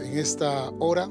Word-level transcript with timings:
en 0.00 0.18
esta 0.18 0.70
hora. 0.78 1.10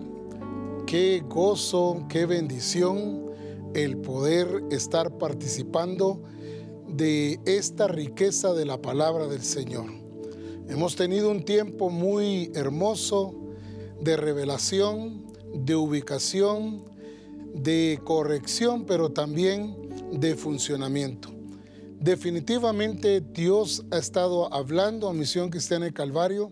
Qué 0.88 1.24
gozo, 1.28 2.06
qué 2.10 2.26
bendición 2.26 3.32
el 3.76 3.98
poder 3.98 4.64
estar 4.72 5.18
participando 5.20 6.24
de 6.88 7.40
esta 7.46 7.88
riqueza 7.88 8.54
de 8.54 8.66
la 8.66 8.82
palabra 8.82 9.28
del 9.28 9.44
Señor. 9.44 9.86
Hemos 10.68 10.96
tenido 10.96 11.30
un 11.30 11.46
tiempo 11.46 11.90
muy 11.90 12.52
hermoso 12.56 13.36
de 14.02 14.18
revelación, 14.18 15.32
de 15.54 15.76
ubicación, 15.76 16.84
de 17.54 18.00
corrección, 18.04 18.86
pero 18.86 19.12
también 19.12 19.76
de 20.12 20.36
funcionamiento. 20.36 21.30
Definitivamente 22.00 23.22
Dios 23.22 23.86
ha 23.92 24.00
estado 24.00 24.52
hablando 24.52 25.08
a 25.08 25.14
Misión 25.14 25.52
Cristiana 25.52 25.86
de 25.86 25.94
Calvario 25.94 26.52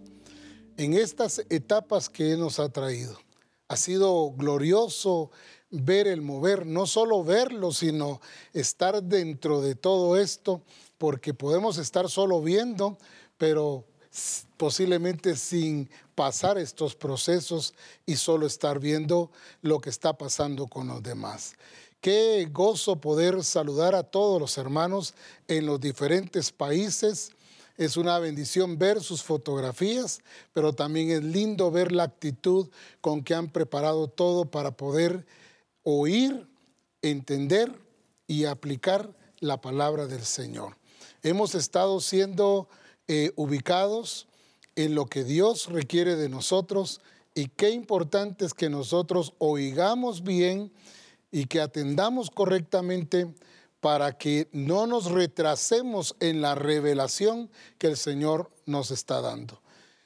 en 0.80 0.94
estas 0.94 1.44
etapas 1.50 2.08
que 2.08 2.38
nos 2.38 2.58
ha 2.58 2.70
traído. 2.70 3.20
Ha 3.68 3.76
sido 3.76 4.32
glorioso 4.32 5.30
ver 5.70 6.08
el 6.08 6.22
mover, 6.22 6.66
no 6.66 6.88
solo 6.88 7.22
verlo, 7.22 7.74
sino 7.74 8.22
estar 8.54 9.04
dentro 9.04 9.60
de 9.60 9.76
todo 9.76 10.16
esto, 10.16 10.62
porque 10.98 11.34
podemos 11.34 11.78
estar 11.78 12.10
solo 12.10 12.42
viendo, 12.42 12.98
pero 13.38 13.84
posiblemente 14.56 15.36
sin 15.36 15.90
pasar 16.16 16.58
estos 16.58 16.96
procesos 16.96 17.74
y 18.06 18.16
solo 18.16 18.48
estar 18.48 18.80
viendo 18.80 19.32
lo 19.62 19.82
que 19.82 19.90
está 19.90 20.18
pasando 20.18 20.68
con 20.68 20.88
los 20.88 21.04
demás. 21.04 21.56
Qué 22.00 22.48
gozo 22.50 23.02
poder 23.02 23.44
saludar 23.44 23.96
a 23.96 24.04
todos 24.04 24.40
los 24.40 24.58
hermanos 24.58 25.14
en 25.50 25.66
los 25.66 25.82
diferentes 25.82 26.54
países 26.54 27.34
es 27.80 27.96
una 27.96 28.20
bendición 28.20 28.78
ver 28.78 29.02
sus 29.02 29.24
fotografías, 29.24 30.20
pero 30.52 30.74
también 30.74 31.12
es 31.12 31.24
lindo 31.24 31.72
ver 31.72 31.94
la 31.94 32.04
actitud 32.04 32.68
con 33.00 33.24
que 33.24 33.34
han 33.34 33.50
preparado 33.50 34.10
todo 34.10 34.52
para 34.52 34.72
poder 34.72 35.26
oír, 35.84 36.46
entender 37.02 37.74
y 38.28 38.44
aplicar 38.44 39.16
la 39.40 39.62
palabra 39.62 40.08
del 40.08 40.26
Señor. 40.26 40.76
Hemos 41.24 41.56
estado 41.56 42.02
siendo 42.02 42.68
eh, 43.08 43.32
ubicados 43.38 44.28
en 44.76 44.94
lo 44.94 45.06
que 45.06 45.24
Dios 45.24 45.68
requiere 45.68 46.18
de 46.18 46.28
nosotros 46.28 47.00
y 47.34 47.48
qué 47.48 47.70
importante 47.70 48.44
es 48.44 48.54
que 48.54 48.70
nosotros 48.70 49.34
oigamos 49.38 50.26
bien 50.26 50.70
y 51.32 51.46
que 51.46 51.62
atendamos 51.62 52.30
correctamente 52.30 53.34
para 53.80 54.18
que 54.18 54.50
no 54.52 54.88
nos 54.88 55.12
retrasemos 55.12 56.16
en 56.20 56.42
la 56.42 56.56
revelación 56.56 57.50
que 57.78 57.88
el 57.88 57.98
Señor 57.98 58.52
nos 58.66 58.92
está 58.92 59.22
dando. 59.22 59.62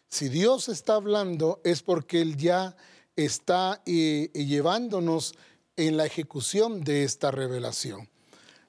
Si 0.07 0.29
Dios 0.29 0.69
está 0.69 0.95
hablando 0.95 1.59
es 1.63 1.81
porque 1.81 2.21
Él 2.21 2.37
ya 2.37 2.75
está 3.15 3.81
eh, 3.85 4.29
llevándonos 4.33 5.33
en 5.75 5.97
la 5.97 6.05
ejecución 6.05 6.83
de 6.83 7.03
esta 7.03 7.31
revelación. 7.31 8.09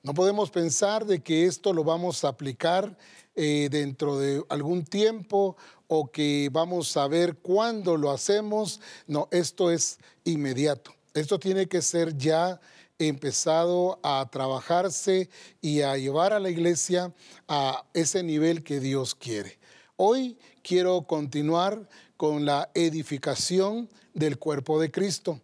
No 0.02 0.14
podemos 0.14 0.50
pensar 0.50 1.06
de 1.06 1.22
que 1.22 1.46
esto 1.46 1.72
lo 1.72 1.84
vamos 1.84 2.24
a 2.24 2.28
aplicar 2.28 2.96
eh, 3.34 3.68
dentro 3.70 4.18
de 4.18 4.44
algún 4.48 4.84
tiempo 4.84 5.56
o 5.86 6.10
que 6.10 6.50
vamos 6.52 6.96
a 6.96 7.08
ver 7.08 7.36
cuándo 7.38 7.96
lo 7.96 8.10
hacemos. 8.10 8.80
No, 9.06 9.28
esto 9.30 9.70
es 9.70 9.98
inmediato. 10.24 10.92
Esto 11.14 11.38
tiene 11.38 11.66
que 11.66 11.80
ser 11.80 12.16
ya 12.16 12.60
empezado 12.98 13.98
a 14.02 14.28
trabajarse 14.30 15.28
y 15.60 15.82
a 15.82 15.96
llevar 15.96 16.32
a 16.32 16.40
la 16.40 16.50
iglesia 16.50 17.12
a 17.48 17.84
ese 17.92 18.22
nivel 18.22 18.62
que 18.62 18.80
Dios 18.80 19.14
quiere. 19.14 19.58
Hoy 19.96 20.38
quiero 20.62 21.02
continuar 21.02 21.88
con 22.16 22.44
la 22.44 22.70
edificación 22.74 23.88
del 24.12 24.38
cuerpo 24.38 24.80
de 24.80 24.90
Cristo. 24.90 25.40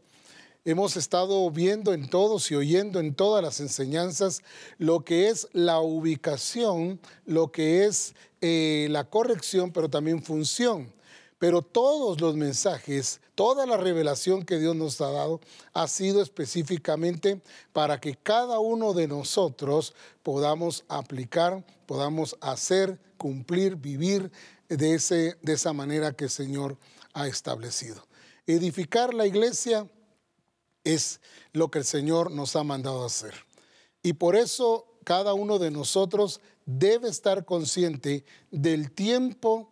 Hemos 0.65 0.97
estado 0.97 1.51
viendo 1.51 1.95
en 1.95 2.09
todos 2.11 2.51
y 2.51 2.55
oyendo 2.55 3.01
en 3.01 3.15
todas 3.15 3.43
las 3.43 3.61
enseñanzas 3.61 4.43
lo 4.79 5.05
que 5.05 5.29
es 5.29 5.49
la 5.53 5.81
ubicación, 5.81 7.01
lo 7.25 7.51
que 7.51 7.87
es 7.87 8.15
eh, 8.41 8.89
la 8.91 9.05
corrección, 9.05 9.73
pero 9.73 9.89
también 9.89 10.23
función. 10.23 10.93
Pero 11.41 11.63
todos 11.63 12.21
los 12.21 12.37
mensajes, 12.37 13.23
toda 13.35 13.65
la 13.65 13.79
revelación 13.79 14.45
que 14.45 14.59
Dios 14.59 14.77
nos 14.77 15.01
ha 15.01 15.11
dado 15.11 15.41
ha 15.73 15.89
sido 15.89 16.21
específicamente 16.21 17.41
para 17.73 17.99
que 17.99 18.15
cada 18.15 18.59
uno 18.59 18.93
de 18.93 19.09
nosotros 19.09 19.95
podamos 20.23 20.85
aplicar, 20.87 21.65
podamos 21.87 22.37
hacer, 22.43 23.01
cumplir, 23.17 23.77
vivir 23.77 24.31
de, 24.69 24.95
ese, 24.95 25.39
de 25.41 25.55
esa 25.55 25.73
manera 25.73 26.13
que 26.13 26.25
el 26.25 26.31
Señor 26.31 26.77
ha 27.15 27.27
establecido. 27.27 28.07
Edificar 28.47 29.15
la 29.15 29.27
iglesia 29.27 29.89
es 30.85 31.23
lo 31.55 31.71
que 31.71 31.79
el 31.79 31.87
Señor 31.87 32.31
nos 32.31 32.55
ha 32.55 32.65
mandado 32.65 33.03
hacer. 33.03 33.33
Y 34.03 34.13
por 34.13 34.37
eso 34.37 34.85
cada 35.05 35.33
uno 35.33 35.59
de 35.59 35.71
nosotros 35.71 36.43
debe 36.67 37.09
estar 37.09 37.47
consciente 37.47 38.27
del 38.51 38.93
tiempo 38.93 39.71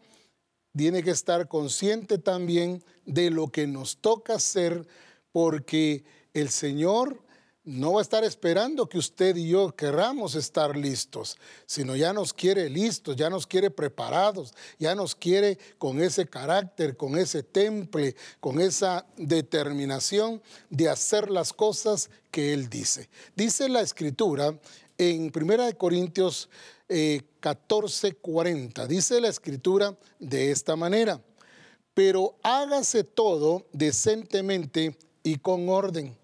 tiene 0.78 1.02
que 1.02 1.10
estar 1.10 1.48
consciente 1.48 2.18
también 2.18 2.84
de 3.04 3.30
lo 3.30 3.48
que 3.48 3.66
nos 3.66 3.98
toca 3.98 4.36
hacer, 4.36 4.86
porque 5.32 6.04
el 6.32 6.50
Señor 6.50 7.20
no 7.64 7.94
va 7.94 7.98
a 7.98 8.02
estar 8.02 8.22
esperando 8.22 8.88
que 8.88 8.96
usted 8.96 9.34
y 9.34 9.48
yo 9.48 9.74
querramos 9.74 10.36
estar 10.36 10.76
listos, 10.76 11.36
sino 11.66 11.96
ya 11.96 12.12
nos 12.12 12.32
quiere 12.32 12.70
listos, 12.70 13.16
ya 13.16 13.28
nos 13.28 13.44
quiere 13.46 13.70
preparados, 13.70 14.54
ya 14.78 14.94
nos 14.94 15.16
quiere 15.16 15.58
con 15.78 16.00
ese 16.00 16.26
carácter, 16.26 16.96
con 16.96 17.18
ese 17.18 17.42
temple, 17.42 18.14
con 18.38 18.60
esa 18.60 19.04
determinación 19.16 20.40
de 20.70 20.88
hacer 20.88 21.28
las 21.28 21.52
cosas 21.52 22.08
que 22.30 22.54
Él 22.54 22.70
dice. 22.70 23.10
Dice 23.34 23.68
la 23.68 23.80
Escritura 23.80 24.56
en 24.96 25.32
1 25.34 25.76
Corintios 25.76 26.48
14:40. 26.88 28.84
Eh, 28.84 28.88
Dice 28.88 29.20
la 29.20 29.28
escritura 29.28 29.96
de 30.18 30.50
esta 30.50 30.76
manera, 30.76 31.20
pero 31.94 32.36
hágase 32.42 33.04
todo 33.04 33.66
decentemente 33.72 34.96
y 35.22 35.36
con 35.38 35.68
orden. 35.68 36.16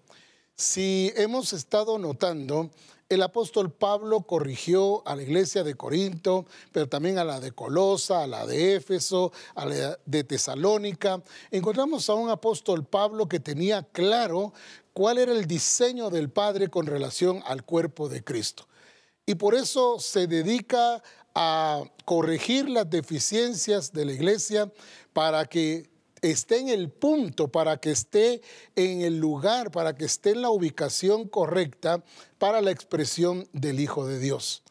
Si 0.55 1.11
hemos 1.15 1.53
estado 1.53 1.99
notando, 1.99 2.71
el 3.07 3.21
apóstol 3.21 3.71
Pablo 3.71 4.21
corrigió 4.21 5.07
a 5.07 5.15
la 5.15 5.21
iglesia 5.21 5.63
de 5.63 5.75
Corinto, 5.75 6.45
pero 6.71 6.89
también 6.89 7.19
a 7.19 7.23
la 7.23 7.39
de 7.39 7.51
Colosa, 7.51 8.23
a 8.23 8.27
la 8.27 8.47
de 8.47 8.75
Éfeso, 8.75 9.31
a 9.53 9.65
la 9.65 9.99
de 10.05 10.23
Tesalónica. 10.23 11.21
Encontramos 11.51 12.09
a 12.09 12.15
un 12.15 12.29
apóstol 12.29 12.83
Pablo 12.83 13.27
que 13.27 13.39
tenía 13.39 13.83
claro 13.83 14.53
cuál 14.93 15.19
era 15.19 15.33
el 15.33 15.45
diseño 15.45 16.09
del 16.09 16.29
Padre 16.29 16.69
con 16.69 16.87
relación 16.87 17.43
al 17.45 17.63
cuerpo 17.63 18.09
de 18.09 18.23
Cristo 18.23 18.65
y 19.25 19.35
por 19.35 19.55
eso 19.55 19.99
se 19.99 20.27
dedica 20.27 21.01
a 21.33 21.83
corregir 22.05 22.69
las 22.69 22.89
deficiencias 22.89 23.91
de 23.91 24.05
la 24.05 24.13
iglesia 24.13 24.71
para 25.13 25.45
que 25.45 25.89
esté 26.21 26.59
en 26.59 26.69
el 26.69 26.89
punto, 26.89 27.51
para 27.51 27.77
que 27.77 27.91
esté 27.91 28.41
en 28.75 29.01
el 29.01 29.17
lugar, 29.17 29.71
para 29.71 29.95
que 29.95 30.05
esté 30.05 30.31
en 30.31 30.41
la 30.41 30.49
ubicación 30.49 31.27
correcta 31.27 32.03
para 32.37 32.61
la 32.61 32.71
expresión 32.71 33.47
del 33.53 33.79
Hijo 33.79 34.07
de 34.07 34.19
Dios. 34.19 34.63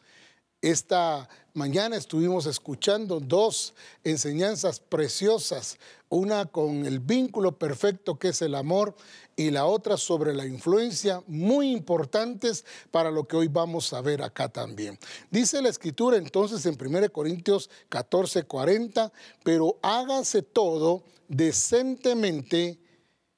Esta 0.61 1.29
mañana 1.55 1.95
estuvimos 1.95 2.45
escuchando 2.45 3.19
dos 3.21 3.73
enseñanzas 4.03 4.79
preciosas, 4.81 5.77
una 6.09 6.45
con 6.45 6.85
el 6.85 6.99
vínculo 6.99 7.57
perfecto 7.57 8.19
que 8.19 8.29
es 8.29 8.41
el 8.41 8.55
amor 8.55 8.93
y 9.37 9.51
la 9.51 9.65
otra 9.65 9.97
sobre 9.97 10.33
la 10.33 10.45
influencia, 10.45 11.23
muy 11.27 11.71
importantes 11.71 12.65
para 12.91 13.09
lo 13.09 13.25
que 13.25 13.37
hoy 13.37 13.47
vamos 13.47 13.93
a 13.93 14.01
ver 14.01 14.21
acá 14.21 14.49
también. 14.49 14.99
Dice 15.31 15.61
la 15.61 15.69
escritura 15.69 16.17
entonces 16.17 16.65
en 16.65 16.77
1 16.79 17.11
Corintios 17.11 17.69
14, 17.87 18.43
40, 18.43 19.11
pero 19.43 19.79
hágase 19.81 20.41
todo 20.41 21.03
decentemente 21.29 22.79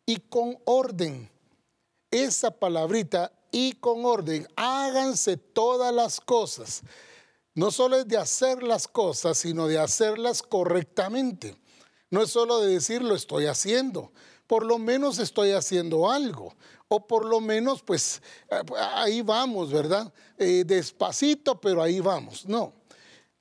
y 0.08 0.18
con 0.18 0.58
orden. 0.66 1.30
Esa 2.10 2.50
palabrita 2.50 3.32
y 3.52 3.74
con 3.74 4.06
orden, 4.06 4.48
háganse 4.56 5.38
todas 5.38 5.94
las 5.94 6.20
cosas. 6.20 6.82
No 7.58 7.72
solo 7.72 7.96
es 7.98 8.08
de 8.08 8.18
hacer 8.18 8.62
las 8.62 8.88
cosas, 8.88 9.40
sino 9.40 9.66
de 9.66 9.80
hacerlas 9.80 10.44
correctamente. 10.44 11.58
No 12.12 12.22
es 12.22 12.30
solo 12.30 12.60
de 12.60 12.72
decir 12.72 13.02
lo 13.02 13.16
estoy 13.16 13.48
haciendo, 13.48 14.12
por 14.46 14.64
lo 14.64 14.78
menos 14.78 15.18
estoy 15.18 15.54
haciendo 15.54 16.08
algo. 16.12 16.54
O 16.88 17.08
por 17.08 17.26
lo 17.26 17.42
menos, 17.42 17.82
pues 17.82 18.22
ahí 18.78 19.24
vamos, 19.24 19.72
¿verdad? 19.72 20.14
Eh, 20.38 20.66
despacito, 20.68 21.60
pero 21.60 21.82
ahí 21.82 22.00
vamos. 22.00 22.46
No. 22.46 22.74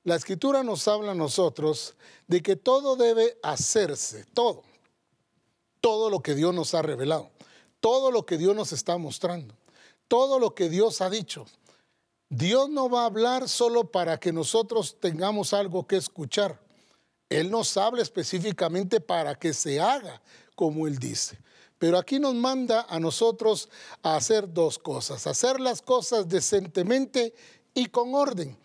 La 0.03 0.15
escritura 0.15 0.63
nos 0.63 0.87
habla 0.87 1.11
a 1.11 1.15
nosotros 1.15 1.93
de 2.25 2.41
que 2.41 2.55
todo 2.55 2.95
debe 2.95 3.37
hacerse, 3.43 4.25
todo. 4.33 4.63
Todo 5.79 6.09
lo 6.09 6.23
que 6.23 6.33
Dios 6.33 6.55
nos 6.55 6.73
ha 6.73 6.81
revelado, 6.81 7.29
todo 7.79 8.09
lo 8.09 8.25
que 8.25 8.39
Dios 8.39 8.55
nos 8.55 8.73
está 8.73 8.97
mostrando, 8.97 9.53
todo 10.07 10.39
lo 10.39 10.55
que 10.55 10.69
Dios 10.69 11.01
ha 11.01 11.11
dicho. 11.11 11.45
Dios 12.29 12.69
no 12.69 12.89
va 12.89 13.03
a 13.03 13.05
hablar 13.05 13.47
solo 13.47 13.91
para 13.91 14.19
que 14.19 14.33
nosotros 14.33 14.97
tengamos 14.99 15.53
algo 15.53 15.87
que 15.87 15.95
escuchar. 15.95 16.59
Él 17.29 17.49
nos 17.49 17.77
habla 17.77 18.01
específicamente 18.01 18.99
para 18.99 19.35
que 19.35 19.53
se 19.53 19.79
haga 19.79 20.21
como 20.55 20.87
Él 20.87 20.97
dice. 20.97 21.39
Pero 21.79 21.97
aquí 21.97 22.19
nos 22.19 22.33
manda 22.33 22.85
a 22.89 22.99
nosotros 22.99 23.69
a 24.01 24.15
hacer 24.15 24.51
dos 24.51 24.79
cosas, 24.79 25.27
hacer 25.27 25.59
las 25.59 25.81
cosas 25.81 26.27
decentemente 26.27 27.33
y 27.73 27.85
con 27.87 28.15
orden. 28.15 28.57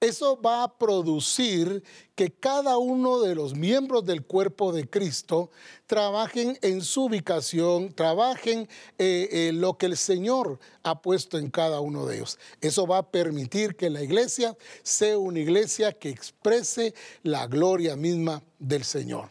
Eso 0.00 0.38
va 0.38 0.62
a 0.62 0.76
producir 0.76 1.82
que 2.14 2.30
cada 2.30 2.76
uno 2.76 3.20
de 3.20 3.34
los 3.34 3.54
miembros 3.54 4.04
del 4.04 4.26
cuerpo 4.26 4.70
de 4.70 4.88
Cristo 4.90 5.50
trabajen 5.86 6.58
en 6.60 6.82
su 6.82 7.04
ubicación, 7.04 7.94
trabajen 7.94 8.60
en 8.60 8.68
eh, 8.98 9.52
lo 9.54 9.78
que 9.78 9.86
el 9.86 9.96
Señor 9.96 10.58
ha 10.82 11.00
puesto 11.00 11.38
en 11.38 11.50
cada 11.50 11.80
uno 11.80 12.04
de 12.04 12.16
ellos. 12.16 12.38
Eso 12.60 12.86
va 12.86 12.98
a 12.98 13.10
permitir 13.10 13.74
que 13.74 13.88
la 13.88 14.02
iglesia 14.02 14.54
sea 14.82 15.16
una 15.16 15.38
iglesia 15.38 15.92
que 15.92 16.10
exprese 16.10 16.94
la 17.22 17.46
gloria 17.46 17.96
misma 17.96 18.42
del 18.58 18.84
Señor. 18.84 19.30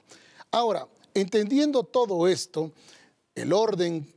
Ahora, 0.50 0.88
entendiendo 1.14 1.84
todo 1.84 2.28
esto, 2.28 2.72
el 3.36 3.54
orden, 3.54 4.12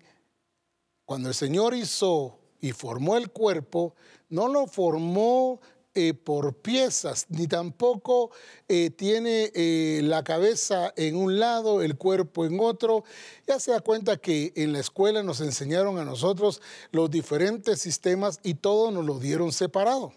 cuando 1.04 1.28
el 1.28 1.34
Señor 1.34 1.74
hizo 1.74 2.38
y 2.58 2.72
formó 2.72 3.18
el 3.18 3.30
cuerpo, 3.30 3.94
no 4.30 4.48
lo 4.48 4.66
formó 4.66 5.60
eh, 6.00 6.14
por 6.14 6.54
piezas, 6.54 7.26
ni 7.28 7.48
tampoco 7.48 8.30
eh, 8.68 8.90
tiene 8.90 9.50
eh, 9.52 10.00
la 10.04 10.22
cabeza 10.22 10.92
en 10.94 11.16
un 11.16 11.40
lado, 11.40 11.82
el 11.82 11.96
cuerpo 11.96 12.44
en 12.44 12.60
otro. 12.60 13.02
Ya 13.48 13.58
se 13.58 13.72
da 13.72 13.80
cuenta 13.80 14.16
que 14.16 14.52
en 14.54 14.72
la 14.72 14.78
escuela 14.78 15.24
nos 15.24 15.40
enseñaron 15.40 15.98
a 15.98 16.04
nosotros 16.04 16.62
los 16.92 17.10
diferentes 17.10 17.80
sistemas 17.80 18.38
y 18.44 18.54
todo 18.54 18.92
nos 18.92 19.04
lo 19.06 19.18
dieron 19.18 19.50
separado. 19.50 20.12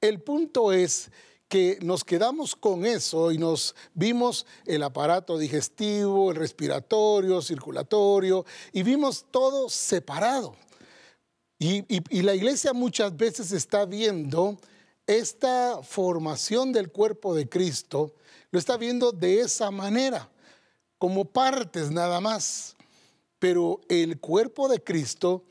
El 0.00 0.20
punto 0.20 0.70
es 0.70 1.10
que 1.48 1.80
nos 1.82 2.04
quedamos 2.04 2.54
con 2.54 2.86
eso 2.86 3.32
y 3.32 3.38
nos 3.38 3.74
vimos 3.94 4.46
el 4.64 4.84
aparato 4.84 5.38
digestivo, 5.38 6.30
el 6.30 6.36
respiratorio, 6.36 7.42
circulatorio, 7.42 8.46
y 8.72 8.84
vimos 8.84 9.26
todo 9.32 9.68
separado. 9.68 10.54
y, 11.58 12.22
la 12.22 12.32
iglesia 12.32 12.72
muchas 12.72 13.16
veces 13.16 13.50
está 13.50 13.86
viendo 13.86 14.56
esta 15.10 15.82
formación 15.82 16.72
del 16.72 16.92
cuerpo 16.92 17.34
de 17.34 17.48
Cristo 17.48 18.14
lo 18.52 18.60
está 18.60 18.76
viendo 18.76 19.10
de 19.10 19.40
esa 19.40 19.72
manera, 19.72 20.30
como 20.98 21.24
partes 21.24 21.90
nada 21.90 22.20
más. 22.20 22.76
Pero 23.40 23.80
el 23.88 24.20
cuerpo 24.20 24.68
de 24.68 24.84
Cristo 24.84 25.44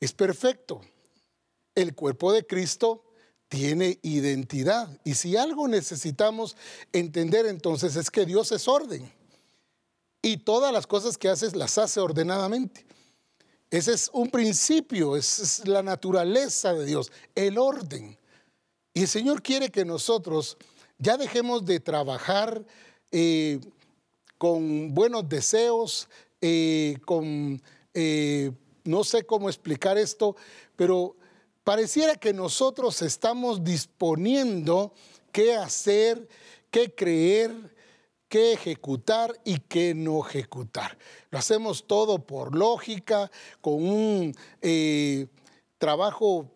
es 0.00 0.12
perfecto. 0.12 0.80
El 1.74 1.94
cuerpo 1.94 2.32
de 2.32 2.46
Cristo 2.46 3.04
tiene 3.48 3.98
identidad. 4.00 4.88
Y 5.04 5.14
si 5.14 5.36
algo 5.36 5.68
necesitamos 5.68 6.56
entender 6.92 7.44
entonces 7.44 7.94
es 7.94 8.10
que 8.10 8.24
Dios 8.24 8.52
es 8.52 8.68
orden. 8.68 9.12
Y 10.22 10.38
todas 10.38 10.72
las 10.72 10.86
cosas 10.86 11.18
que 11.18 11.28
hace 11.28 11.54
las 11.54 11.76
hace 11.76 12.00
ordenadamente. 12.00 12.86
Ese 13.70 13.92
es 13.92 14.08
un 14.14 14.30
principio, 14.30 15.14
es 15.14 15.66
la 15.66 15.82
naturaleza 15.82 16.72
de 16.72 16.86
Dios, 16.86 17.12
el 17.34 17.58
orden. 17.58 18.17
Y 18.98 19.02
el 19.02 19.08
Señor 19.08 19.42
quiere 19.42 19.70
que 19.70 19.84
nosotros 19.84 20.56
ya 20.98 21.16
dejemos 21.16 21.64
de 21.64 21.78
trabajar 21.78 22.66
eh, 23.12 23.60
con 24.38 24.92
buenos 24.92 25.28
deseos, 25.28 26.08
eh, 26.40 26.98
con, 27.06 27.62
eh, 27.94 28.50
no 28.82 29.04
sé 29.04 29.22
cómo 29.22 29.48
explicar 29.48 29.96
esto, 29.98 30.34
pero 30.74 31.14
pareciera 31.62 32.16
que 32.16 32.32
nosotros 32.32 33.00
estamos 33.02 33.62
disponiendo 33.62 34.92
qué 35.30 35.54
hacer, 35.54 36.28
qué 36.72 36.92
creer, 36.92 37.52
qué 38.28 38.54
ejecutar 38.54 39.32
y 39.44 39.60
qué 39.60 39.94
no 39.94 40.26
ejecutar. 40.26 40.98
Lo 41.30 41.38
hacemos 41.38 41.86
todo 41.86 42.26
por 42.26 42.52
lógica, 42.52 43.30
con 43.60 43.74
un 43.74 44.36
trabajo 45.78 46.50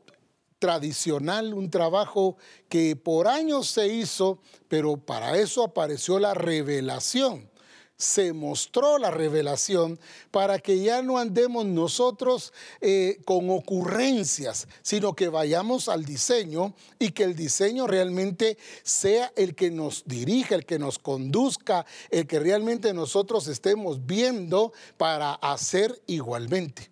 tradicional, 0.63 1.55
un 1.55 1.71
trabajo 1.71 2.37
que 2.69 2.95
por 2.95 3.27
años 3.27 3.67
se 3.67 3.89
hizo, 3.89 4.39
pero 4.69 4.97
para 4.97 5.37
eso 5.37 5.65
apareció 5.65 6.21
la 6.21 6.35
revelación. 6.35 7.51
Se 7.97 8.33
mostró 8.33 8.99
la 8.99 9.11
revelación 9.11 9.99
para 10.31 10.61
que 10.61 10.79
ya 10.79 11.03
no 11.03 11.19
andemos 11.19 11.67
nosotros 11.67 12.53
eh, 12.81 13.19
con 13.25 13.51
ocurrencias, 13.51 14.69
sino 14.83 15.15
que 15.15 15.29
vayamos 15.29 15.89
al 15.89 16.05
diseño 16.05 16.77
y 17.01 17.11
que 17.11 17.25
el 17.25 17.35
diseño 17.35 17.89
realmente 17.89 18.57
sea 18.85 19.33
el 19.35 19.57
que 19.57 19.73
nos 19.73 20.05
dirija, 20.05 20.55
el 20.55 20.65
que 20.65 20.79
nos 20.79 21.01
conduzca, 21.01 21.87
el 22.11 22.29
que 22.29 22.39
realmente 22.39 22.95
nosotros 22.95 23.49
estemos 23.49 24.07
viendo 24.07 24.73
para 24.97 25.35
hacer 25.35 26.01
igualmente. 26.07 26.92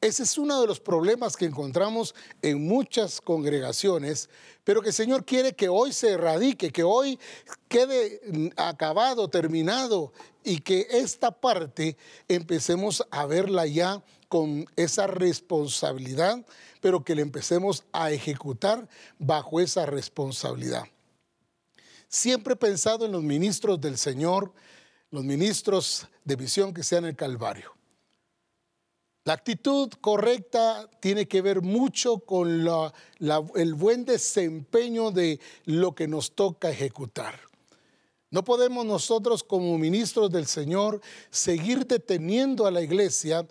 Ese 0.00 0.22
es 0.22 0.38
uno 0.38 0.62
de 0.62 0.66
los 0.66 0.80
problemas 0.80 1.36
que 1.36 1.44
encontramos 1.44 2.14
en 2.40 2.66
muchas 2.66 3.20
congregaciones, 3.20 4.30
pero 4.64 4.80
que 4.80 4.88
el 4.88 4.94
Señor 4.94 5.26
quiere 5.26 5.52
que 5.52 5.68
hoy 5.68 5.92
se 5.92 6.12
erradique, 6.12 6.70
que 6.70 6.82
hoy 6.82 7.18
quede 7.68 8.52
acabado, 8.56 9.28
terminado 9.28 10.14
y 10.42 10.60
que 10.60 10.86
esta 10.90 11.30
parte 11.30 11.98
empecemos 12.28 13.06
a 13.10 13.26
verla 13.26 13.66
ya 13.66 14.02
con 14.28 14.64
esa 14.76 15.06
responsabilidad, 15.06 16.46
pero 16.80 17.04
que 17.04 17.14
le 17.14 17.20
empecemos 17.20 17.84
a 17.92 18.10
ejecutar 18.10 18.88
bajo 19.18 19.60
esa 19.60 19.84
responsabilidad. 19.84 20.84
Siempre 22.08 22.54
he 22.54 22.56
pensado 22.56 23.04
en 23.04 23.12
los 23.12 23.22
ministros 23.22 23.78
del 23.78 23.98
Señor, 23.98 24.54
los 25.10 25.24
ministros 25.24 26.06
de 26.24 26.36
visión 26.36 26.72
que 26.72 26.84
sean 26.84 27.04
el 27.04 27.16
Calvario. 27.16 27.79
La 29.24 29.34
actitud 29.34 29.90
correcta 30.00 30.88
tiene 30.98 31.28
que 31.28 31.42
ver 31.42 31.60
mucho 31.60 32.20
con 32.20 32.66
el 33.54 33.74
buen 33.74 34.04
desempeño 34.06 35.10
de 35.10 35.38
lo 35.66 35.94
que 35.94 36.08
nos 36.08 36.34
toca 36.34 36.70
ejecutar. 36.70 37.38
No 38.30 38.44
podemos 38.44 38.86
nosotros 38.86 39.42
como 39.42 39.76
ministros 39.76 40.30
del 40.30 40.46
Señor 40.46 41.00
seguir 41.30 41.86
deteniendo 41.86 42.66
a 42.66 42.70
la 42.70 42.80
iglesia, 42.80 43.46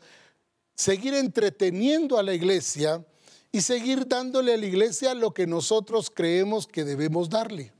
seguir 0.75 1.13
entreteniendo 1.13 2.17
a 2.17 2.23
la 2.23 2.33
iglesia 2.33 3.05
y 3.51 3.61
seguir 3.61 4.07
dándole 4.07 4.53
a 4.53 4.57
la 4.57 4.65
iglesia 4.65 5.13
lo 5.13 5.33
que 5.33 5.45
nosotros 5.45 6.09
creemos 6.09 6.65
que 6.65 6.83
debemos 6.83 7.29
darle. 7.29 7.73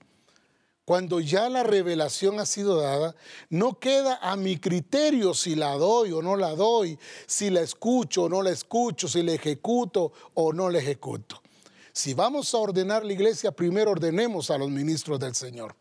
Cuando 0.89 1.19
ya 1.19 1.49
la 1.49 1.61
revelación 1.61 2.39
ha 2.39 2.47
sido 2.47 2.81
dada, 2.81 3.15
no 3.51 3.77
queda 3.77 4.17
a 4.23 4.35
mi 4.35 4.57
criterio 4.57 5.35
si 5.35 5.53
la 5.53 5.75
doy 5.75 6.11
o 6.11 6.23
no 6.23 6.35
la 6.35 6.55
doy, 6.55 6.97
si 7.27 7.51
la 7.51 7.61
escucho 7.61 8.23
o 8.23 8.29
no 8.29 8.41
la 8.41 8.49
escucho, 8.49 9.07
si 9.07 9.21
la 9.21 9.33
ejecuto 9.33 10.11
o 10.33 10.51
no 10.51 10.67
la 10.67 10.79
ejecuto. 10.79 11.43
Si 11.91 12.15
vamos 12.15 12.55
a 12.55 12.57
ordenar 12.57 13.05
la 13.05 13.13
iglesia, 13.13 13.51
primero 13.51 13.91
ordenemos 13.91 14.49
a 14.49 14.57
los 14.57 14.71
ministros 14.71 15.19
del 15.19 15.35
Señor. 15.35 15.75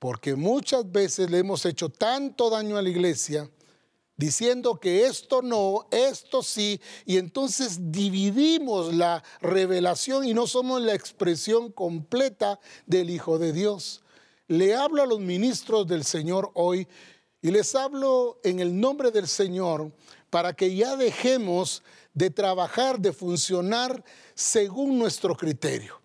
Porque 0.00 0.34
muchas 0.34 0.90
veces 0.90 1.30
le 1.30 1.38
hemos 1.38 1.64
hecho 1.64 1.90
tanto 1.90 2.50
daño 2.50 2.76
a 2.76 2.82
la 2.82 2.88
iglesia 2.88 3.48
diciendo 4.16 4.78
que 4.78 5.06
esto 5.06 5.42
no, 5.42 5.86
esto 5.90 6.42
sí, 6.42 6.80
y 7.04 7.18
entonces 7.18 7.92
dividimos 7.92 8.94
la 8.94 9.22
revelación 9.40 10.24
y 10.24 10.34
no 10.34 10.46
somos 10.46 10.82
la 10.82 10.94
expresión 10.94 11.72
completa 11.72 12.60
del 12.86 13.10
Hijo 13.10 13.38
de 13.38 13.52
Dios. 13.52 14.02
Le 14.48 14.74
hablo 14.74 15.02
a 15.02 15.06
los 15.06 15.20
ministros 15.20 15.86
del 15.86 16.04
Señor 16.04 16.50
hoy 16.54 16.86
y 17.40 17.50
les 17.50 17.74
hablo 17.74 18.38
en 18.44 18.60
el 18.60 18.78
nombre 18.78 19.10
del 19.10 19.26
Señor 19.26 19.92
para 20.30 20.52
que 20.52 20.74
ya 20.74 20.96
dejemos 20.96 21.82
de 22.14 22.30
trabajar, 22.30 22.98
de 22.98 23.12
funcionar 23.12 24.04
según 24.34 24.98
nuestro 24.98 25.34
criterio, 25.36 26.00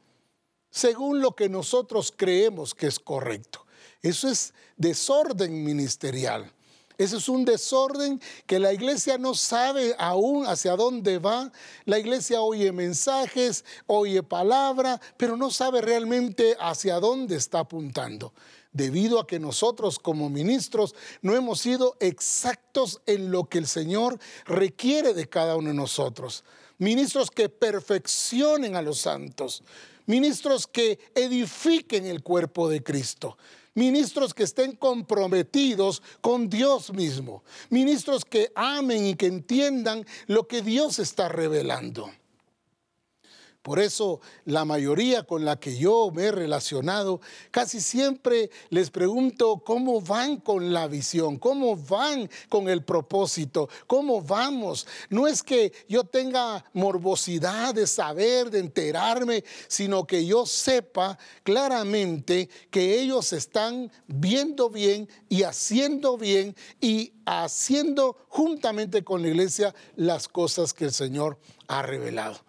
según 0.69 1.21
lo 1.21 1.35
que 1.35 1.49
nosotros 1.49 2.13
creemos 2.15 2.73
que 2.73 2.87
es 2.87 2.99
correcto. 2.99 3.65
Eso 4.01 4.29
es 4.29 4.53
desorden 4.77 5.63
ministerial. 5.63 6.51
Ese 6.97 7.17
es 7.17 7.29
un 7.29 7.45
desorden 7.45 8.19
que 8.47 8.57
la 8.57 8.73
iglesia 8.73 9.19
no 9.19 9.35
sabe 9.35 9.95
aún 9.99 10.47
hacia 10.47 10.75
dónde 10.75 11.19
va. 11.19 11.51
La 11.85 11.99
iglesia 11.99 12.41
oye 12.41 12.71
mensajes, 12.71 13.65
oye 13.85 14.23
palabra, 14.23 14.99
pero 15.15 15.37
no 15.37 15.51
sabe 15.51 15.81
realmente 15.81 16.57
hacia 16.59 16.99
dónde 16.99 17.35
está 17.35 17.59
apuntando. 17.59 18.33
Debido 18.71 19.19
a 19.19 19.27
que 19.27 19.39
nosotros 19.39 19.99
como 19.99 20.29
ministros 20.29 20.95
no 21.21 21.35
hemos 21.35 21.59
sido 21.61 21.95
exactos 21.99 22.99
en 23.05 23.31
lo 23.31 23.45
que 23.45 23.59
el 23.59 23.67
Señor 23.67 24.17
requiere 24.45 25.13
de 25.13 25.29
cada 25.29 25.55
uno 25.55 25.69
de 25.69 25.75
nosotros. 25.75 26.43
Ministros 26.79 27.29
que 27.29 27.49
perfeccionen 27.49 28.75
a 28.75 28.81
los 28.81 28.99
santos. 28.99 29.63
Ministros 30.07 30.65
que 30.65 30.99
edifiquen 31.13 32.07
el 32.07 32.23
cuerpo 32.23 32.69
de 32.69 32.81
Cristo 32.81 33.37
ministros 33.77 34.33
que 34.33 34.43
estén 34.43 34.75
comprometidos 34.75 36.01
con 36.19 36.49
Dios 36.49 36.91
mismo, 36.91 37.43
ministros 37.69 38.25
que 38.25 38.51
amen 38.55 39.05
y 39.05 39.15
que 39.15 39.27
entiendan 39.27 40.03
lo 40.25 40.47
que 40.47 40.63
Dios 40.63 40.97
está 40.97 41.29
revelando. 41.29 42.09
Por 43.67 43.79
eso 43.79 44.21
la 44.45 44.63
mayoría 44.63 45.23
con 45.23 45.43
la 45.43 45.59
que 45.59 45.75
yo 45.75 46.09
me 46.15 46.23
he 46.23 46.31
relacionado, 46.31 47.19
casi 47.51 47.81
siempre 47.81 48.49
les 48.69 48.89
pregunto 48.89 49.61
cómo 49.65 49.99
van 49.99 50.37
con 50.37 50.71
la 50.71 50.87
visión, 50.87 51.37
cómo 51.37 51.75
van 51.75 52.29
con 52.47 52.69
el 52.69 52.85
propósito, 52.85 53.67
cómo 53.85 54.21
vamos. 54.21 54.87
No 55.09 55.27
es 55.27 55.43
que 55.43 55.73
yo 55.89 56.05
tenga 56.05 56.63
morbosidad 56.71 57.75
de 57.75 57.87
saber, 57.87 58.49
de 58.51 58.59
enterarme, 58.59 59.43
sino 59.67 60.07
que 60.07 60.25
yo 60.25 60.45
sepa 60.45 61.19
claramente 61.43 62.47
que 62.71 63.01
ellos 63.01 63.33
están 63.33 63.91
viendo 64.07 64.69
bien 64.69 65.09
y 65.27 65.43
haciendo 65.43 66.17
bien 66.17 66.55
y 66.79 67.11
haciendo 67.25 68.15
juntamente 68.29 69.03
con 69.03 69.23
la 69.23 69.27
iglesia 69.27 69.75
las 69.97 70.29
cosas 70.29 70.73
que 70.73 70.85
el 70.85 70.93
Señor 70.93 71.37
ha 71.67 71.81
revelado. 71.81 72.46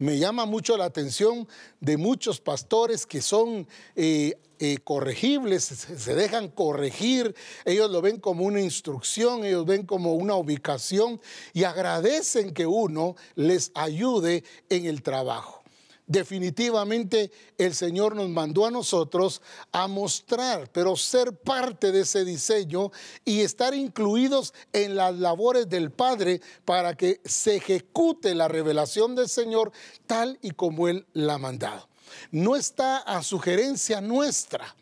Me 0.00 0.18
llama 0.18 0.46
mucho 0.46 0.78
la 0.78 0.86
atención 0.86 1.46
de 1.78 1.98
muchos 1.98 2.40
pastores 2.40 3.04
que 3.04 3.20
son 3.20 3.68
eh, 3.96 4.32
eh, 4.58 4.78
corregibles, 4.82 5.62
se 5.64 6.14
dejan 6.14 6.48
corregir, 6.48 7.34
ellos 7.66 7.90
lo 7.90 8.00
ven 8.00 8.18
como 8.18 8.46
una 8.46 8.62
instrucción, 8.62 9.44
ellos 9.44 9.66
ven 9.66 9.84
como 9.84 10.14
una 10.14 10.36
ubicación 10.36 11.20
y 11.52 11.64
agradecen 11.64 12.54
que 12.54 12.64
uno 12.64 13.14
les 13.34 13.72
ayude 13.74 14.42
en 14.70 14.86
el 14.86 15.02
trabajo 15.02 15.59
definitivamente 16.10 17.30
el 17.56 17.72
Señor 17.72 18.16
nos 18.16 18.28
mandó 18.28 18.66
a 18.66 18.70
nosotros 18.72 19.40
a 19.70 19.86
mostrar, 19.86 20.68
pero 20.72 20.96
ser 20.96 21.32
parte 21.32 21.92
de 21.92 22.00
ese 22.00 22.24
diseño 22.24 22.90
y 23.24 23.42
estar 23.42 23.74
incluidos 23.74 24.52
en 24.72 24.96
las 24.96 25.14
labores 25.16 25.68
del 25.68 25.92
Padre 25.92 26.40
para 26.64 26.96
que 26.96 27.20
se 27.24 27.56
ejecute 27.56 28.34
la 28.34 28.48
revelación 28.48 29.14
del 29.14 29.28
Señor 29.28 29.70
tal 30.08 30.36
y 30.42 30.50
como 30.50 30.88
Él 30.88 31.06
la 31.12 31.34
ha 31.34 31.38
mandado. 31.38 31.88
No 32.32 32.56
está 32.56 32.98
a 32.98 33.22
sugerencia 33.22 34.00
nuestra. 34.00 34.74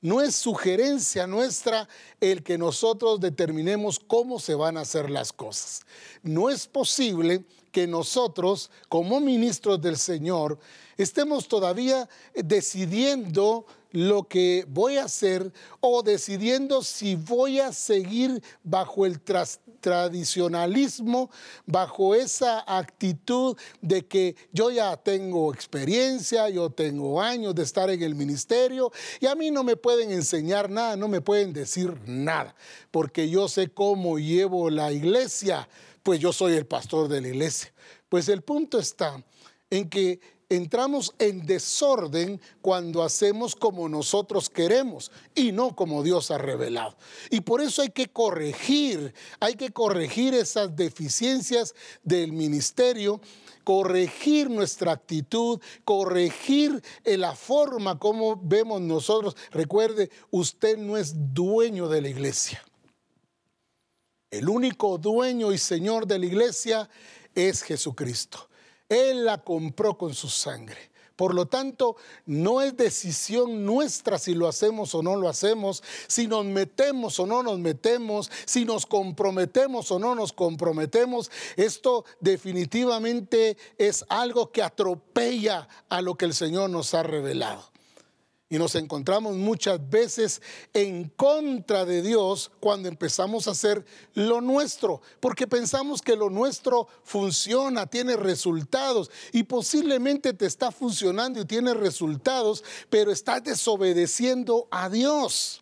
No 0.00 0.20
es 0.20 0.36
sugerencia 0.36 1.26
nuestra 1.26 1.88
el 2.20 2.44
que 2.44 2.56
nosotros 2.56 3.18
determinemos 3.18 3.98
cómo 3.98 4.38
se 4.38 4.54
van 4.54 4.76
a 4.76 4.82
hacer 4.82 5.10
las 5.10 5.32
cosas. 5.32 5.82
No 6.22 6.50
es 6.50 6.68
posible 6.68 7.44
que 7.72 7.86
nosotros, 7.86 8.70
como 8.88 9.20
ministros 9.20 9.80
del 9.80 9.96
Señor, 9.96 10.58
estemos 10.96 11.48
todavía 11.48 12.08
decidiendo 12.34 13.66
lo 13.90 14.28
que 14.28 14.64
voy 14.68 14.98
a 14.98 15.04
hacer 15.04 15.52
o 15.80 16.02
decidiendo 16.02 16.82
si 16.82 17.16
voy 17.16 17.58
a 17.58 17.72
seguir 17.72 18.42
bajo 18.62 19.04
el 19.04 19.20
tradicionalismo, 19.80 21.30
bajo 21.66 22.14
esa 22.14 22.64
actitud 22.66 23.56
de 23.80 24.06
que 24.06 24.36
yo 24.52 24.70
ya 24.70 24.96
tengo 24.96 25.52
experiencia, 25.52 26.48
yo 26.48 26.70
tengo 26.70 27.20
años 27.20 27.54
de 27.54 27.62
estar 27.62 27.90
en 27.90 28.02
el 28.02 28.14
ministerio 28.14 28.92
y 29.20 29.26
a 29.26 29.34
mí 29.34 29.50
no 29.50 29.64
me 29.64 29.76
pueden 29.76 30.10
enseñar 30.10 30.70
nada, 30.70 30.96
no 30.96 31.08
me 31.08 31.20
pueden 31.20 31.52
decir 31.52 31.98
nada, 32.06 32.54
porque 32.90 33.28
yo 33.28 33.48
sé 33.48 33.68
cómo 33.68 34.18
llevo 34.18 34.70
la 34.70 34.92
iglesia 34.92 35.68
pues 36.08 36.20
yo 36.20 36.32
soy 36.32 36.54
el 36.54 36.64
pastor 36.64 37.06
de 37.08 37.20
la 37.20 37.28
iglesia. 37.28 37.70
Pues 38.08 38.30
el 38.30 38.40
punto 38.40 38.78
está 38.78 39.22
en 39.68 39.90
que 39.90 40.20
entramos 40.48 41.14
en 41.18 41.44
desorden 41.44 42.40
cuando 42.62 43.02
hacemos 43.02 43.54
como 43.54 43.88
nosotros 43.88 44.48
queremos 44.48 45.10
y 45.34 45.52
no 45.52 45.76
como 45.76 46.02
Dios 46.02 46.30
ha 46.30 46.38
revelado. 46.38 46.96
Y 47.30 47.40
por 47.40 47.60
eso 47.60 47.82
hay 47.82 47.90
que 47.90 48.08
corregir, 48.08 49.14
hay 49.40 49.54
que 49.54 49.70
corregir 49.70 50.34
esas 50.34 50.74
deficiencias 50.74 51.74
del 52.02 52.32
ministerio 52.32 53.20
corregir 53.68 54.48
nuestra 54.48 54.92
actitud, 54.92 55.60
corregir 55.84 56.82
la 57.04 57.34
forma 57.34 57.98
como 57.98 58.40
vemos 58.42 58.80
nosotros. 58.80 59.36
Recuerde, 59.50 60.10
usted 60.30 60.78
no 60.78 60.96
es 60.96 61.12
dueño 61.34 61.86
de 61.86 62.00
la 62.00 62.08
iglesia. 62.08 62.64
El 64.30 64.48
único 64.48 64.96
dueño 64.96 65.52
y 65.52 65.58
señor 65.58 66.06
de 66.06 66.18
la 66.18 66.24
iglesia 66.24 66.88
es 67.34 67.62
Jesucristo. 67.62 68.47
Él 68.88 69.24
la 69.24 69.38
compró 69.38 69.96
con 69.96 70.14
su 70.14 70.28
sangre. 70.28 70.90
Por 71.18 71.34
lo 71.34 71.46
tanto, 71.46 71.96
no 72.26 72.62
es 72.62 72.76
decisión 72.76 73.66
nuestra 73.66 74.20
si 74.20 74.34
lo 74.34 74.46
hacemos 74.46 74.94
o 74.94 75.02
no 75.02 75.16
lo 75.16 75.28
hacemos, 75.28 75.82
si 76.06 76.28
nos 76.28 76.44
metemos 76.44 77.18
o 77.18 77.26
no 77.26 77.42
nos 77.42 77.58
metemos, 77.58 78.30
si 78.44 78.64
nos 78.64 78.86
comprometemos 78.86 79.90
o 79.90 79.98
no 79.98 80.14
nos 80.14 80.32
comprometemos. 80.32 81.28
Esto 81.56 82.04
definitivamente 82.20 83.56
es 83.78 84.04
algo 84.08 84.52
que 84.52 84.62
atropella 84.62 85.66
a 85.88 86.02
lo 86.02 86.14
que 86.14 86.26
el 86.26 86.34
Señor 86.34 86.70
nos 86.70 86.94
ha 86.94 87.02
revelado. 87.02 87.68
Y 88.50 88.56
nos 88.56 88.74
encontramos 88.76 89.36
muchas 89.36 89.78
veces 89.90 90.40
en 90.72 91.10
contra 91.10 91.84
de 91.84 92.00
Dios 92.00 92.50
cuando 92.60 92.88
empezamos 92.88 93.46
a 93.46 93.50
hacer 93.50 93.84
lo 94.14 94.40
nuestro, 94.40 95.02
porque 95.20 95.46
pensamos 95.46 96.00
que 96.00 96.16
lo 96.16 96.30
nuestro 96.30 96.88
funciona, 97.04 97.86
tiene 97.86 98.16
resultados 98.16 99.10
y 99.32 99.42
posiblemente 99.42 100.32
te 100.32 100.46
está 100.46 100.70
funcionando 100.70 101.42
y 101.42 101.44
tiene 101.44 101.74
resultados, 101.74 102.64
pero 102.88 103.12
estás 103.12 103.44
desobedeciendo 103.44 104.66
a 104.70 104.88
Dios. 104.88 105.60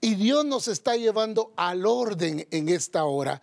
Y 0.00 0.14
Dios 0.14 0.44
nos 0.44 0.68
está 0.68 0.96
llevando 0.96 1.52
al 1.56 1.84
orden 1.84 2.46
en 2.52 2.68
esta 2.68 3.04
hora 3.04 3.42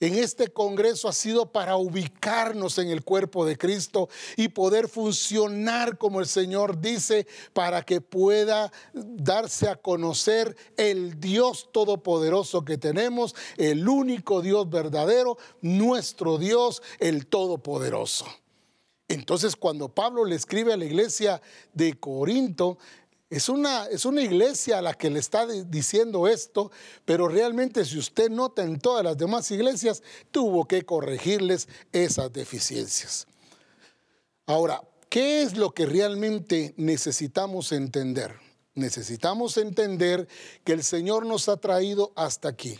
en 0.00 0.14
este 0.14 0.48
Congreso 0.48 1.08
ha 1.08 1.12
sido 1.12 1.52
para 1.52 1.76
ubicarnos 1.76 2.78
en 2.78 2.88
el 2.88 3.02
cuerpo 3.02 3.46
de 3.46 3.56
Cristo 3.56 4.08
y 4.36 4.48
poder 4.48 4.88
funcionar 4.88 5.96
como 5.96 6.20
el 6.20 6.26
Señor 6.26 6.80
dice 6.80 7.26
para 7.52 7.82
que 7.82 8.00
pueda 8.00 8.72
darse 8.92 9.68
a 9.68 9.76
conocer 9.76 10.56
el 10.76 11.18
Dios 11.18 11.70
todopoderoso 11.72 12.64
que 12.64 12.76
tenemos, 12.76 13.34
el 13.56 13.88
único 13.88 14.42
Dios 14.42 14.68
verdadero, 14.68 15.38
nuestro 15.62 16.36
Dios, 16.36 16.82
el 16.98 17.26
todopoderoso. 17.26 18.26
Entonces 19.08 19.56
cuando 19.56 19.88
Pablo 19.88 20.24
le 20.24 20.34
escribe 20.34 20.72
a 20.72 20.76
la 20.76 20.84
iglesia 20.84 21.40
de 21.72 21.94
Corinto, 21.94 22.76
es 23.28 23.48
una, 23.48 23.86
es 23.86 24.04
una 24.04 24.22
iglesia 24.22 24.78
a 24.78 24.82
la 24.82 24.94
que 24.94 25.10
le 25.10 25.18
está 25.18 25.46
diciendo 25.46 26.28
esto, 26.28 26.70
pero 27.04 27.26
realmente 27.26 27.84
si 27.84 27.98
usted 27.98 28.30
nota 28.30 28.62
en 28.62 28.78
todas 28.78 29.02
las 29.02 29.16
demás 29.16 29.50
iglesias, 29.50 30.02
tuvo 30.30 30.66
que 30.66 30.84
corregirles 30.84 31.68
esas 31.92 32.32
deficiencias. 32.32 33.26
Ahora, 34.46 34.80
¿qué 35.08 35.42
es 35.42 35.56
lo 35.56 35.74
que 35.74 35.86
realmente 35.86 36.72
necesitamos 36.76 37.72
entender? 37.72 38.36
Necesitamos 38.74 39.56
entender 39.56 40.28
que 40.62 40.74
el 40.74 40.84
Señor 40.84 41.26
nos 41.26 41.48
ha 41.48 41.56
traído 41.56 42.12
hasta 42.14 42.48
aquí. 42.48 42.78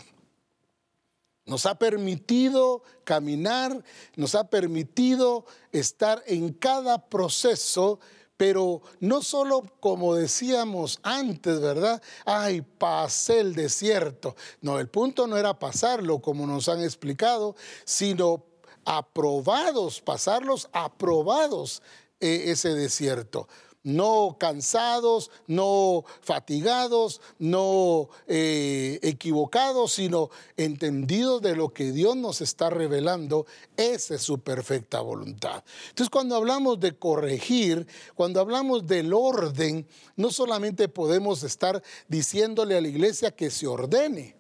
Nos 1.45 1.67
ha 1.67 1.77
permitido 1.77 2.83
caminar, 3.05 3.83
nos 4.15 4.35
ha 4.35 4.49
permitido 4.49 5.45
estar 5.73 6.23
en 6.27 6.53
cada 6.53 7.09
proceso 7.09 7.99
pero 8.37 8.83
no 9.01 9.23
solo 9.23 9.63
como 9.81 10.15
decíamos 10.15 11.01
antes, 11.03 11.61
¿verdad? 11.61 12.03
Ay, 12.25 12.63
pasé 12.63 13.41
el 13.41 13.55
desierto. 13.55 14.37
No, 14.61 14.79
el 14.79 14.89
punto 14.89 15.27
no 15.27 15.37
era 15.37 15.59
pasarlo 15.59 16.21
como 16.21 16.47
nos 16.47 16.69
han 16.69 16.83
explicado, 16.83 17.57
sino 17.85 18.45
aprobados, 18.85 20.01
pasarlos 20.01 20.69
aprobados 20.73 21.83
eh, 22.21 22.45
ese 22.47 22.71
desierto 22.71 23.49
no 23.87 24.37
cansados, 24.39 25.31
no 25.47 26.05
fatigados, 26.21 27.21
no 27.39 28.09
eh, 28.27 28.99
equivocados, 29.03 29.93
sino 29.93 30.29
entendidos 30.57 31.41
de 31.41 31.55
lo 31.55 31.73
que 31.73 31.93
Dios 31.93 32.17
nos 32.17 32.41
está 32.41 32.69
revelando. 32.69 33.47
Esa 33.77 34.17
es 34.17 34.23
su 34.23 34.41
perfecta 34.41 35.01
voluntad. 35.01 35.63
Entonces 35.91 36.11
cuando 36.11 36.35
hablamos 36.35 36.81
de 36.81 36.99
corregir, 36.99 37.87
cuando 38.17 38.41
hablamos 38.41 38.89
del 38.89 39.15
orden, 39.15 39.87
no 40.17 40.33
solamente 40.33 40.89
podemos 40.89 41.45
estar 41.45 41.81
diciéndole 42.09 42.77
a 42.77 42.81
la 42.81 42.89
iglesia 42.89 43.31
que 43.31 43.51
se 43.51 43.69
ordene. 43.69 44.35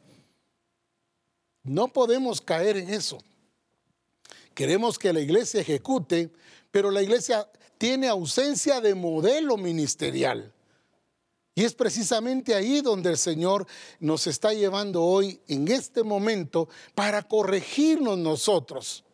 No 1.62 1.86
podemos 1.86 2.40
caer 2.40 2.78
en 2.78 2.90
eso. 2.90 3.18
Queremos 4.54 4.98
que 4.98 5.12
la 5.12 5.20
iglesia 5.20 5.60
ejecute, 5.60 6.32
pero 6.72 6.90
la 6.90 7.02
iglesia 7.02 7.48
tiene 7.78 8.09
ausencia 8.09 8.80
de 8.80 8.95
modelo 8.95 9.56
ministerial. 9.56 10.52
Y 11.54 11.64
es 11.64 11.75
precisamente 11.75 12.54
ahí 12.54 12.83
donde 12.83 13.11
el 13.11 13.16
Señor 13.16 13.66
nos 13.99 14.26
está 14.26 14.52
llevando 14.52 15.02
hoy, 15.02 15.40
en 15.49 15.68
este 15.68 16.02
momento, 16.02 16.68
para 16.95 17.23
corregirnos 17.23 18.18
nosotros. 18.18 19.04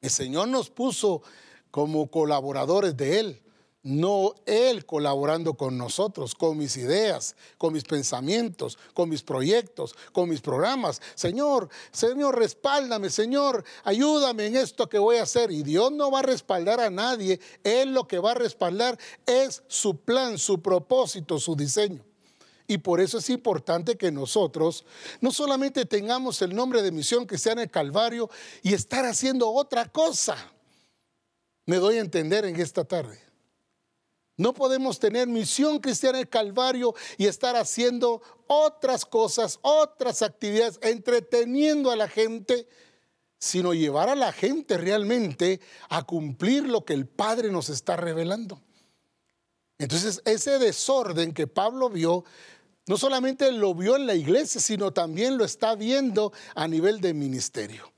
El 0.00 0.10
Señor 0.10 0.48
nos 0.48 0.70
puso 0.70 1.22
como 1.70 2.10
colaboradores 2.10 2.96
de 2.96 3.20
Él. 3.20 3.42
No 3.82 4.34
Él 4.44 4.84
colaborando 4.84 5.54
con 5.54 5.78
nosotros, 5.78 6.34
con 6.34 6.58
mis 6.58 6.76
ideas, 6.76 7.34
con 7.56 7.72
mis 7.72 7.84
pensamientos, 7.84 8.78
con 8.92 9.08
mis 9.08 9.22
proyectos, 9.22 9.94
con 10.12 10.28
mis 10.28 10.40
programas. 10.40 11.00
Señor, 11.14 11.68
Señor, 11.90 12.38
respáldame, 12.38 13.08
Señor, 13.08 13.64
ayúdame 13.84 14.46
en 14.46 14.56
esto 14.56 14.88
que 14.88 14.98
voy 14.98 15.16
a 15.16 15.22
hacer. 15.22 15.50
Y 15.50 15.62
Dios 15.62 15.92
no 15.92 16.10
va 16.10 16.18
a 16.18 16.22
respaldar 16.22 16.80
a 16.80 16.90
nadie, 16.90 17.40
Él 17.64 17.94
lo 17.94 18.06
que 18.06 18.18
va 18.18 18.32
a 18.32 18.34
respaldar 18.34 18.98
es 19.24 19.62
su 19.68 19.96
plan, 19.96 20.38
su 20.38 20.60
propósito, 20.60 21.38
su 21.38 21.56
diseño. 21.56 22.04
Y 22.66 22.78
por 22.78 23.00
eso 23.00 23.18
es 23.18 23.28
importante 23.30 23.96
que 23.96 24.12
nosotros 24.12 24.84
no 25.20 25.32
solamente 25.32 25.86
tengamos 25.86 26.40
el 26.42 26.54
nombre 26.54 26.82
de 26.82 26.92
misión 26.92 27.26
que 27.26 27.36
sea 27.36 27.54
en 27.54 27.58
el 27.60 27.70
Calvario 27.70 28.30
y 28.62 28.74
estar 28.74 29.04
haciendo 29.06 29.50
otra 29.50 29.86
cosa. 29.86 30.36
Me 31.66 31.76
doy 31.76 31.96
a 31.96 32.00
entender 32.00 32.44
en 32.44 32.60
esta 32.60 32.84
tarde. 32.84 33.29
No 34.40 34.54
podemos 34.54 34.98
tener 34.98 35.28
misión 35.28 35.80
cristiana 35.80 36.16
en 36.16 36.22
el 36.22 36.30
Calvario 36.30 36.94
y 37.18 37.26
estar 37.26 37.56
haciendo 37.56 38.22
otras 38.46 39.04
cosas, 39.04 39.58
otras 39.60 40.22
actividades, 40.22 40.78
entreteniendo 40.80 41.90
a 41.90 41.96
la 41.96 42.08
gente, 42.08 42.66
sino 43.38 43.74
llevar 43.74 44.08
a 44.08 44.14
la 44.14 44.32
gente 44.32 44.78
realmente 44.78 45.60
a 45.90 46.04
cumplir 46.04 46.66
lo 46.66 46.86
que 46.86 46.94
el 46.94 47.06
Padre 47.06 47.52
nos 47.52 47.68
está 47.68 47.96
revelando. 47.96 48.58
Entonces, 49.76 50.22
ese 50.24 50.58
desorden 50.58 51.34
que 51.34 51.46
Pablo 51.46 51.90
vio, 51.90 52.24
no 52.86 52.96
solamente 52.96 53.52
lo 53.52 53.74
vio 53.74 53.94
en 53.96 54.06
la 54.06 54.14
iglesia, 54.14 54.58
sino 54.58 54.90
también 54.90 55.36
lo 55.36 55.44
está 55.44 55.74
viendo 55.74 56.32
a 56.54 56.66
nivel 56.66 57.02
de 57.02 57.12
ministerio. 57.12 57.92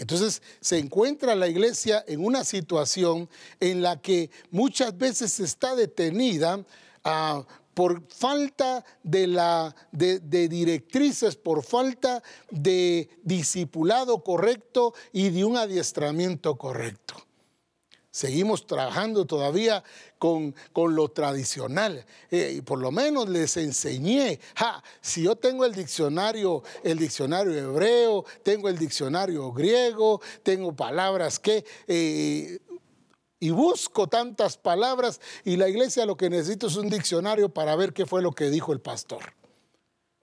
Entonces 0.00 0.40
se 0.60 0.78
encuentra 0.78 1.34
la 1.34 1.46
iglesia 1.46 2.02
en 2.08 2.24
una 2.24 2.42
situación 2.42 3.28
en 3.60 3.82
la 3.82 4.00
que 4.00 4.30
muchas 4.50 4.96
veces 4.96 5.38
está 5.40 5.76
detenida 5.76 6.64
ah, 7.04 7.44
por 7.74 8.02
falta 8.08 8.82
de, 9.02 9.26
de, 9.92 10.48
directrices, 10.48 11.36
por 11.36 11.62
falta 11.62 12.22
de 12.50 13.10
discipulado 13.22 14.24
correcto 14.24 14.94
y 15.12 15.28
de 15.28 15.44
un 15.44 15.58
adiestramiento 15.58 16.56
correcto. 16.56 17.14
Seguimos 18.12 18.66
trabajando 18.66 19.24
todavía 19.24 19.84
con, 20.18 20.54
lo 20.74 21.08
tradicional. 21.10 22.04
Eh, 22.30 22.54
y 22.56 22.60
por 22.60 22.80
lo 22.80 22.90
menos 22.90 23.28
les 23.28 23.56
enseñé, 23.56 24.40
si 25.00 25.22
yo 25.22 25.36
tengo 25.36 25.64
el 25.64 25.74
diccionario, 25.74 26.62
el 26.82 26.98
diccionario 26.98 27.56
hebreo, 27.56 28.24
tengo 28.42 28.68
el 28.68 28.78
diccionario 28.78 29.52
griego, 29.52 30.20
tengo 30.42 30.74
palabras 30.74 31.38
que... 31.38 31.64
Eh, 31.86 32.58
y 33.42 33.48
busco 33.50 34.06
tantas 34.06 34.58
palabras 34.58 35.18
y 35.44 35.56
la 35.56 35.66
iglesia 35.66 36.04
lo 36.04 36.14
que 36.14 36.28
necesita 36.28 36.66
es 36.66 36.76
un 36.76 36.90
diccionario 36.90 37.48
para 37.48 37.74
ver 37.74 37.94
qué 37.94 38.04
fue 38.04 38.20
lo 38.20 38.32
que 38.32 38.50
dijo 38.50 38.74
el 38.74 38.82
pastor. 38.82 39.32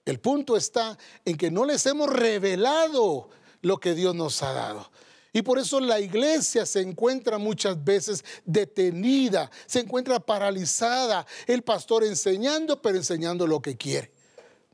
El 0.04 0.20
punto 0.20 0.56
está 0.56 0.96
en 1.24 1.36
que 1.36 1.50
no 1.50 1.64
les 1.64 1.84
hemos 1.86 2.08
revelado 2.10 3.28
lo 3.60 3.78
que 3.78 3.94
Dios 3.94 4.14
nos 4.14 4.40
ha 4.44 4.52
dado. 4.52 4.88
Y 5.32 5.42
por 5.42 5.58
eso 5.58 5.78
la 5.80 6.00
iglesia 6.00 6.64
se 6.64 6.80
encuentra 6.80 7.38
muchas 7.38 7.82
veces 7.84 8.24
detenida, 8.44 9.50
se 9.66 9.80
encuentra 9.80 10.20
paralizada. 10.20 11.26
El 11.46 11.62
pastor 11.62 12.04
enseñando, 12.04 12.80
pero 12.80 12.96
enseñando 12.96 13.46
lo 13.46 13.60
que 13.60 13.76
quiere, 13.76 14.10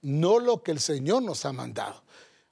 no 0.03 0.39
lo 0.39 0.63
que 0.63 0.71
el 0.71 0.81
Señor 0.81 1.23
nos 1.23 1.45
ha 1.45 1.53
mandado. 1.53 2.03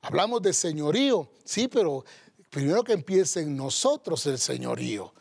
Hablamos 0.01 0.43
de 0.43 0.53
señorío, 0.53 1.31
sí, 1.45 1.69
pero 1.69 2.05
primero 2.51 2.83
que 2.83 2.93
empiece 2.93 3.41
en 3.41 3.57
nosotros 3.57 4.27
el 4.27 4.39
señorío. 4.39 5.15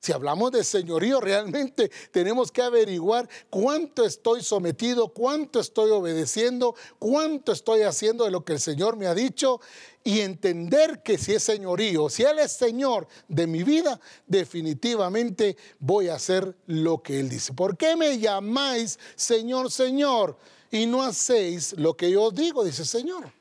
Si 0.00 0.12
hablamos 0.12 0.52
de 0.52 0.62
señorío, 0.62 1.20
realmente 1.20 1.90
tenemos 2.12 2.52
que 2.52 2.62
averiguar 2.62 3.28
cuánto 3.50 4.04
estoy 4.04 4.42
sometido, 4.42 5.08
cuánto 5.08 5.60
estoy 5.60 5.90
obedeciendo, 5.90 6.74
cuánto 6.98 7.52
estoy 7.52 7.82
haciendo 7.82 8.24
de 8.24 8.30
lo 8.30 8.44
que 8.44 8.52
el 8.52 8.60
Señor 8.60 8.96
me 8.96 9.06
ha 9.06 9.14
dicho 9.14 9.60
y 10.04 10.20
entender 10.20 11.02
que 11.02 11.18
si 11.18 11.32
es 11.32 11.42
señorío, 11.42 12.08
si 12.08 12.22
Él 12.22 12.38
es 12.38 12.52
Señor 12.52 13.08
de 13.26 13.48
mi 13.48 13.64
vida, 13.64 14.00
definitivamente 14.26 15.56
voy 15.80 16.08
a 16.08 16.14
hacer 16.14 16.56
lo 16.66 17.02
que 17.02 17.18
Él 17.18 17.28
dice. 17.28 17.52
¿Por 17.52 17.76
qué 17.76 17.96
me 17.96 18.18
llamáis 18.18 19.00
Señor, 19.16 19.72
Señor 19.72 20.36
y 20.70 20.86
no 20.86 21.02
hacéis 21.02 21.72
lo 21.78 21.96
que 21.96 22.10
yo 22.10 22.30
digo? 22.30 22.64
Dice 22.64 22.84
Señor. 22.84 23.32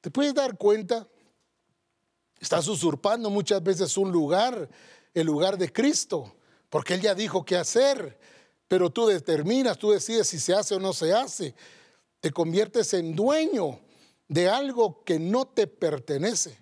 ¿Te 0.00 0.10
puedes 0.10 0.34
dar 0.34 0.56
cuenta? 0.56 1.06
Estás 2.46 2.68
usurpando 2.68 3.28
muchas 3.28 3.60
veces 3.60 3.96
un 3.96 4.12
lugar, 4.12 4.68
el 5.12 5.26
lugar 5.26 5.58
de 5.58 5.72
Cristo, 5.72 6.32
porque 6.70 6.94
Él 6.94 7.00
ya 7.00 7.12
dijo 7.12 7.44
qué 7.44 7.56
hacer, 7.56 8.20
pero 8.68 8.88
tú 8.88 9.08
determinas, 9.08 9.76
tú 9.78 9.90
decides 9.90 10.28
si 10.28 10.38
se 10.38 10.54
hace 10.54 10.76
o 10.76 10.78
no 10.78 10.92
se 10.92 11.12
hace. 11.12 11.56
Te 12.20 12.30
conviertes 12.30 12.94
en 12.94 13.16
dueño 13.16 13.80
de 14.28 14.48
algo 14.48 15.02
que 15.02 15.18
no 15.18 15.48
te 15.48 15.66
pertenece. 15.66 16.56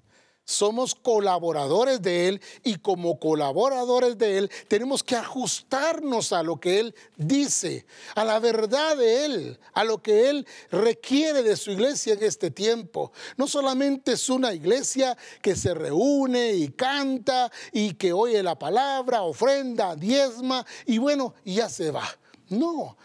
Somos 0.46 0.94
colaboradores 0.94 2.02
de 2.02 2.28
Él 2.28 2.42
y 2.62 2.76
como 2.76 3.18
colaboradores 3.18 4.18
de 4.18 4.36
Él 4.36 4.50
tenemos 4.68 5.02
que 5.02 5.16
ajustarnos 5.16 6.34
a 6.34 6.42
lo 6.42 6.60
que 6.60 6.80
Él 6.80 6.94
dice, 7.16 7.86
a 8.14 8.24
la 8.24 8.38
verdad 8.40 8.94
de 8.98 9.24
Él, 9.24 9.58
a 9.72 9.84
lo 9.84 10.02
que 10.02 10.28
Él 10.28 10.46
requiere 10.70 11.42
de 11.42 11.56
su 11.56 11.70
iglesia 11.70 12.12
en 12.12 12.22
este 12.22 12.50
tiempo. 12.50 13.10
No 13.38 13.46
solamente 13.46 14.12
es 14.12 14.28
una 14.28 14.52
iglesia 14.52 15.16
que 15.40 15.56
se 15.56 15.72
reúne 15.72 16.52
y 16.52 16.68
canta 16.68 17.50
y 17.72 17.94
que 17.94 18.12
oye 18.12 18.42
la 18.42 18.58
palabra, 18.58 19.22
ofrenda, 19.22 19.96
diezma 19.96 20.66
y 20.84 20.98
bueno, 20.98 21.34
y 21.42 21.54
ya 21.54 21.70
se 21.70 21.90
va. 21.90 22.06
No, 22.50 22.98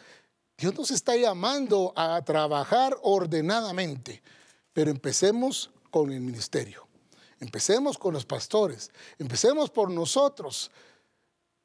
Dios 0.58 0.78
nos 0.78 0.91
está 0.91 1.15
llamando 1.15 1.93
a 1.95 2.21
trabajar 2.25 2.97
ordenadamente, 3.02 4.21
pero 4.73 4.91
empecemos 4.91 5.71
con 5.89 6.12
el 6.12 6.19
ministerio. 6.19 6.88
Empecemos 7.39 7.97
con 7.97 8.13
los 8.13 8.25
pastores, 8.25 8.91
empecemos 9.17 9.69
por 9.69 9.89
nosotros. 9.89 10.71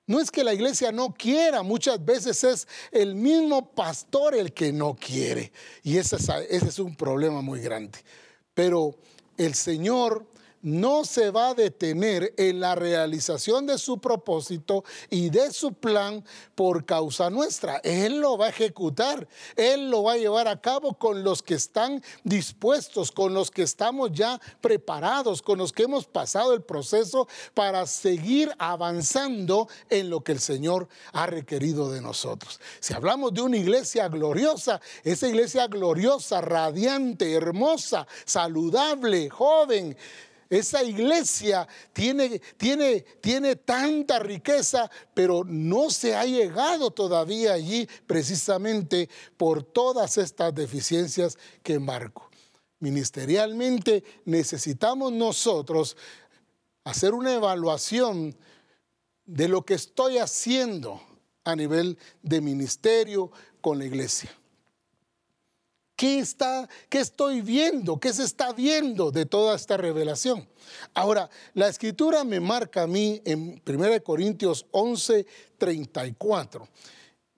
No 0.07 0.21
es 0.21 0.31
que 0.31 0.45
la 0.45 0.53
iglesia 0.53 0.93
no 0.93 1.15
quiera, 1.15 1.63
muchas 1.63 2.05
veces 2.05 2.45
es 2.45 2.69
el 2.93 3.15
mismo 3.15 3.71
pastor 3.73 4.35
el 4.35 4.53
que 4.53 4.73
no 4.73 4.95
quiere. 4.95 5.51
Y 5.83 5.97
ese 5.97 6.17
es, 6.17 6.29
ese 6.29 6.69
es 6.69 6.79
un 6.79 6.95
problema 6.95 7.41
muy 7.41 7.61
grande. 7.61 7.99
Pero 8.53 8.95
el 9.37 9.55
Señor 9.55 10.27
no 10.65 11.05
se 11.05 11.31
va 11.31 11.51
a 11.51 11.55
detener 11.55 12.33
en 12.39 12.59
la 12.59 12.75
realización 12.75 13.67
de 13.67 13.77
su 13.77 13.99
propósito 13.99 14.83
y 15.11 15.29
de 15.29 15.53
su 15.53 15.75
plan 15.75 16.25
por 16.55 16.87
causa 16.87 17.29
nuestra. 17.29 17.77
Él 17.85 18.21
lo 18.21 18.39
va 18.39 18.47
a 18.47 18.49
ejecutar, 18.49 19.29
Él 19.57 19.91
lo 19.91 20.05
va 20.05 20.15
a 20.15 20.17
llevar 20.17 20.49
a 20.49 20.61
cabo 20.61 20.95
con 20.95 21.23
los 21.23 21.43
que 21.43 21.55
están 21.55 22.03
dispuestos, 22.23 23.13
con 23.13 23.35
los 23.35 23.51
que 23.51 23.63
estamos 23.63 24.11
ya 24.13 24.41
preparados, 24.63 25.43
con 25.43 25.59
los 25.59 25.71
que 25.71 25.83
hemos 25.83 26.07
pasado 26.07 26.55
el 26.55 26.63
proceso 26.63 27.29
para 27.53 27.87
seguir 27.87 28.51
avanzando 28.59 29.69
en 29.91 30.09
lo 30.09 30.25
que 30.25 30.33
el 30.33 30.41
Señor 30.41 30.89
ha 31.13 31.27
requerido 31.27 31.91
de 31.91 32.01
nosotros. 32.01 32.59
Si 32.81 32.95
hablamos 32.95 33.35
de 33.35 33.43
una 33.43 33.59
iglesia 33.59 34.09
gloriosa, 34.09 34.81
esa 35.03 35.29
iglesia 35.29 35.67
gloriosa, 35.67 36.41
radiante, 36.41 37.35
hermosa, 37.35 38.07
saludable, 38.25 39.29
joven, 39.29 39.95
esa 40.51 40.83
iglesia 40.83 41.67
tiene, 41.93 42.41
tiene, 42.57 43.01
tiene 43.21 43.57
tanta 43.57 44.19
riqueza, 44.19 44.91
pero 45.15 45.45
no 45.45 45.91
se 45.91 46.15
ha 46.15 46.25
llegado 46.25 46.91
todavía 46.91 47.55
allí 47.55 47.89
precisamente 48.07 49.09
por 49.37 49.63
todas 49.63 50.19
estas 50.19 50.55
deficiencias 50.55 51.39
que 51.63 51.79
marco. 51.79 52.31
Ministerialmente 52.81 54.05
necesitamos 54.25 55.13
nosotros 55.13 55.97
hacer 56.85 57.15
una 57.15 57.33
evaluación 57.33 58.37
de 59.25 59.49
lo 59.49 59.65
que 59.65 59.75
estoy 59.75 60.19
haciendo 60.19 61.01
a 61.45 61.57
nivel 61.57 61.99
de 62.23 62.41
ministerio 62.41 63.31
con 63.61 63.79
la 63.79 63.87
iglesia. 63.87 64.31
¿Qué, 65.97 66.19
está, 66.19 66.69
¿Qué 66.89 66.99
estoy 66.99 67.41
viendo? 67.41 68.01
¿Qué 68.01 68.13
se 68.13 68.25
está 68.25 68.53
viendo 68.53 69.13
de 69.13 69.27
toda 69.27 69.55
esta 69.55 69.77
revelación? 69.77 70.49
Ahora, 70.93 71.31
la 71.55 71.69
escritura 71.69 72.25
me 72.25 72.41
marca 72.41 72.83
a 72.83 72.87
mí 72.87 73.23
en 73.25 73.63
1 73.65 74.03
Corintios 74.03 74.67
11, 74.73 75.25
34. 75.57 76.69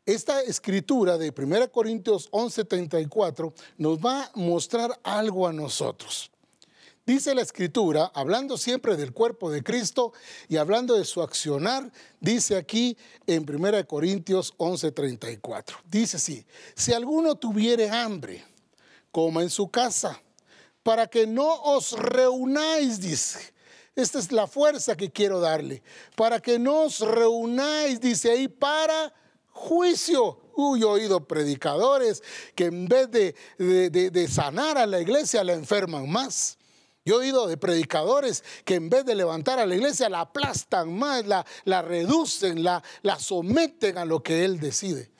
Esta 0.07 0.41
escritura 0.41 1.19
de 1.19 1.35
1 1.37 1.71
Corintios 1.71 2.29
11, 2.31 2.65
34 2.65 3.53
nos 3.77 3.99
va 3.99 4.25
a 4.25 4.31
mostrar 4.35 4.99
algo 5.03 5.47
a 5.47 5.53
nosotros. 5.53 6.31
Dice 7.07 7.37
la 7.37 7.43
escritura, 7.43 8.11
hablando 8.15 8.59
siempre 8.59 8.97
del 8.97 9.13
cuerpo 9.13 9.49
de 9.49 9.63
Cristo 9.63 10.13
y 10.49 10.57
hablando 10.57 10.97
de 10.97 11.05
su 11.05 11.23
accionar, 11.23 11.93
dice 12.21 12.57
aquí 12.57 12.99
en 13.29 13.49
1 13.49 13.87
Corintios 13.87 14.53
11:34. 14.59 15.77
Dice 15.89 16.17
así, 16.17 16.45
si 16.75 16.93
alguno 16.93 17.37
tuviere 17.37 17.89
hambre, 17.89 18.45
coma 19.13 19.43
en 19.43 19.51
su 19.51 19.71
casa, 19.71 20.21
para 20.83 21.07
que 21.07 21.29
no 21.29 21.55
os 21.63 21.93
reunáis, 21.93 23.01
dice. 23.01 23.55
Esta 23.95 24.19
es 24.19 24.31
la 24.31 24.47
fuerza 24.47 24.97
que 24.97 25.11
quiero 25.11 25.41
darle. 25.41 25.83
Para 26.17 26.41
que 26.41 26.59
nos 26.59 27.01
reunáis, 27.01 28.01
dice 28.01 28.33
ahí, 28.33 28.47
para 28.49 29.15
juicio. 29.51 30.39
Uy, 30.55 30.83
he 30.83 30.85
oído 30.85 31.27
predicadores 31.27 32.23
que 32.55 32.67
en 32.67 32.87
vez 32.89 33.11
de, 33.11 33.35
de, 33.59 34.29
sanar 34.29 34.77
a 34.77 34.87
la 34.87 35.01
iglesia 35.01 35.45
la 35.45 35.55
enferman 35.55 36.11
más. 36.11 36.59
Yo 37.07 37.15
he 37.15 37.27
oído 37.27 37.47
de 37.47 37.57
predicadores 37.57 38.43
que 38.65 38.75
en 38.75 38.91
vez 38.91 39.05
de 39.05 39.15
levantar 39.15 39.61
a 39.61 39.65
la 39.65 39.77
iglesia 39.77 40.09
la 40.09 40.23
aplastan 40.23 40.93
más, 40.93 41.25
la, 41.25 41.47
la 41.65 41.81
reducen, 41.81 42.65
la, 42.65 42.83
la 43.03 43.17
someten 43.21 43.97
a 43.97 44.05
lo 44.05 44.25
que 44.25 44.45
él 44.45 44.59
decide. 44.59 45.13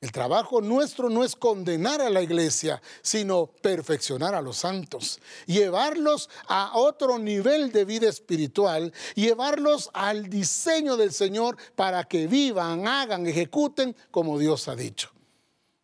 El 0.00 0.10
trabajo 0.10 0.60
nuestro 0.60 1.08
no 1.08 1.22
es 1.22 1.36
condenar 1.36 2.02
a 2.02 2.10
la 2.10 2.20
iglesia, 2.20 2.82
sino 3.00 3.46
perfeccionar 3.46 4.34
a 4.34 4.42
los 4.42 4.56
santos, 4.56 5.20
llevarlos 5.46 6.28
a 6.48 6.72
otro 6.74 7.16
nivel 7.18 7.70
de 7.70 7.84
vida 7.84 8.08
espiritual, 8.08 8.92
llevarlos 9.14 9.88
al 9.94 10.28
diseño 10.28 10.96
del 10.96 11.12
Señor 11.12 11.56
para 11.76 12.02
que 12.04 12.26
vivan, 12.26 12.88
hagan, 12.88 13.24
ejecuten 13.26 13.96
como 14.10 14.36
Dios 14.36 14.66
ha 14.66 14.74
dicho. 14.74 15.12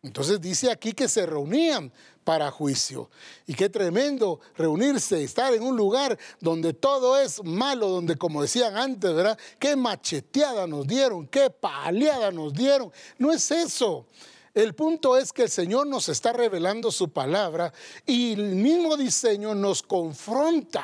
Entonces 0.03 0.41
dice 0.41 0.69
aquí 0.69 0.91
que 0.91 1.07
se 1.07 1.25
reunían 1.25 1.91
para 2.23 2.51
juicio. 2.51 3.09
Y 3.47 3.53
qué 3.53 3.69
tremendo 3.69 4.39
reunirse, 4.55 5.23
estar 5.23 5.53
en 5.53 5.63
un 5.63 5.75
lugar 5.75 6.17
donde 6.39 6.73
todo 6.73 7.17
es 7.17 7.43
malo, 7.43 7.89
donde 7.89 8.15
como 8.15 8.41
decían 8.41 8.77
antes, 8.77 9.13
¿verdad? 9.13 9.37
Qué 9.59 9.75
macheteada 9.75 10.67
nos 10.67 10.87
dieron, 10.87 11.27
qué 11.27 11.49
paleada 11.49 12.31
nos 12.31 12.53
dieron. 12.53 12.91
No 13.17 13.31
es 13.31 13.51
eso. 13.51 14.07
El 14.53 14.75
punto 14.75 15.17
es 15.17 15.33
que 15.33 15.43
el 15.43 15.49
Señor 15.49 15.87
nos 15.87 16.09
está 16.09 16.31
revelando 16.31 16.91
su 16.91 17.09
palabra 17.09 17.73
y 18.05 18.33
el 18.33 18.55
mismo 18.55 18.95
diseño 18.97 19.55
nos 19.55 19.81
confronta. 19.81 20.83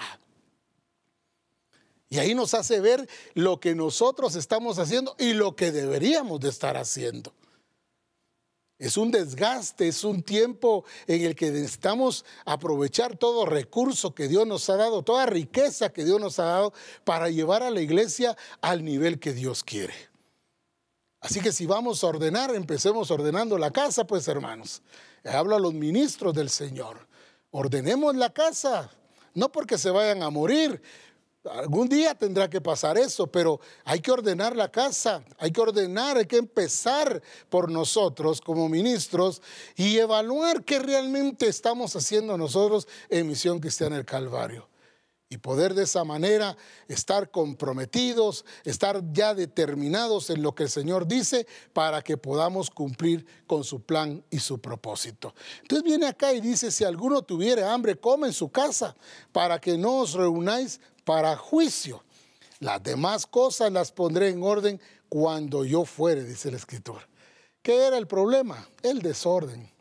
Y 2.10 2.18
ahí 2.18 2.34
nos 2.34 2.56
hace 2.56 2.80
ver 2.80 3.08
lo 3.36 3.60
que 3.60 3.76
nosotros 3.76 4.36
estamos 4.36 4.80
haciendo 4.80 5.16
y 5.20 5.34
lo 5.34 5.56
que 5.56 5.72
deberíamos 5.72 6.40
de 6.40 6.50
estar 6.50 6.76
haciendo. 6.76 7.32
Es 8.80 8.96
un 8.96 9.12
desgaste, 9.12 9.90
es 9.90 10.06
un 10.06 10.24
tiempo 10.24 10.86
en 11.06 11.26
el 11.26 11.36
que 11.36 11.52
necesitamos 11.52 12.24
aprovechar 12.46 13.18
todo 13.18 13.46
recurso 13.46 14.16
que 14.16 14.30
Dios 14.30 14.48
nos 14.48 14.70
ha 14.70 14.78
dado, 14.78 15.04
toda 15.04 15.26
riqueza 15.26 15.92
que 15.92 16.06
Dios 16.06 16.22
nos 16.22 16.40
ha 16.40 16.46
dado 16.46 16.74
para 17.04 17.30
llevar 17.30 17.62
a 17.62 17.72
la 17.72 17.82
iglesia 17.82 18.38
al 18.62 18.86
nivel 18.86 19.20
que 19.20 19.34
Dios 19.34 19.66
quiere. 19.66 19.94
Así 21.20 21.42
que 21.42 21.52
si 21.52 21.66
vamos 21.66 22.02
a 22.06 22.08
ordenar, 22.08 22.56
empecemos 22.56 23.12
ordenando 23.12 23.58
la 23.58 23.72
casa, 23.72 24.08
pues 24.08 24.26
hermanos. 24.30 24.82
Hablo 25.26 25.58
a 25.58 25.60
los 25.60 25.74
ministros 25.74 26.34
del 26.34 26.50
Señor. 26.50 27.06
Ordenemos 27.52 28.16
la 28.16 28.32
casa, 28.32 28.90
no 29.34 29.52
porque 29.52 29.78
se 29.78 29.90
vayan 29.90 30.24
a 30.24 30.30
morir, 30.30 30.82
Algún 31.52 31.90
día 31.90 32.16
tendrá 32.16 32.50
que 32.50 32.62
pasar 32.62 32.98
eso, 32.98 33.28
pero 33.28 33.60
hay 33.84 34.00
que 34.00 34.12
ordenar 34.12 34.56
la 34.56 34.72
casa, 34.72 35.24
hay 35.38 35.52
que 35.52 35.62
ordenar, 35.62 36.18
hay 36.18 36.26
que 36.26 36.38
empezar 36.38 37.22
por 37.50 37.72
nosotros 37.72 38.40
como 38.42 38.70
ministros 38.70 39.42
y 39.76 39.98
evaluar 39.98 40.64
qué 40.64 40.80
realmente 40.80 41.48
estamos 41.48 41.96
haciendo 41.96 42.38
nosotros 42.38 42.88
en 43.10 43.28
Misión 43.28 43.60
Cristiana 43.60 43.96
del 43.96 44.06
Calvario. 44.06 44.70
Y 45.32 45.38
poder 45.38 45.76
de 45.76 45.84
esa 45.84 46.04
manera 46.04 46.58
estar 46.88 47.30
comprometidos, 47.30 48.46
estar 48.64 49.04
ya 49.14 49.36
determinados 49.36 50.32
en 50.32 50.42
lo 50.42 50.56
que 50.56 50.64
el 50.64 50.70
Señor 50.70 51.08
dice 51.08 51.46
para 51.72 52.02
que 52.02 52.18
podamos 52.18 52.72
cumplir 52.72 53.28
con 53.46 53.64
su 53.64 53.84
plan 53.84 54.24
y 54.32 54.40
su 54.40 54.60
propósito. 54.60 55.36
Entonces 55.62 55.84
viene 55.84 56.08
acá 56.08 56.34
y 56.34 56.42
dice, 56.42 56.72
si 56.72 56.84
alguno 56.84 57.22
tuviere 57.22 57.64
hambre, 57.64 57.96
come 57.96 58.26
en 58.26 58.34
su 58.34 58.50
casa 58.50 58.96
para 59.32 59.62
que 59.62 59.78
no 59.78 60.00
os 60.00 60.14
reunáis 60.14 60.82
para 61.10 61.36
juicio. 61.36 62.04
Las 62.60 62.84
demás 62.84 63.26
cosas 63.26 63.72
las 63.72 63.92
pondré 63.92 64.30
en 64.30 64.44
orden 64.44 64.80
cuando 65.10 65.66
yo 65.66 65.84
fuere, 65.84 66.24
dice 66.24 66.50
el 66.50 66.54
escritor. 66.54 67.02
¿Qué 67.64 67.88
era 67.88 67.98
el 67.98 68.06
problema? 68.06 68.70
El 68.84 69.02
desorden. 69.02 69.72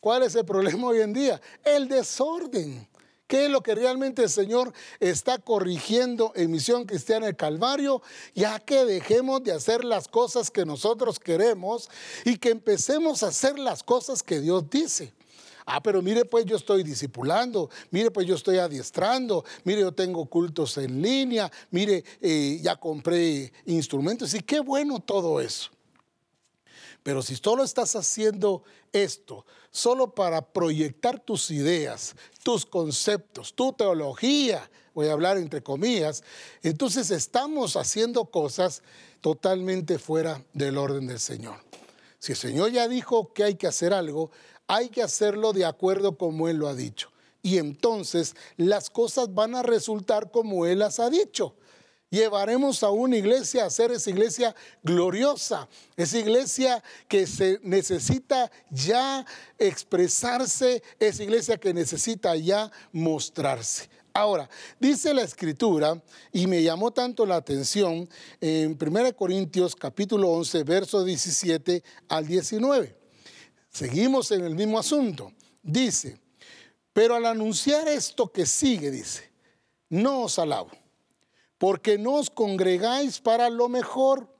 ¿Cuál 0.00 0.24
es 0.24 0.34
el 0.34 0.44
problema 0.44 0.88
hoy 0.88 1.02
en 1.02 1.12
día? 1.12 1.40
El 1.64 1.86
desorden. 1.86 2.88
¿Qué 3.28 3.44
es 3.44 3.50
lo 3.52 3.60
que 3.60 3.76
realmente 3.76 4.24
el 4.24 4.28
Señor 4.28 4.72
está 4.98 5.38
corrigiendo 5.38 6.32
en 6.34 6.50
Misión 6.50 6.84
Cristiana 6.84 7.26
del 7.26 7.36
Calvario? 7.36 8.02
Ya 8.34 8.58
que 8.58 8.84
dejemos 8.84 9.44
de 9.44 9.52
hacer 9.52 9.84
las 9.84 10.08
cosas 10.08 10.50
que 10.50 10.66
nosotros 10.66 11.20
queremos 11.20 11.88
y 12.24 12.38
que 12.38 12.50
empecemos 12.50 13.22
a 13.22 13.28
hacer 13.28 13.56
las 13.56 13.84
cosas 13.84 14.24
que 14.24 14.40
Dios 14.40 14.68
dice. 14.68 15.14
Ah, 15.68 15.82
pero 15.82 16.00
mire, 16.00 16.24
pues 16.24 16.44
yo 16.46 16.54
estoy 16.54 16.84
discipulando, 16.84 17.68
mire, 17.90 18.12
pues 18.12 18.24
yo 18.24 18.36
estoy 18.36 18.58
adiestrando, 18.58 19.44
mire, 19.64 19.80
yo 19.80 19.90
tengo 19.90 20.24
cultos 20.26 20.78
en 20.78 21.02
línea, 21.02 21.50
mire, 21.72 22.04
eh, 22.20 22.60
ya 22.62 22.76
compré 22.76 23.52
instrumentos 23.64 24.32
y 24.34 24.40
qué 24.40 24.60
bueno 24.60 25.00
todo 25.00 25.40
eso. 25.40 25.70
Pero 27.02 27.20
si 27.20 27.34
solo 27.34 27.64
estás 27.64 27.96
haciendo 27.96 28.62
esto, 28.92 29.44
solo 29.72 30.14
para 30.14 30.40
proyectar 30.40 31.18
tus 31.18 31.50
ideas, 31.50 32.14
tus 32.44 32.64
conceptos, 32.64 33.52
tu 33.52 33.72
teología, 33.72 34.70
voy 34.94 35.08
a 35.08 35.12
hablar 35.12 35.36
entre 35.36 35.64
comillas, 35.64 36.22
entonces 36.62 37.10
estamos 37.10 37.74
haciendo 37.74 38.26
cosas 38.26 38.82
totalmente 39.20 39.98
fuera 39.98 40.44
del 40.52 40.78
orden 40.78 41.08
del 41.08 41.18
Señor. 41.18 41.58
Si 42.18 42.32
el 42.32 42.38
Señor 42.38 42.72
ya 42.72 42.88
dijo 42.88 43.32
que 43.32 43.44
hay 43.44 43.54
que 43.56 43.66
hacer 43.66 43.92
algo, 43.92 44.30
hay 44.66 44.88
que 44.88 45.02
hacerlo 45.02 45.52
de 45.52 45.64
acuerdo 45.64 46.16
como 46.16 46.48
Él 46.48 46.56
lo 46.56 46.68
ha 46.68 46.74
dicho. 46.74 47.10
Y 47.42 47.58
entonces 47.58 48.34
las 48.56 48.90
cosas 48.90 49.32
van 49.32 49.54
a 49.54 49.62
resultar 49.62 50.30
como 50.30 50.66
Él 50.66 50.80
las 50.80 50.98
ha 50.98 51.10
dicho. 51.10 51.54
Llevaremos 52.10 52.82
a 52.82 52.90
una 52.90 53.16
iglesia 53.16 53.64
a 53.64 53.70
ser 53.70 53.90
esa 53.90 54.10
iglesia 54.10 54.54
gloriosa, 54.82 55.68
esa 55.96 56.18
iglesia 56.18 56.82
que 57.08 57.26
se 57.26 57.58
necesita 57.62 58.50
ya 58.70 59.26
expresarse, 59.58 60.82
esa 61.00 61.22
iglesia 61.24 61.56
que 61.58 61.74
necesita 61.74 62.36
ya 62.36 62.70
mostrarse. 62.92 63.88
Ahora, 64.12 64.48
dice 64.80 65.12
la 65.12 65.22
escritura, 65.22 66.00
y 66.32 66.46
me 66.46 66.62
llamó 66.62 66.90
tanto 66.90 67.26
la 67.26 67.36
atención, 67.36 68.08
en 68.40 68.78
1 68.80 69.14
Corintios 69.14 69.76
capítulo 69.76 70.30
11, 70.30 70.62
verso 70.62 71.04
17 71.04 71.82
al 72.08 72.26
19. 72.26 73.05
Seguimos 73.76 74.30
en 74.30 74.42
el 74.42 74.54
mismo 74.54 74.78
asunto. 74.78 75.34
Dice, 75.62 76.18
pero 76.94 77.14
al 77.14 77.26
anunciar 77.26 77.86
esto 77.88 78.32
que 78.32 78.46
sigue, 78.46 78.90
dice, 78.90 79.30
no 79.90 80.22
os 80.22 80.38
alabo, 80.38 80.70
porque 81.58 81.98
no 81.98 82.14
os 82.14 82.30
congregáis 82.30 83.20
para 83.20 83.50
lo 83.50 83.68
mejor, 83.68 84.34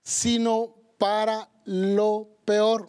sino 0.00 0.76
para 0.96 1.50
lo 1.64 2.28
peor. 2.44 2.88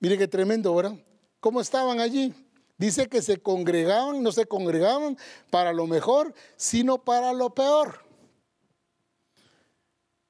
Mire 0.00 0.16
qué 0.16 0.26
tremendo, 0.26 0.74
¿verdad? 0.74 0.96
¿Cómo 1.38 1.60
estaban 1.60 2.00
allí? 2.00 2.32
Dice 2.78 3.10
que 3.10 3.20
se 3.20 3.42
congregaban, 3.42 4.22
no 4.22 4.32
se 4.32 4.46
congregaban 4.46 5.18
para 5.50 5.74
lo 5.74 5.86
mejor, 5.86 6.32
sino 6.56 7.04
para 7.04 7.34
lo 7.34 7.50
peor. 7.50 8.07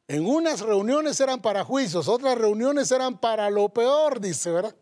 En 0.09 0.27
unas 0.27 0.61
reuniones 0.61 1.21
eran 1.21 1.43
para 1.43 1.65
juicios, 1.65 2.09
otras 2.09 2.37
reuniones 2.39 2.91
eran 2.91 3.19
para 3.19 3.51
lo 3.51 3.69
peor, 3.69 4.21
dice, 4.21 4.51
¿verdad? 4.51 4.75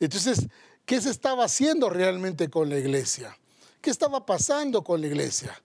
Entonces, 0.00 0.48
¿qué 0.84 1.00
se 1.00 1.10
estaba 1.10 1.44
haciendo 1.44 1.88
realmente 1.88 2.50
con 2.50 2.68
la 2.68 2.76
iglesia? 2.76 3.38
¿Qué 3.80 3.90
estaba 3.90 4.26
pasando 4.26 4.82
con 4.82 5.00
la 5.00 5.06
iglesia? 5.06 5.62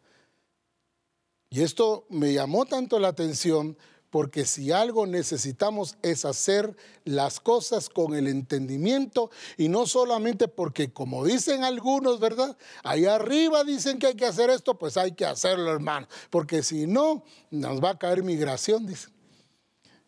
Y 1.50 1.64
esto 1.64 2.06
me 2.10 2.34
llamó 2.34 2.68
tanto 2.68 3.00
la 3.00 3.08
atención 3.08 3.76
porque 4.16 4.46
si 4.46 4.72
algo 4.72 5.06
necesitamos 5.06 5.98
es 6.02 6.24
hacer 6.24 6.74
las 7.04 7.42
cosas 7.42 7.90
con 7.90 8.16
el 8.16 8.28
entendimiento 8.28 9.30
y 9.58 9.68
no 9.68 9.86
solamente 9.88 10.48
porque 10.48 10.94
como 10.94 11.26
dicen 11.26 11.66
algunos, 11.66 12.22
¿verdad? 12.22 12.56
Ahí 12.82 13.08
arriba 13.08 13.66
dicen 13.66 14.00
que 14.00 14.08
hay 14.08 14.16
que 14.16 14.26
hacer 14.26 14.50
esto, 14.50 14.80
pues 14.80 14.96
hay 14.96 15.12
que 15.12 15.26
hacerlo, 15.26 15.70
hermano, 15.70 16.08
porque 16.30 16.64
si 16.64 16.88
no, 16.88 17.26
nos 17.52 17.84
va 17.84 17.90
a 17.90 18.00
caer 18.00 18.24
migración, 18.24 18.86
dice. 18.86 19.10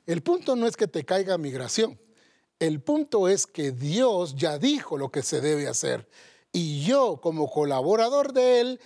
El 0.05 0.23
punto 0.23 0.55
no 0.55 0.67
es 0.67 0.77
que 0.77 0.87
te 0.87 1.03
caiga 1.03 1.37
migración, 1.37 1.99
el 2.59 2.79
punto 2.79 3.27
es 3.27 3.45
que 3.45 3.73
Dios 3.73 4.37
ya 4.37 4.57
dijo 4.57 4.97
lo 4.97 5.11
que 5.11 5.21
se 5.21 5.41
debe 5.41 5.67
hacer 5.67 6.07
y 6.53 6.85
yo 6.85 7.19
como 7.21 7.51
colaborador 7.51 8.31
de 8.31 8.61
Él, 8.61 8.79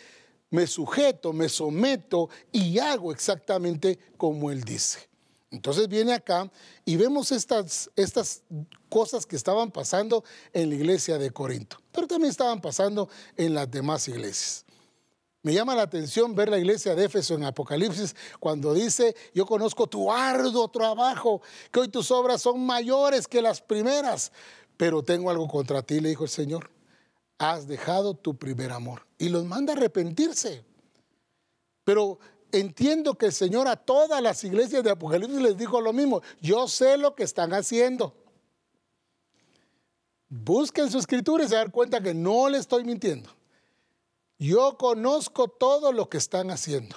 me 0.50 0.66
sujeto, 0.66 1.32
me 1.32 1.48
someto 1.48 2.28
y 2.52 2.80
hago 2.80 3.12
exactamente 3.12 4.00
como 4.18 4.50
Él 4.50 4.64
dice. 4.64 5.11
Entonces 5.52 5.90
viene 5.90 6.14
acá 6.14 6.50
y 6.86 6.96
vemos 6.96 7.32
estas, 7.32 7.92
estas 7.98 8.42
cosas 8.90 9.26
que 9.26 9.36
estaban 9.36 9.70
pasando 9.70 10.24
en 10.54 10.70
la 10.70 10.76
iglesia 10.76 11.18
de 11.18 11.30
Corinto, 11.32 11.78
pero 11.92 12.08
también 12.08 12.32
estaban 12.32 12.62
pasando 12.62 13.10
en 13.36 13.54
las 13.54 13.70
demás 13.70 14.08
iglesias. 14.08 14.66
Me 15.44 15.54
llama 15.54 15.76
la 15.76 15.82
atención 15.82 16.36
ver 16.36 16.50
la 16.50 16.60
iglesia 16.60 16.96
de 16.96 17.06
Éfeso 17.06 17.34
en 17.34 17.44
Apocalipsis 17.44 18.16
cuando 18.40 18.74
dice, 18.74 19.16
yo 19.34 19.46
conozco 19.46 19.88
tu 19.88 20.12
arduo 20.12 20.70
trabajo, 20.70 21.42
que 21.72 21.82
hoy 21.82 21.88
tus 21.90 22.12
obras 22.12 22.42
son 22.42 22.64
mayores 22.66 23.28
que 23.28 23.42
las 23.42 23.60
primeras, 23.60 24.32
pero 24.78 25.04
tengo 25.04 25.30
algo 25.30 25.48
contra 25.48 25.82
ti, 25.82 26.00
le 26.00 26.10
dijo 26.10 26.24
el 26.24 26.30
Señor. 26.30 26.70
has 27.40 27.68
dejado 27.68 28.14
tu 28.14 28.38
primer 28.38 28.72
amor. 28.72 29.08
Y 29.18 29.30
los 29.30 29.44
manda 29.46 29.74
a 29.74 29.76
arrepentirse. 29.76 30.64
Pero 31.84 32.20
entiendo 32.52 33.16
que 33.16 33.28
el 33.28 33.34
Señor 33.34 33.68
a 33.68 33.76
todas 33.76 34.22
las 34.22 34.44
iglesias 34.44 34.84
de 34.84 34.92
Apocalipsis 34.92 35.42
les 35.42 35.58
dijo 35.58 35.82
lo 35.82 35.94
mismo. 35.94 36.22
Yo 36.42 36.68
sé 36.68 36.98
lo 36.98 37.16
que 37.16 37.24
están 37.24 37.54
haciendo. 37.54 38.16
Busquen 40.30 40.90
su 40.90 40.98
escritura 40.98 41.44
y 41.44 41.48
se 41.48 41.56
dan 41.56 41.72
cuenta 41.72 42.02
que 42.02 42.14
no 42.14 42.48
le 42.50 42.58
estoy 42.58 42.84
mintiendo. 42.84 43.30
Yo 44.40 44.78
conozco 44.78 45.48
todo 45.48 45.92
lo 45.92 46.10
que 46.10 46.18
están 46.18 46.52
haciendo. 46.52 46.96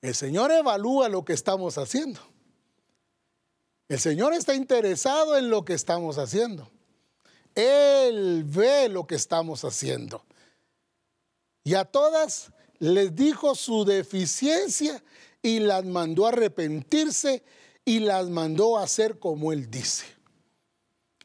El 0.00 0.14
Señor 0.14 0.50
evalúa 0.50 1.08
lo 1.08 1.24
que 1.24 1.32
estamos 1.32 1.78
haciendo. 1.78 2.20
El 3.88 3.98
Señor 3.98 4.32
está 4.34 4.54
interesado 4.54 5.36
en 5.36 5.50
lo 5.50 5.64
que 5.64 5.74
estamos 5.74 6.18
haciendo. 6.18 6.70
Él 7.54 8.44
ve 8.44 8.88
lo 8.88 9.06
que 9.06 9.14
estamos 9.14 9.64
haciendo. 9.64 10.24
Y 11.64 11.74
a 11.74 11.84
todas 11.84 12.50
les 12.78 13.14
dijo 13.14 13.54
su 13.54 13.84
deficiencia 13.84 15.02
y 15.42 15.60
las 15.60 15.84
mandó 15.84 16.26
a 16.26 16.30
arrepentirse 16.30 17.42
y 17.84 18.00
las 18.00 18.28
mandó 18.28 18.78
a 18.78 18.84
hacer 18.84 19.18
como 19.18 19.52
Él 19.52 19.70
dice. 19.70 20.04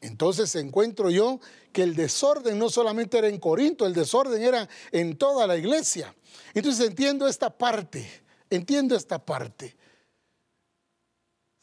Entonces 0.00 0.54
encuentro 0.56 1.10
yo 1.10 1.40
que 1.72 1.82
el 1.82 1.96
desorden 1.96 2.58
no 2.58 2.68
solamente 2.68 3.18
era 3.18 3.28
en 3.28 3.38
Corinto, 3.38 3.86
el 3.86 3.94
desorden 3.94 4.42
era 4.42 4.68
en 4.92 5.16
toda 5.16 5.46
la 5.46 5.56
iglesia. 5.56 6.14
Entonces 6.52 6.86
entiendo 6.86 7.26
esta 7.26 7.50
parte, 7.50 8.06
entiendo 8.50 8.94
esta 8.96 9.24
parte. 9.24 9.76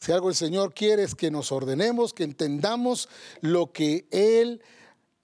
Si 0.00 0.10
algo 0.10 0.28
el 0.28 0.34
Señor 0.34 0.74
quiere 0.74 1.04
es 1.04 1.14
que 1.14 1.30
nos 1.30 1.52
ordenemos, 1.52 2.12
que 2.12 2.24
entendamos 2.24 3.08
lo 3.40 3.72
que 3.72 4.06
Él, 4.10 4.60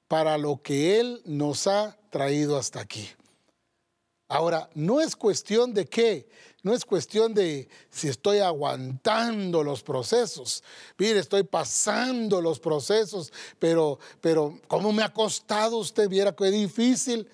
para 0.06 0.38
lo 0.38 0.62
que 0.62 1.00
Él 1.00 1.20
nos 1.24 1.66
ha 1.66 1.98
traído 2.10 2.56
hasta 2.56 2.80
aquí. 2.80 3.08
Ahora, 4.28 4.68
no 4.74 5.00
es 5.00 5.16
cuestión 5.16 5.72
de 5.72 5.86
qué, 5.86 6.28
no 6.62 6.74
es 6.74 6.84
cuestión 6.84 7.32
de 7.32 7.66
si 7.90 8.08
estoy 8.08 8.38
aguantando 8.38 9.64
los 9.64 9.82
procesos. 9.82 10.62
Mire, 10.98 11.18
estoy 11.18 11.44
pasando 11.44 12.42
los 12.42 12.60
procesos, 12.60 13.32
pero, 13.58 13.98
pero 14.20 14.60
¿cómo 14.68 14.92
me 14.92 15.02
ha 15.02 15.12
costado? 15.12 15.78
Usted 15.78 16.10
viera 16.10 16.36
qué 16.36 16.50
difícil. 16.50 17.26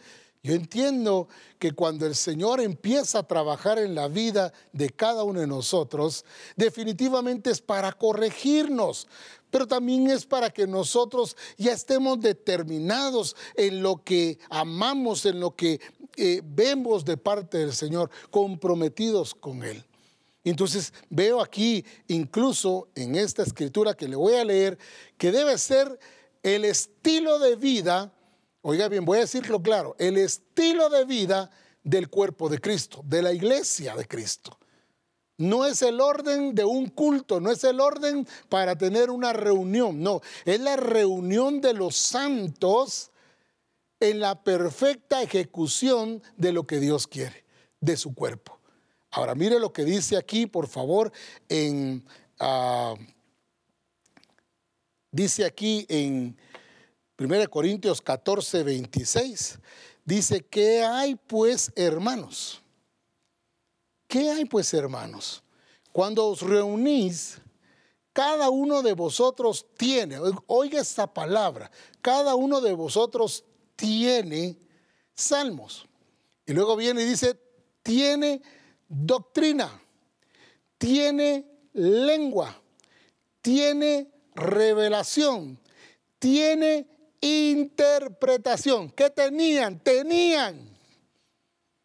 Yo 0.44 0.52
entiendo 0.54 1.26
que 1.58 1.72
cuando 1.72 2.06
el 2.06 2.14
Señor 2.14 2.60
empieza 2.60 3.20
a 3.20 3.26
trabajar 3.26 3.78
en 3.78 3.94
la 3.94 4.06
vida 4.06 4.52
de 4.72 4.90
cada 4.90 5.24
uno 5.24 5.40
de 5.40 5.46
nosotros, 5.46 6.24
definitivamente 6.54 7.50
es 7.50 7.62
para 7.62 7.90
corregirnos, 7.92 9.08
pero 9.50 9.66
también 9.66 10.10
es 10.10 10.26
para 10.26 10.50
que 10.50 10.66
nosotros 10.66 11.36
ya 11.56 11.72
estemos 11.72 12.20
determinados 12.20 13.34
en 13.56 13.82
lo 13.82 14.04
que 14.04 14.38
amamos, 14.50 15.24
en 15.24 15.40
lo 15.40 15.56
que 15.56 15.80
eh, 16.16 16.40
vemos 16.44 17.04
de 17.04 17.16
parte 17.16 17.58
del 17.58 17.72
Señor, 17.72 18.10
comprometidos 18.30 19.34
con 19.34 19.62
Él. 19.62 19.84
Entonces 20.44 20.92
veo 21.08 21.40
aquí, 21.40 21.84
incluso 22.08 22.88
en 22.94 23.14
esta 23.14 23.42
escritura 23.42 23.94
que 23.94 24.08
le 24.08 24.16
voy 24.16 24.34
a 24.34 24.44
leer, 24.44 24.78
que 25.16 25.32
debe 25.32 25.56
ser 25.58 25.98
el 26.42 26.64
estilo 26.64 27.38
de 27.38 27.56
vida 27.56 28.12
Oiga 28.66 28.88
bien, 28.88 29.04
voy 29.04 29.18
a 29.18 29.20
decirlo 29.20 29.62
claro, 29.62 29.94
el 29.98 30.16
estilo 30.16 30.88
de 30.88 31.04
vida 31.04 31.50
del 31.82 32.08
cuerpo 32.08 32.48
de 32.48 32.58
Cristo, 32.58 33.02
de 33.04 33.20
la 33.20 33.30
iglesia 33.30 33.94
de 33.94 34.06
Cristo. 34.06 34.58
No 35.36 35.66
es 35.66 35.82
el 35.82 36.00
orden 36.00 36.54
de 36.54 36.64
un 36.64 36.86
culto, 36.86 37.40
no 37.40 37.50
es 37.50 37.62
el 37.64 37.78
orden 37.78 38.26
para 38.48 38.74
tener 38.74 39.10
una 39.10 39.34
reunión, 39.34 40.02
no, 40.02 40.22
es 40.46 40.60
la 40.60 40.76
reunión 40.76 41.60
de 41.60 41.74
los 41.74 41.94
santos 41.94 43.10
en 44.00 44.20
la 44.20 44.42
perfecta 44.42 45.22
ejecución 45.22 46.22
de 46.36 46.52
lo 46.52 46.66
que 46.66 46.80
Dios 46.80 47.06
quiere, 47.06 47.44
de 47.80 47.96
su 47.96 48.14
cuerpo. 48.14 48.60
Ahora, 49.10 49.34
mire 49.34 49.60
lo 49.60 49.72
que 49.72 49.84
dice 49.84 50.16
aquí, 50.16 50.46
por 50.46 50.66
favor, 50.66 51.12
en... 51.48 52.04
Ah, 52.40 52.94
dice 55.14 55.44
aquí 55.44 55.86
en 55.88 56.36
1 57.16 57.48
Corintios 57.48 58.02
14, 58.02 58.64
26, 58.64 59.60
dice, 60.04 60.44
¿qué 60.44 60.82
hay 60.82 61.14
pues 61.14 61.72
hermanos? 61.76 62.60
¿Qué 64.08 64.30
hay 64.30 64.44
pues 64.44 64.74
hermanos? 64.74 65.44
Cuando 65.92 66.26
os 66.26 66.42
reunís, 66.42 67.38
cada 68.12 68.50
uno 68.50 68.82
de 68.82 68.94
vosotros 68.94 69.66
tiene, 69.76 70.18
oiga 70.46 70.80
esta 70.80 71.12
palabra, 71.12 71.70
cada 72.00 72.34
uno 72.34 72.60
de 72.60 72.72
vosotros 72.72 73.44
tiene 73.76 74.56
salmos. 75.14 75.86
Y 76.46 76.52
luego 76.52 76.76
viene 76.76 77.02
y 77.02 77.06
dice, 77.06 77.38
tiene 77.82 78.42
doctrina, 78.88 79.80
tiene 80.78 81.46
lengua, 81.72 82.60
tiene 83.40 84.10
revelación, 84.34 85.58
tiene 86.18 86.86
interpretación. 87.20 88.90
¿Qué 88.90 89.10
tenían? 89.10 89.78
Tenían. 89.80 90.74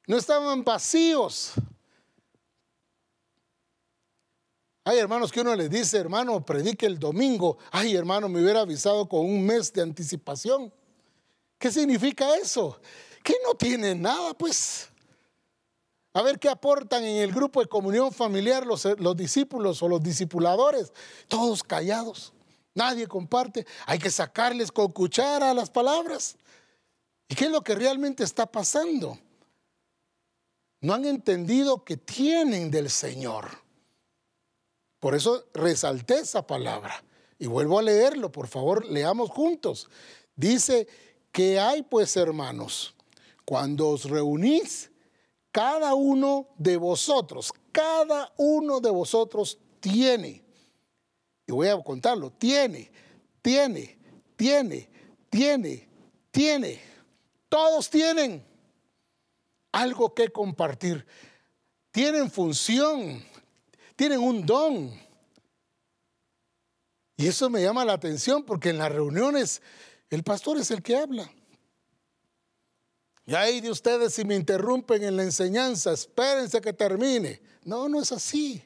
No 0.08 0.18
estaban 0.18 0.64
vacíos. 0.64 1.54
Hay 4.84 4.98
hermanos 4.98 5.32
que 5.32 5.42
uno 5.42 5.56
les 5.56 5.70
dice, 5.70 5.98
hermano, 5.98 6.44
predique 6.44 6.88
el 6.88 6.98
domingo. 6.98 7.60
Ay, 7.72 7.96
hermano, 7.96 8.28
me 8.28 8.42
hubiera 8.42 8.62
avisado 8.62 9.08
con 9.08 9.22
un 9.22 9.46
mes 9.46 9.72
de 9.72 9.84
anticipación. 9.84 10.74
¿Qué 11.60 11.72
significa 11.72 12.36
eso? 12.38 12.80
Que 13.22 13.36
no 13.46 13.54
tienen 13.54 14.02
nada, 14.02 14.34
pues. 14.34 14.90
A 16.14 16.24
ver 16.24 16.40
qué 16.40 16.50
aportan 16.50 17.04
en 17.04 17.18
el 17.18 17.32
grupo 17.32 17.60
de 17.60 17.68
comunión 17.68 18.12
familiar 18.12 18.66
los, 18.66 18.86
los 18.98 19.16
discípulos 19.16 19.84
o 19.84 19.90
los 19.90 20.02
discipuladores. 20.02 20.92
Todos 21.28 21.62
callados. 21.62 22.34
Nadie 22.74 23.08
comparte. 23.08 23.68
Hay 23.86 24.00
que 24.00 24.10
sacarles 24.10 24.72
con 24.72 24.92
cuchara 24.92 25.54
las 25.54 25.70
palabras. 25.70 26.38
¿Y 27.28 27.36
qué 27.36 27.46
es 27.46 27.52
lo 27.52 27.62
que 27.62 27.76
realmente 27.76 28.24
está 28.24 28.46
pasando? 28.46 29.20
No 30.82 30.94
han 30.94 31.06
entendido 31.06 31.84
que 31.84 31.98
tienen 31.98 32.72
del 32.72 32.90
Señor. 32.90 33.50
Por 35.00 35.14
eso 35.14 35.46
resalté 35.54 36.20
esa 36.20 36.48
palabra. 36.48 37.04
Y 37.38 37.48
vuelvo 37.48 37.80
a 37.80 37.84
leerlo, 37.84 38.32
por 38.32 38.48
favor, 38.48 38.86
leamos 38.86 39.30
juntos. 39.30 39.90
Dice 40.36 40.88
que 41.32 41.60
hay 41.60 41.84
pues 41.84 42.16
hermanos, 42.18 42.96
cuando 43.46 43.90
os 43.90 44.06
reunís, 44.06 44.92
cada 45.52 45.96
uno 45.96 46.48
de 46.58 46.78
vosotros, 46.78 47.52
cada 47.72 48.32
uno 48.38 48.80
de 48.80 48.90
vosotros 48.90 49.58
tiene 49.80 50.44
y 51.50 51.52
voy 51.52 51.68
a 51.68 51.82
contarlo, 51.82 52.30
tiene, 52.30 52.92
tiene, 53.42 53.98
tiene, 54.36 54.88
tiene, 55.32 55.90
tiene. 56.30 56.80
Todos 57.50 57.90
tienen 57.90 58.46
algo 59.72 60.14
que 60.14 60.30
compartir. 60.30 61.08
Tienen 61.90 62.30
función, 62.30 63.24
tienen 63.96 64.20
un 64.20 64.46
don. 64.46 64.94
Y 67.18 67.26
eso 67.26 67.50
me 67.50 67.64
llama 67.64 67.84
la 67.84 67.94
atención 67.94 68.44
porque 68.44 68.70
en 68.70 68.78
las 68.78 68.92
reuniones 68.92 69.64
el 70.10 70.24
pastor 70.24 70.58
es 70.58 70.72
el 70.72 70.82
que 70.82 70.98
habla. 70.98 71.32
Y 73.26 73.36
ahí 73.36 73.62
de 73.62 73.70
ustedes 73.70 74.16
si 74.16 74.26
me 74.26 74.36
interrumpen 74.36 75.04
en 75.04 75.16
la 75.16 75.24
enseñanza, 75.24 75.92
espérense 75.92 76.62
que 76.62 76.74
termine. 76.74 77.40
No, 77.64 77.88
no 77.88 78.02
es 78.02 78.12
así. 78.12 78.64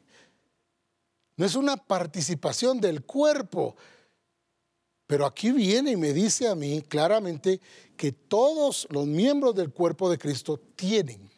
No 1.35 1.45
es 1.45 1.55
una 1.55 1.75
participación 1.75 2.79
del 2.79 3.03
cuerpo. 3.03 3.75
Pero 5.05 5.25
aquí 5.25 5.51
viene 5.51 5.91
y 5.91 5.97
me 5.97 6.13
dice 6.13 6.47
a 6.47 6.55
mí 6.55 6.81
claramente 6.81 7.59
que 7.97 8.13
todos 8.13 8.87
los 8.89 9.05
miembros 9.05 9.53
del 9.53 9.71
cuerpo 9.71 10.09
de 10.09 10.17
Cristo 10.17 10.57
tienen, 10.75 11.29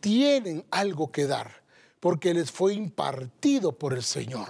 tienen 0.00 0.64
algo 0.70 1.12
que 1.12 1.26
dar, 1.26 1.62
porque 2.00 2.32
les 2.32 2.50
fue 2.50 2.74
impartido 2.74 3.72
por 3.72 3.92
el 3.92 4.02
Señor. 4.02 4.48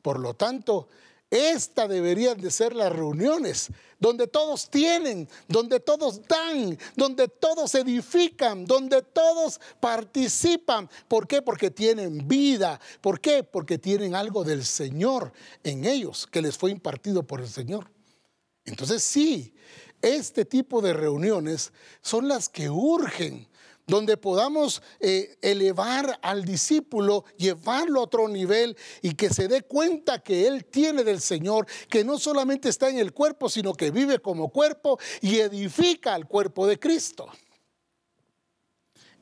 Por 0.00 0.20
lo 0.20 0.34
tanto, 0.34 0.88
esta 1.30 1.88
deberían 1.88 2.40
de 2.40 2.50
ser 2.50 2.74
las 2.74 2.92
reuniones 2.92 3.70
donde 3.98 4.26
todos 4.26 4.70
tienen, 4.70 5.28
donde 5.48 5.80
todos 5.80 6.22
dan, 6.28 6.78
donde 6.94 7.28
todos 7.28 7.74
edifican, 7.74 8.64
donde 8.64 9.02
todos 9.02 9.60
participan. 9.80 10.88
¿Por 11.08 11.26
qué? 11.26 11.42
Porque 11.42 11.70
tienen 11.70 12.28
vida. 12.28 12.80
¿Por 13.00 13.20
qué? 13.20 13.42
Porque 13.42 13.78
tienen 13.78 14.14
algo 14.14 14.44
del 14.44 14.64
Señor 14.64 15.32
en 15.64 15.84
ellos 15.84 16.26
que 16.26 16.42
les 16.42 16.56
fue 16.56 16.70
impartido 16.70 17.22
por 17.22 17.40
el 17.40 17.48
Señor. 17.48 17.90
Entonces 18.64 19.02
sí, 19.02 19.54
este 20.02 20.44
tipo 20.44 20.80
de 20.80 20.92
reuniones 20.92 21.72
son 22.02 22.28
las 22.28 22.48
que 22.48 22.70
urgen 22.70 23.48
donde 23.86 24.16
podamos 24.16 24.82
eh, 24.98 25.36
elevar 25.42 26.18
al 26.22 26.44
discípulo, 26.44 27.24
llevarlo 27.36 28.00
a 28.00 28.04
otro 28.04 28.28
nivel 28.28 28.76
y 29.00 29.14
que 29.14 29.30
se 29.30 29.46
dé 29.46 29.62
cuenta 29.62 30.22
que 30.22 30.46
Él 30.46 30.64
tiene 30.64 31.04
del 31.04 31.20
Señor, 31.20 31.66
que 31.88 32.04
no 32.04 32.18
solamente 32.18 32.68
está 32.68 32.88
en 32.88 32.98
el 32.98 33.12
cuerpo, 33.12 33.48
sino 33.48 33.74
que 33.74 33.90
vive 33.90 34.18
como 34.18 34.48
cuerpo 34.48 34.98
y 35.20 35.36
edifica 35.36 36.14
al 36.14 36.26
cuerpo 36.26 36.66
de 36.66 36.78
Cristo. 36.78 37.28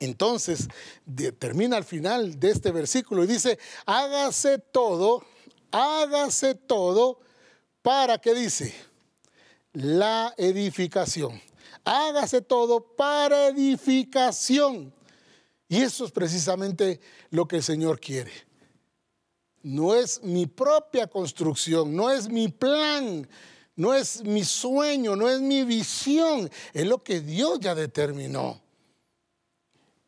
Entonces, 0.01 0.69
termina 1.39 1.77
al 1.77 1.85
final 1.85 2.39
de 2.41 2.51
este 2.51 2.73
versículo 2.73 3.25
y 3.25 3.27
dice, 3.27 3.59
hágase 3.87 4.59
todo, 4.59 5.25
hágase 5.71 6.55
todo 6.55 7.21
para, 7.83 8.19
¿qué 8.19 8.35
dice? 8.35 8.75
La 9.73 10.35
edificación. 10.37 11.41
Hágase 11.85 12.41
todo 12.41 12.81
para 12.97 13.49
edificación. 13.49 14.93
Y 15.69 15.83
eso 15.83 16.05
es 16.05 16.13
precisamente 16.13 17.01
lo 17.31 17.47
que 17.47 17.57
el 17.57 17.63
Señor 17.63 18.01
quiere. 18.01 18.33
No 19.63 19.95
es 19.95 20.23
mi 20.23 20.47
propia 20.47 21.07
construcción, 21.07 21.95
no 21.97 22.11
es 22.11 22.29
mi 22.29 22.49
plan, 22.49 23.27
no 23.77 23.95
es 23.95 24.23
mi 24.23 24.45
sueño, 24.45 25.17
no 25.17 25.29
es 25.29 25.41
mi 25.41 25.65
visión, 25.65 26.51
es 26.73 26.87
lo 26.87 27.03
que 27.03 27.21
Dios 27.21 27.61
ya 27.61 27.75
determinó. 27.75 28.61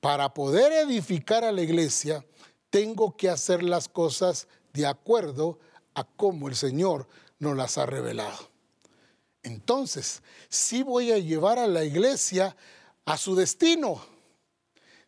Para 0.01 0.33
poder 0.35 0.73
edificar 0.73 1.43
a 1.43 1.53
la 1.53 1.63
iglesia, 1.63 2.25
tengo 2.71 3.17
que 3.17 3.31
hacer 3.31 3.63
las 3.63 3.89
cosas 3.89 4.47
de 4.73 4.87
acuerdo 4.87 5.59
a 5.95 6.05
cómo 6.05 6.49
el 6.49 6.55
Señor 6.55 7.09
nos 7.39 7.57
las 7.57 7.79
ha 7.79 7.87
revelado. 7.87 8.56
Entonces, 9.47 10.23
sí 10.49 10.83
voy 10.83 11.13
a 11.13 11.19
llevar 11.19 11.61
a 11.61 11.69
la 11.69 11.85
iglesia 11.85 12.57
a 13.05 13.17
su 13.17 13.37
destino. 13.37 14.05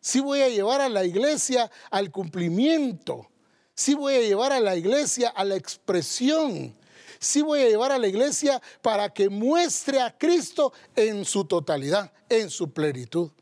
Sí 0.01 0.21
voy 0.21 0.43
a 0.43 0.49
llevar 0.49 0.81
a 0.81 0.89
la 0.89 1.05
iglesia 1.05 1.69
al 1.91 2.13
cumplimiento. 2.13 3.29
Sí 3.75 3.95
voy 3.95 4.15
a 4.15 4.21
llevar 4.21 4.53
a 4.53 4.61
la 4.61 4.77
iglesia 4.77 5.31
a 5.31 5.43
la 5.43 5.57
expresión. 5.57 6.73
Sí 7.19 7.43
voy 7.43 7.63
a 7.63 7.69
llevar 7.69 7.91
a 7.91 7.99
la 7.99 8.07
iglesia 8.07 8.63
para 8.81 9.13
que 9.13 9.29
muestre 9.29 10.01
a 10.01 10.17
Cristo 10.17 10.73
en 10.95 11.25
su 11.25 11.45
totalidad, 11.45 12.13
en 12.29 12.49
su 12.49 12.73
plenitud. 12.73 13.33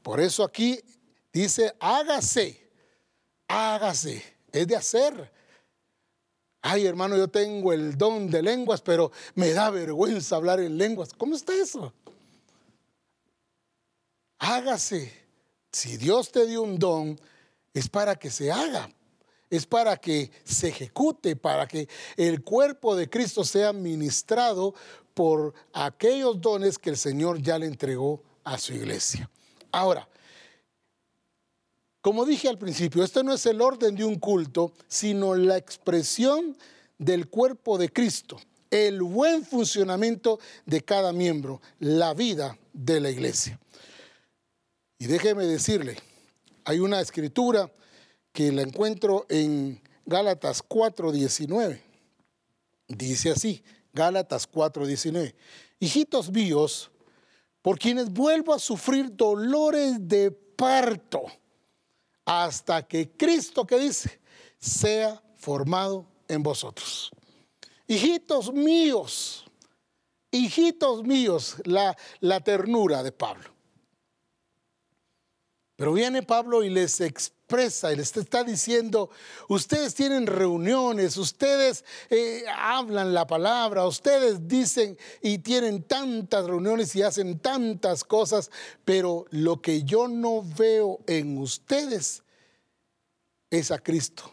Por 0.00 0.20
eso 0.20 0.44
aquí 0.44 0.80
dice, 1.32 1.74
hágase, 1.80 2.70
hágase, 3.48 4.22
es 4.52 4.68
de 4.68 4.76
hacer. 4.76 5.37
Ay, 6.70 6.84
hermano, 6.84 7.16
yo 7.16 7.28
tengo 7.28 7.72
el 7.72 7.96
don 7.96 8.28
de 8.28 8.42
lenguas, 8.42 8.82
pero 8.82 9.10
me 9.34 9.54
da 9.54 9.70
vergüenza 9.70 10.36
hablar 10.36 10.60
en 10.60 10.76
lenguas. 10.76 11.14
¿Cómo 11.16 11.34
está 11.34 11.54
eso? 11.54 11.94
Hágase. 14.38 15.10
Si 15.72 15.96
Dios 15.96 16.30
te 16.30 16.46
dio 16.46 16.60
un 16.60 16.78
don, 16.78 17.18
es 17.72 17.88
para 17.88 18.16
que 18.16 18.30
se 18.30 18.52
haga, 18.52 18.90
es 19.48 19.64
para 19.64 19.96
que 19.96 20.30
se 20.44 20.68
ejecute, 20.68 21.36
para 21.36 21.66
que 21.66 21.88
el 22.18 22.44
cuerpo 22.44 22.94
de 22.94 23.08
Cristo 23.08 23.44
sea 23.44 23.72
ministrado 23.72 24.74
por 25.14 25.54
aquellos 25.72 26.38
dones 26.38 26.78
que 26.78 26.90
el 26.90 26.98
Señor 26.98 27.40
ya 27.40 27.58
le 27.58 27.64
entregó 27.64 28.22
a 28.44 28.58
su 28.58 28.74
iglesia. 28.74 29.30
Ahora, 29.72 30.06
como 32.08 32.24
dije 32.24 32.48
al 32.48 32.56
principio, 32.56 33.04
este 33.04 33.22
no 33.22 33.34
es 33.34 33.44
el 33.44 33.60
orden 33.60 33.94
de 33.94 34.02
un 34.02 34.18
culto, 34.18 34.72
sino 34.86 35.34
la 35.34 35.58
expresión 35.58 36.56
del 36.96 37.28
cuerpo 37.28 37.76
de 37.76 37.90
Cristo, 37.90 38.40
el 38.70 39.02
buen 39.02 39.44
funcionamiento 39.44 40.38
de 40.64 40.80
cada 40.80 41.12
miembro, 41.12 41.60
la 41.80 42.14
vida 42.14 42.56
de 42.72 43.00
la 43.00 43.10
iglesia. 43.10 43.60
Y 44.98 45.04
déjeme 45.04 45.44
decirle, 45.44 45.98
hay 46.64 46.78
una 46.78 46.98
escritura 47.02 47.70
que 48.32 48.52
la 48.52 48.62
encuentro 48.62 49.26
en 49.28 49.78
Gálatas 50.06 50.62
4:19. 50.66 51.82
Dice 52.88 53.32
así, 53.32 53.62
Gálatas 53.92 54.50
4:19. 54.50 55.34
Hijitos 55.78 56.32
míos, 56.32 56.90
por 57.60 57.78
quienes 57.78 58.08
vuelvo 58.10 58.54
a 58.54 58.58
sufrir 58.58 59.14
dolores 59.14 60.08
de 60.08 60.30
parto 60.30 61.26
hasta 62.28 62.86
que 62.86 63.10
Cristo, 63.10 63.66
que 63.66 63.78
dice, 63.78 64.20
sea 64.58 65.22
formado 65.38 66.04
en 66.28 66.42
vosotros. 66.42 67.10
Hijitos 67.86 68.52
míos, 68.52 69.46
hijitos 70.30 71.04
míos, 71.04 71.56
la, 71.64 71.96
la 72.20 72.40
ternura 72.40 73.02
de 73.02 73.12
Pablo. 73.12 73.50
Pero 75.76 75.94
viene 75.94 76.22
Pablo 76.22 76.62
y 76.62 76.68
les 76.68 77.00
y 77.50 77.96
les 77.96 78.14
está 78.14 78.44
diciendo, 78.44 79.08
ustedes 79.48 79.94
tienen 79.94 80.26
reuniones, 80.26 81.16
ustedes 81.16 81.82
eh, 82.10 82.44
hablan 82.54 83.14
la 83.14 83.26
palabra, 83.26 83.86
ustedes 83.86 84.46
dicen 84.46 84.98
y 85.22 85.38
tienen 85.38 85.82
tantas 85.82 86.44
reuniones 86.44 86.94
y 86.94 87.02
hacen 87.02 87.38
tantas 87.38 88.04
cosas, 88.04 88.50
pero 88.84 89.24
lo 89.30 89.62
que 89.62 89.82
yo 89.82 90.08
no 90.08 90.44
veo 90.58 91.00
en 91.06 91.38
ustedes 91.38 92.22
es 93.50 93.70
a 93.70 93.78
Cristo. 93.78 94.30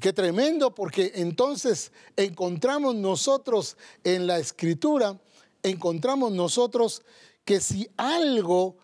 Qué 0.00 0.12
tremendo, 0.12 0.76
porque 0.76 1.10
entonces 1.16 1.90
encontramos 2.16 2.94
nosotros 2.94 3.76
en 4.04 4.28
la 4.28 4.38
escritura, 4.38 5.18
encontramos 5.64 6.30
nosotros 6.30 7.02
que 7.44 7.60
si 7.60 7.88
algo 7.96 8.76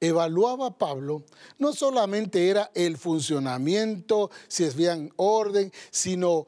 evaluaba 0.00 0.76
Pablo, 0.78 1.24
no 1.58 1.72
solamente 1.72 2.48
era 2.48 2.70
el 2.74 2.96
funcionamiento, 2.96 4.30
si 4.46 4.64
es 4.64 4.76
bien 4.76 5.12
orden, 5.16 5.72
sino 5.90 6.46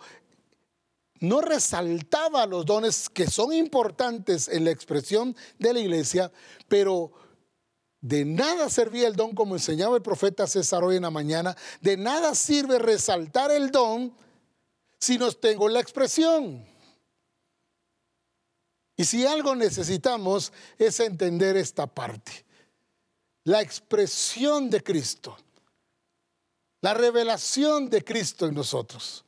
no 1.21 1.41
resaltaba 1.41 2.47
los 2.47 2.65
dones 2.65 3.11
que 3.11 3.27
son 3.27 3.53
importantes 3.53 4.49
en 4.49 4.65
la 4.65 4.71
expresión 4.71 5.37
de 5.59 5.75
la 5.75 5.81
iglesia, 5.81 6.33
pero 6.69 7.13
de 8.01 8.25
nada 8.25 8.71
servía 8.71 9.07
el 9.07 9.17
don 9.17 9.35
como 9.35 9.57
enseñaba 9.57 9.97
el 9.97 10.03
profeta 10.03 10.47
César 10.47 10.83
hoy 10.83 10.97
en 10.97 11.03
la 11.03 11.11
mañana, 11.11 11.57
de 11.81 11.97
nada 11.97 12.35
sirve 12.35 12.79
resaltar 12.79 13.51
el 13.51 13.71
don 13.71 14.15
si 14.99 15.19
no 15.19 15.31
tengo 15.33 15.69
la 15.69 15.81
expresión. 15.81 16.65
Y 18.97 19.05
si 19.05 19.27
algo 19.27 19.55
necesitamos 19.55 20.53
es 20.79 21.01
entender 21.01 21.57
esta 21.57 21.87
parte 21.87 22.45
la 23.45 23.63
expresión 23.63 24.71
de 24.71 24.83
Cristo, 24.83 25.37
la 26.81 26.95
revelación 26.95 27.89
de 27.91 28.05
Cristo 28.05 28.47
en 28.47 28.55
nosotros. 28.55 29.25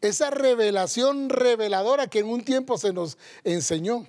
Esa 0.00 0.30
revelación 0.30 1.28
reveladora 1.28 2.08
que 2.08 2.18
en 2.18 2.28
un 2.28 2.44
tiempo 2.44 2.76
se 2.76 2.92
nos 2.92 3.16
enseñó. 3.44 4.08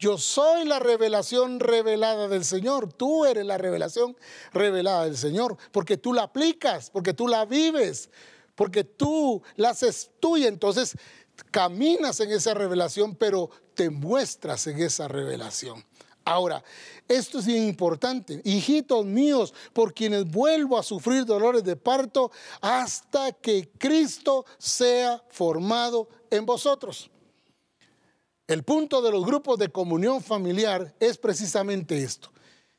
Yo 0.00 0.16
soy 0.18 0.64
la 0.64 0.78
revelación 0.78 1.60
revelada 1.60 2.26
del 2.26 2.44
Señor. 2.44 2.92
Tú 2.92 3.26
eres 3.26 3.44
la 3.44 3.58
revelación 3.58 4.16
revelada 4.52 5.04
del 5.04 5.16
Señor. 5.16 5.58
Porque 5.70 5.96
tú 5.96 6.12
la 6.14 6.22
aplicas, 6.22 6.90
porque 6.90 7.12
tú 7.12 7.28
la 7.28 7.44
vives, 7.44 8.08
porque 8.56 8.82
tú 8.82 9.42
la 9.56 9.70
haces 9.70 10.10
tuya. 10.18 10.48
Entonces 10.48 10.96
caminas 11.50 12.18
en 12.20 12.32
esa 12.32 12.54
revelación, 12.54 13.14
pero 13.14 13.50
te 13.74 13.90
muestras 13.90 14.66
en 14.66 14.80
esa 14.80 15.06
revelación. 15.06 15.84
Ahora, 16.30 16.62
esto 17.08 17.40
es 17.40 17.48
importante. 17.48 18.40
Hijitos 18.44 19.04
míos, 19.04 19.52
por 19.72 19.92
quienes 19.92 20.30
vuelvo 20.30 20.78
a 20.78 20.82
sufrir 20.84 21.24
dolores 21.24 21.64
de 21.64 21.74
parto 21.74 22.30
hasta 22.60 23.32
que 23.32 23.68
Cristo 23.76 24.44
sea 24.56 25.20
formado 25.28 26.08
en 26.30 26.46
vosotros. 26.46 27.10
El 28.46 28.62
punto 28.62 29.02
de 29.02 29.10
los 29.10 29.26
grupos 29.26 29.58
de 29.58 29.70
comunión 29.70 30.22
familiar 30.22 30.94
es 31.00 31.18
precisamente 31.18 32.00
esto. 32.00 32.30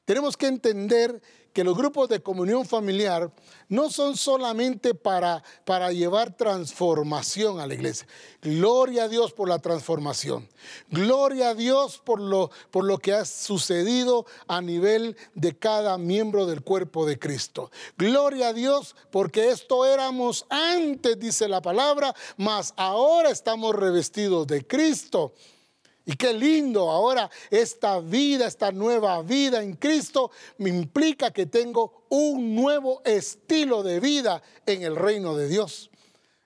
Tenemos 0.05 0.35
que 0.35 0.47
entender 0.47 1.21
que 1.53 1.63
los 1.63 1.75
grupos 1.75 2.07
de 2.07 2.21
comunión 2.21 2.65
familiar 2.65 3.31
no 3.67 3.89
son 3.89 4.15
solamente 4.15 4.93
para, 4.93 5.43
para 5.65 5.91
llevar 5.91 6.35
transformación 6.35 7.59
a 7.59 7.67
la 7.67 7.73
iglesia. 7.73 8.07
Gloria 8.41 9.03
a 9.03 9.07
Dios 9.07 9.33
por 9.33 9.49
la 9.49 9.59
transformación. 9.59 10.47
Gloria 10.89 11.49
a 11.49 11.55
Dios 11.55 12.01
por 12.03 12.21
lo, 12.21 12.51
por 12.71 12.85
lo 12.85 12.99
que 12.99 13.13
ha 13.13 13.25
sucedido 13.25 14.25
a 14.47 14.61
nivel 14.61 15.17
de 15.35 15.57
cada 15.57 15.97
miembro 15.97 16.45
del 16.45 16.61
cuerpo 16.61 17.05
de 17.05 17.19
Cristo. 17.19 17.69
Gloria 17.97 18.49
a 18.49 18.53
Dios 18.53 18.95
porque 19.11 19.49
esto 19.49 19.85
éramos 19.85 20.45
antes, 20.49 21.19
dice 21.19 21.47
la 21.49 21.61
palabra, 21.61 22.15
mas 22.37 22.73
ahora 22.77 23.29
estamos 23.29 23.75
revestidos 23.75 24.47
de 24.47 24.65
Cristo. 24.65 25.33
Y 26.05 26.15
qué 26.15 26.33
lindo 26.33 26.89
ahora 26.89 27.29
esta 27.49 27.99
vida, 27.99 28.47
esta 28.47 28.71
nueva 28.71 29.21
vida 29.21 29.61
en 29.61 29.73
Cristo 29.73 30.31
me 30.57 30.69
implica 30.69 31.31
que 31.31 31.45
tengo 31.45 32.05
un 32.09 32.55
nuevo 32.55 33.01
estilo 33.05 33.83
de 33.83 33.99
vida 33.99 34.41
en 34.65 34.81
el 34.81 34.95
reino 34.95 35.35
de 35.35 35.47
Dios. 35.47 35.91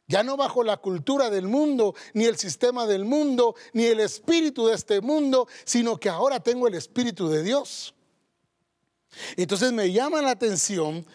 Ya 0.07 0.23
no 0.23 0.37
bajo 0.37 0.63
la 0.63 0.77
cultura 0.77 1.29
del 1.29 1.47
mundo, 1.47 1.95
ni 2.13 2.25
el 2.25 2.37
sistema 2.37 2.85
del 2.85 3.05
mundo, 3.05 3.55
ni 3.73 3.85
el 3.85 3.99
espíritu 4.01 4.67
de 4.67 4.75
este 4.75 5.01
mundo, 5.01 5.47
sino 5.63 5.97
que 5.97 6.09
ahora 6.09 6.39
tengo 6.39 6.67
el 6.67 6.75
espíritu 6.75 7.27
de 7.27 7.41
Dios. 7.41 7.95
Entonces 9.37 9.71
me 9.71 9.91
llama 9.91 10.21
la 10.21 10.31
atención 10.31 11.05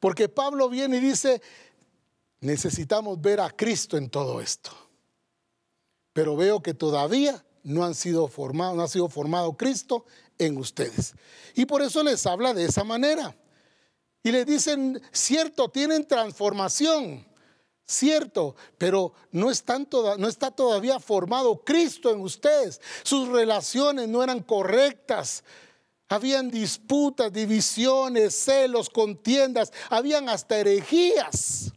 porque 0.00 0.28
Pablo 0.28 0.68
viene 0.68 0.98
y 0.98 1.00
dice, 1.00 1.40
necesitamos 2.40 3.20
ver 3.20 3.40
a 3.40 3.50
Cristo 3.50 3.96
en 3.96 4.10
todo 4.10 4.40
esto. 4.40 4.70
Pero 6.12 6.36
veo 6.36 6.62
que 6.62 6.74
todavía 6.74 7.42
no 7.64 7.84
han 7.84 7.94
sido 7.94 8.28
formados, 8.28 8.76
no 8.76 8.82
ha 8.82 8.88
sido 8.88 9.08
formado 9.08 9.56
Cristo 9.56 10.04
en 10.38 10.56
ustedes. 10.56 11.14
Y 11.54 11.66
por 11.66 11.82
eso 11.82 12.02
les 12.02 12.24
habla 12.26 12.54
de 12.54 12.66
esa 12.66 12.84
manera. 12.84 13.34
Y 14.22 14.30
les 14.32 14.46
dicen, 14.46 15.02
cierto, 15.12 15.68
tienen 15.68 16.06
transformación, 16.06 17.26
cierto, 17.84 18.56
pero 18.78 19.12
no, 19.32 19.50
están 19.50 19.86
no 20.18 20.28
está 20.28 20.50
todavía 20.50 20.98
formado 20.98 21.62
Cristo 21.64 22.10
en 22.10 22.20
ustedes. 22.20 22.80
Sus 23.02 23.28
relaciones 23.28 24.08
no 24.08 24.22
eran 24.22 24.40
correctas. 24.40 25.44
Habían 26.08 26.50
disputas, 26.50 27.32
divisiones, 27.32 28.34
celos, 28.34 28.88
contiendas, 28.88 29.72
habían 29.90 30.28
hasta 30.28 30.58
herejías. 30.58 31.72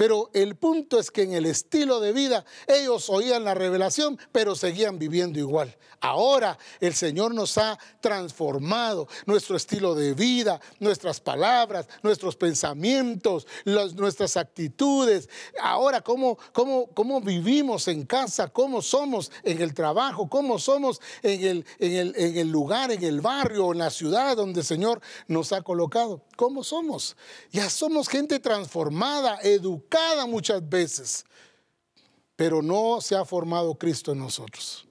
Pero 0.00 0.30
el 0.32 0.56
punto 0.56 0.98
es 0.98 1.10
que 1.10 1.24
en 1.24 1.34
el 1.34 1.44
estilo 1.44 2.00
de 2.00 2.14
vida 2.14 2.46
ellos 2.66 3.10
oían 3.10 3.44
la 3.44 3.52
revelación, 3.52 4.18
pero 4.32 4.54
seguían 4.54 4.98
viviendo 4.98 5.38
igual. 5.38 5.76
Ahora 6.00 6.56
el 6.80 6.94
Señor 6.94 7.34
nos 7.34 7.58
ha 7.58 7.78
transformado 8.00 9.08
nuestro 9.26 9.58
estilo 9.58 9.94
de 9.94 10.14
vida, 10.14 10.58
nuestras 10.78 11.20
palabras, 11.20 11.86
nuestros 12.02 12.34
pensamientos, 12.34 13.46
nuestras 13.66 14.38
actitudes. 14.38 15.28
Ahora 15.60 16.00
cómo, 16.00 16.38
cómo, 16.54 16.86
cómo 16.94 17.20
vivimos 17.20 17.86
en 17.86 18.06
casa, 18.06 18.48
cómo 18.48 18.80
somos 18.80 19.30
en 19.42 19.60
el 19.60 19.74
trabajo, 19.74 20.30
cómo 20.30 20.58
somos 20.58 21.02
en 21.22 21.44
el, 21.44 21.66
en, 21.78 21.92
el, 21.92 22.14
en 22.16 22.38
el 22.38 22.48
lugar, 22.48 22.90
en 22.90 23.04
el 23.04 23.20
barrio, 23.20 23.72
en 23.72 23.78
la 23.80 23.90
ciudad 23.90 24.34
donde 24.34 24.60
el 24.60 24.66
Señor 24.66 25.02
nos 25.28 25.52
ha 25.52 25.60
colocado. 25.60 26.22
¿Cómo 26.36 26.64
somos? 26.64 27.18
Ya 27.52 27.68
somos 27.68 28.08
gente 28.08 28.40
transformada, 28.40 29.38
educada 29.42 29.89
muchas 30.26 30.66
veces, 30.68 31.24
pero 32.36 32.62
no 32.62 33.00
se 33.00 33.16
ha 33.16 33.24
formado 33.24 33.74
Cristo 33.74 34.12
en 34.12 34.18
nosotros. 34.18 34.86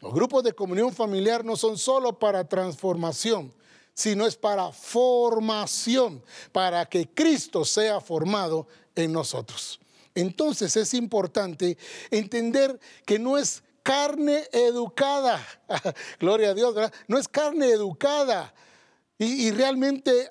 Los 0.00 0.12
grupos 0.12 0.42
de 0.44 0.52
comunión 0.52 0.92
familiar 0.92 1.44
no 1.44 1.56
son 1.56 1.78
solo 1.78 2.18
para 2.18 2.46
transformación, 2.46 3.52
sino 3.94 4.26
es 4.26 4.36
para 4.36 4.72
formación, 4.72 6.22
para 6.52 6.84
que 6.86 7.08
Cristo 7.08 7.64
sea 7.64 8.00
formado 8.00 8.66
en 8.94 9.12
nosotros. 9.12 9.80
Entonces 10.14 10.76
es 10.76 10.94
importante 10.94 11.78
entender 12.10 12.78
que 13.06 13.18
no 13.18 13.38
es 13.38 13.62
carne 13.82 14.44
educada, 14.52 15.44
gloria 16.20 16.50
a 16.50 16.54
Dios, 16.54 16.74
no 17.08 17.18
es 17.18 17.28
carne 17.28 17.68
educada. 17.68 18.52
Y 19.16 19.52
realmente 19.52 20.30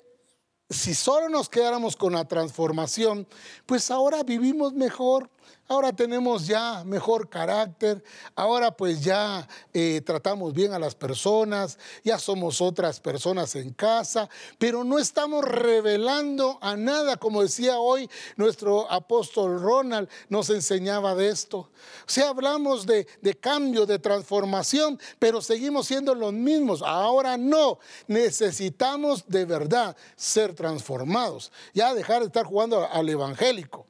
si 0.70 0.94
solo 0.94 1.28
nos 1.28 1.48
quedáramos 1.48 1.96
con 1.96 2.14
la 2.14 2.26
transformación, 2.26 3.26
pues 3.66 3.90
ahora 3.90 4.22
vivimos 4.22 4.72
mejor, 4.72 5.30
ahora 5.68 5.92
tenemos 5.92 6.46
ya 6.46 6.84
mejor 6.84 7.28
carácter, 7.28 8.02
ahora 8.34 8.76
pues 8.76 9.02
ya 9.02 9.48
eh, 9.72 10.00
tratamos 10.04 10.52
bien 10.52 10.72
a 10.72 10.78
las 10.78 10.94
personas, 10.94 11.78
ya 12.02 12.18
somos 12.18 12.60
otras 12.60 13.00
personas 13.00 13.54
en 13.56 13.72
casa, 13.72 14.28
pero 14.58 14.84
no 14.84 14.98
estamos 14.98 15.44
revelando 15.44 16.58
a 16.60 16.76
nada, 16.76 17.16
como 17.16 17.42
decía 17.42 17.78
hoy 17.78 18.08
nuestro 18.36 18.90
apóstol 18.90 19.60
Ronald, 19.60 20.08
nos 20.28 20.50
enseñaba 20.50 21.14
de 21.14 21.28
esto. 21.28 21.58
O 21.58 21.70
sea, 22.06 22.28
hablamos 22.28 22.86
de, 22.86 23.06
de 23.22 23.34
cambio, 23.34 23.86
de 23.86 23.98
transformación, 23.98 24.98
pero 25.18 25.40
seguimos 25.40 25.86
siendo 25.86 26.14
los 26.14 26.32
mismos. 26.32 26.82
Ahora 26.82 27.36
no, 27.36 27.78
necesitamos 28.06 29.26
de 29.26 29.44
verdad 29.44 29.96
ser 30.16 30.54
transformados, 30.54 31.50
ya 31.72 31.94
dejar 31.94 32.20
de 32.20 32.26
estar 32.26 32.44
jugando 32.44 32.86
al 32.86 33.08
evangélico. 33.08 33.86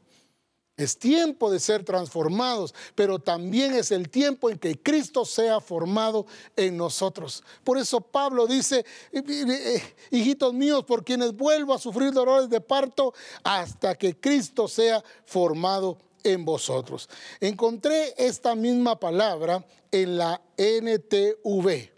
Es 0.76 0.98
tiempo 0.98 1.52
de 1.52 1.60
ser 1.60 1.84
transformados, 1.84 2.74
pero 2.96 3.20
también 3.20 3.74
es 3.74 3.92
el 3.92 4.08
tiempo 4.08 4.50
en 4.50 4.58
que 4.58 4.76
Cristo 4.76 5.24
sea 5.24 5.60
formado 5.60 6.26
en 6.56 6.76
nosotros. 6.76 7.44
Por 7.62 7.78
eso 7.78 8.00
Pablo 8.00 8.48
dice, 8.48 8.84
eh, 9.12 9.22
eh, 9.28 9.82
hijitos 10.10 10.52
míos, 10.52 10.82
por 10.84 11.04
quienes 11.04 11.32
vuelvo 11.32 11.74
a 11.74 11.78
sufrir 11.78 12.10
dolores 12.12 12.50
de 12.50 12.60
parto 12.60 13.14
hasta 13.44 13.94
que 13.94 14.18
Cristo 14.18 14.66
sea 14.66 15.04
formado 15.24 15.96
en 16.24 16.44
vosotros. 16.44 17.08
Encontré 17.38 18.12
esta 18.16 18.56
misma 18.56 18.98
palabra 18.98 19.64
en 19.92 20.18
la 20.18 20.42
NTV. 20.56 21.92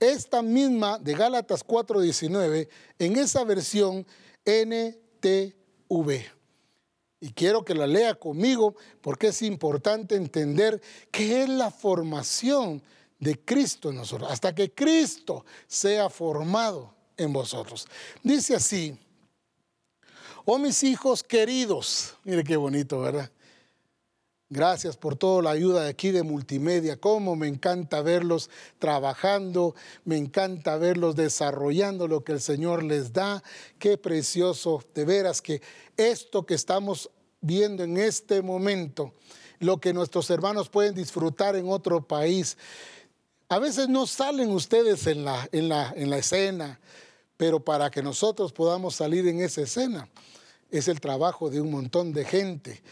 Esta 0.00 0.42
misma 0.42 0.98
de 0.98 1.14
Gálatas 1.14 1.62
4:19, 1.62 2.68
en 2.98 3.16
esa 3.16 3.44
versión 3.44 4.04
NTV. 4.44 6.39
Y 7.20 7.32
quiero 7.32 7.64
que 7.64 7.74
la 7.74 7.86
lea 7.86 8.14
conmigo 8.14 8.74
porque 9.02 9.28
es 9.28 9.42
importante 9.42 10.16
entender 10.16 10.80
qué 11.10 11.42
es 11.42 11.48
la 11.48 11.70
formación 11.70 12.82
de 13.18 13.38
Cristo 13.38 13.90
en 13.90 13.96
nosotros, 13.96 14.30
hasta 14.30 14.54
que 14.54 14.72
Cristo 14.72 15.44
sea 15.66 16.08
formado 16.08 16.94
en 17.18 17.32
vosotros. 17.32 17.86
Dice 18.22 18.56
así, 18.56 18.98
oh 20.46 20.58
mis 20.58 20.82
hijos 20.82 21.22
queridos, 21.22 22.16
mire 22.24 22.42
qué 22.42 22.56
bonito, 22.56 23.00
¿verdad? 23.00 23.30
Gracias 24.52 24.96
por 24.96 25.14
toda 25.14 25.42
la 25.42 25.50
ayuda 25.50 25.84
de 25.84 25.90
aquí 25.90 26.10
de 26.10 26.24
multimedia. 26.24 26.96
Cómo 26.96 27.36
me 27.36 27.46
encanta 27.46 28.02
verlos 28.02 28.50
trabajando, 28.80 29.76
me 30.04 30.16
encanta 30.16 30.76
verlos 30.76 31.14
desarrollando 31.14 32.08
lo 32.08 32.24
que 32.24 32.32
el 32.32 32.40
Señor 32.40 32.82
les 32.82 33.12
da. 33.12 33.44
Qué 33.78 33.96
precioso, 33.96 34.82
de 34.92 35.04
veras 35.04 35.40
que 35.40 35.62
esto 35.96 36.44
que 36.46 36.54
estamos 36.54 37.10
viendo 37.40 37.84
en 37.84 37.96
este 37.96 38.42
momento, 38.42 39.14
lo 39.60 39.78
que 39.78 39.92
nuestros 39.92 40.28
hermanos 40.30 40.68
pueden 40.68 40.96
disfrutar 40.96 41.54
en 41.54 41.68
otro 41.68 42.02
país. 42.02 42.58
A 43.48 43.60
veces 43.60 43.88
no 43.88 44.04
salen 44.08 44.50
ustedes 44.50 45.06
en 45.06 45.24
la, 45.24 45.48
en 45.52 45.68
la, 45.68 45.92
en 45.94 46.10
la 46.10 46.18
escena, 46.18 46.80
pero 47.36 47.60
para 47.60 47.88
que 47.88 48.02
nosotros 48.02 48.52
podamos 48.52 48.96
salir 48.96 49.28
en 49.28 49.42
esa 49.42 49.60
escena 49.60 50.08
es 50.72 50.88
el 50.88 51.00
trabajo 51.00 51.50
de 51.50 51.60
un 51.60 51.70
montón 51.70 52.12
de 52.12 52.24
gente 52.24 52.82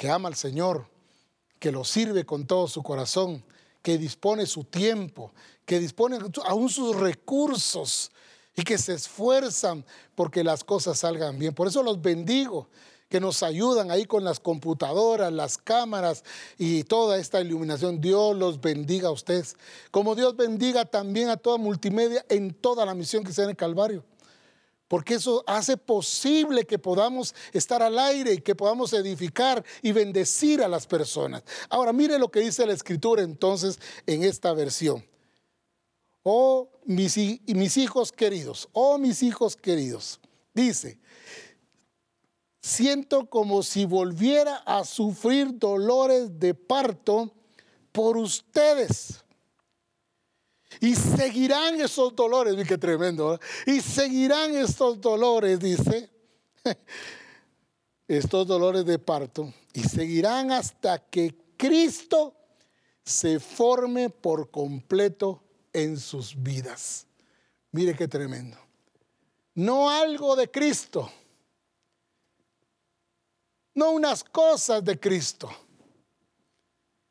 que 0.00 0.08
ama 0.08 0.28
al 0.30 0.34
Señor, 0.34 0.86
que 1.58 1.70
lo 1.70 1.84
sirve 1.84 2.24
con 2.24 2.46
todo 2.46 2.66
su 2.68 2.82
corazón, 2.82 3.44
que 3.82 3.98
dispone 3.98 4.46
su 4.46 4.64
tiempo, 4.64 5.30
que 5.66 5.78
dispone 5.78 6.18
aún 6.46 6.70
sus 6.70 6.96
recursos 6.96 8.10
y 8.56 8.62
que 8.62 8.78
se 8.78 8.94
esfuerzan 8.94 9.84
porque 10.14 10.42
las 10.42 10.64
cosas 10.64 11.00
salgan 11.00 11.38
bien. 11.38 11.52
Por 11.52 11.68
eso 11.68 11.82
los 11.82 12.00
bendigo, 12.00 12.66
que 13.10 13.20
nos 13.20 13.42
ayudan 13.42 13.90
ahí 13.90 14.06
con 14.06 14.24
las 14.24 14.40
computadoras, 14.40 15.30
las 15.34 15.58
cámaras 15.58 16.24
y 16.56 16.82
toda 16.84 17.18
esta 17.18 17.42
iluminación. 17.42 18.00
Dios 18.00 18.34
los 18.34 18.58
bendiga 18.58 19.08
a 19.08 19.12
ustedes. 19.12 19.54
Como 19.90 20.14
Dios 20.14 20.34
bendiga 20.34 20.86
también 20.86 21.28
a 21.28 21.36
toda 21.36 21.58
multimedia 21.58 22.24
en 22.30 22.54
toda 22.54 22.86
la 22.86 22.94
misión 22.94 23.22
que 23.22 23.34
sea 23.34 23.44
en 23.44 23.50
el 23.50 23.56
Calvario 23.56 24.02
porque 24.90 25.14
eso 25.14 25.44
hace 25.46 25.76
posible 25.76 26.66
que 26.66 26.76
podamos 26.76 27.32
estar 27.52 27.80
al 27.80 27.96
aire 27.96 28.34
y 28.34 28.40
que 28.40 28.56
podamos 28.56 28.92
edificar 28.92 29.64
y 29.82 29.92
bendecir 29.92 30.64
a 30.64 30.68
las 30.68 30.84
personas. 30.84 31.44
Ahora, 31.68 31.92
mire 31.92 32.18
lo 32.18 32.28
que 32.28 32.40
dice 32.40 32.66
la 32.66 32.72
escritura 32.72 33.22
entonces 33.22 33.78
en 34.04 34.24
esta 34.24 34.52
versión. 34.52 35.06
Oh, 36.24 36.70
mis, 36.86 37.16
hijos 37.76 38.10
queridos, 38.10 38.68
oh, 38.72 38.98
mis 38.98 39.22
hijos 39.22 39.54
queridos, 39.54 40.18
dice, 40.54 40.98
siento 42.60 43.30
como 43.30 43.62
si 43.62 43.84
volviera 43.84 44.56
a 44.66 44.84
sufrir 44.84 45.56
dolores 45.56 46.40
de 46.40 46.52
parto 46.52 47.32
por 47.92 48.16
ustedes. 48.16 49.24
Y 50.78 50.94
seguirán 50.94 51.80
esos 51.80 52.14
dolores, 52.14 52.54
qué 52.66 52.78
tremendo. 52.78 53.34
¿eh? 53.34 53.38
Y 53.66 53.80
seguirán 53.80 54.54
estos 54.54 55.00
dolores, 55.00 55.58
dice, 55.58 56.08
estos 58.08 58.46
dolores 58.46 58.84
de 58.84 58.98
parto. 58.98 59.52
Y 59.72 59.82
seguirán 59.82 60.52
hasta 60.52 60.98
que 60.98 61.34
Cristo 61.56 62.34
se 63.02 63.40
forme 63.40 64.10
por 64.10 64.50
completo 64.50 65.42
en 65.72 65.98
sus 65.98 66.40
vidas. 66.40 67.06
Mire 67.72 67.94
qué 67.94 68.06
tremendo. 68.06 68.56
No 69.54 69.90
algo 69.90 70.36
de 70.36 70.50
Cristo. 70.50 71.10
No 73.74 73.90
unas 73.92 74.24
cosas 74.24 74.84
de 74.84 74.98
Cristo, 74.98 75.48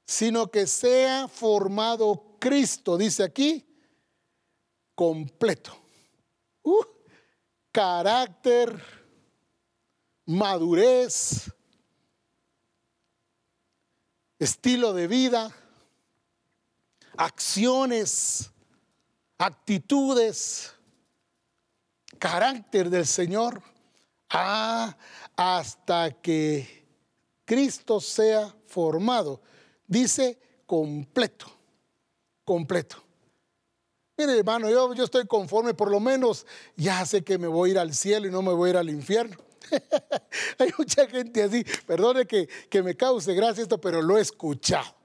sino 0.05 0.51
que 0.51 0.68
sea 0.68 1.28
formado 1.28 2.28
Cristo, 2.39 2.97
dice 2.97 3.23
aquí, 3.23 3.65
completo. 4.95 5.77
Uh, 6.63 6.83
carácter, 7.71 8.81
madurez, 10.25 11.51
estilo 14.39 14.93
de 14.93 15.07
vida, 15.07 15.55
acciones, 17.17 18.51
actitudes, 19.37 20.73
carácter 22.17 22.89
del 22.89 23.05
Señor, 23.05 23.61
ah, 24.29 24.95
hasta 25.35 26.11
que 26.21 26.87
Cristo 27.45 27.99
sea 27.99 28.55
formado. 28.67 29.41
Dice 29.87 30.39
completo, 30.65 31.59
completo. 32.49 32.95
Mire, 34.17 34.39
hermano, 34.39 34.71
yo, 34.71 34.91
estoy 35.03 35.27
conforme, 35.27 35.75
por 35.75 35.91
lo 35.91 35.99
menos 35.99 36.47
ya 36.75 37.05
sé 37.05 37.23
que 37.23 37.37
me 37.37 37.45
voy 37.45 37.69
a 37.69 37.71
ir 37.73 37.77
al 37.77 37.93
cielo 37.93 38.27
y 38.27 38.31
no 38.31 38.41
me 38.41 38.51
voy 38.51 38.69
a 38.69 38.71
ir 38.71 38.77
al 38.77 38.89
infierno. 38.89 39.37
Hay 40.57 40.71
mucha 40.75 41.05
gente 41.05 41.43
así, 41.43 41.63
perdone 41.85 42.25
que, 42.25 42.49
que 42.67 42.81
me 42.81 42.97
cause 42.97 43.35
gracia 43.35 43.61
esto, 43.61 43.79
pero 43.79 44.01
lo 44.01 44.17
he 44.17 44.21
escuchado. 44.21 44.95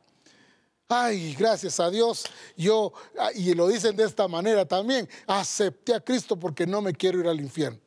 Ay, 0.89 1.35
gracias 1.35 1.79
a 1.81 1.91
Dios, 1.91 2.25
yo, 2.57 2.95
ah, 3.19 3.29
y 3.35 3.53
lo 3.53 3.69
dicen 3.69 3.95
de 3.95 4.05
esta 4.05 4.27
manera 4.27 4.65
también, 4.65 5.07
acepté 5.27 5.95
a 5.95 6.01
Cristo 6.01 6.39
porque 6.39 6.67
no 6.67 6.81
me 6.81 6.95
quiero 6.95 7.21
ir 7.21 7.29
al 7.29 7.41
infierno. 7.43 7.79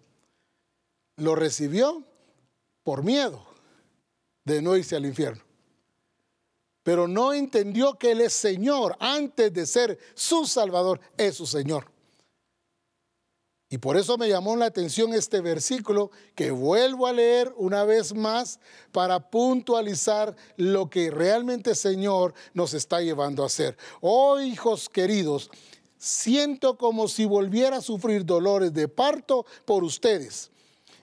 Lo 1.16 1.34
recibió 1.34 2.04
por 2.84 3.04
miedo 3.04 3.44
de 4.46 4.62
no 4.62 4.78
irse 4.78 4.96
al 4.96 5.08
infierno. 5.08 5.47
Pero 6.88 7.06
no 7.06 7.34
entendió 7.34 7.96
que 7.96 8.12
Él 8.12 8.22
es 8.22 8.32
Señor. 8.32 8.96
Antes 9.02 9.52
de 9.52 9.66
ser 9.66 10.00
su 10.14 10.46
Salvador, 10.46 11.02
es 11.18 11.36
su 11.36 11.46
Señor. 11.46 11.92
Y 13.70 13.78
por 13.78 13.98
eso 13.98 14.18
me 14.18 14.30
llamó 14.30 14.56
la 14.56 14.68
atención 14.68 15.14
este 15.14 15.42
versículo 15.42 16.12
que 16.34 16.50
vuelvo 16.50 17.06
a 17.06 17.12
leer 17.12 17.54
una 17.58 17.84
vez 17.84 18.16
más 18.16 18.62
para 18.94 19.20
puntualizar 19.30 20.34
lo 20.56 20.90
que 20.90 21.12
realmente 21.12 21.76
Señor 21.76 22.34
nos 22.54 22.74
está 22.74 23.02
llevando 23.02 23.44
a 23.44 23.48
hacer. 23.48 23.76
Oh 24.00 24.40
hijos 24.40 24.88
queridos, 24.88 25.52
siento 25.98 26.78
como 26.78 27.10
si 27.10 27.26
volviera 27.26 27.80
a 27.80 27.82
sufrir 27.82 28.24
dolores 28.24 28.72
de 28.74 28.88
parto 28.88 29.46
por 29.66 29.84
ustedes. 29.84 30.52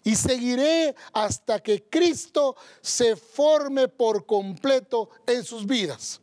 Y 0.05 0.15
seguiré 0.15 0.95
hasta 1.13 1.61
que 1.61 1.89
Cristo 1.89 2.55
se 2.81 3.17
forme 3.17 3.89
por 3.89 4.27
completo 4.27 5.09
en 5.27 5.43
sus 5.43 5.67
vidas. 5.67 6.21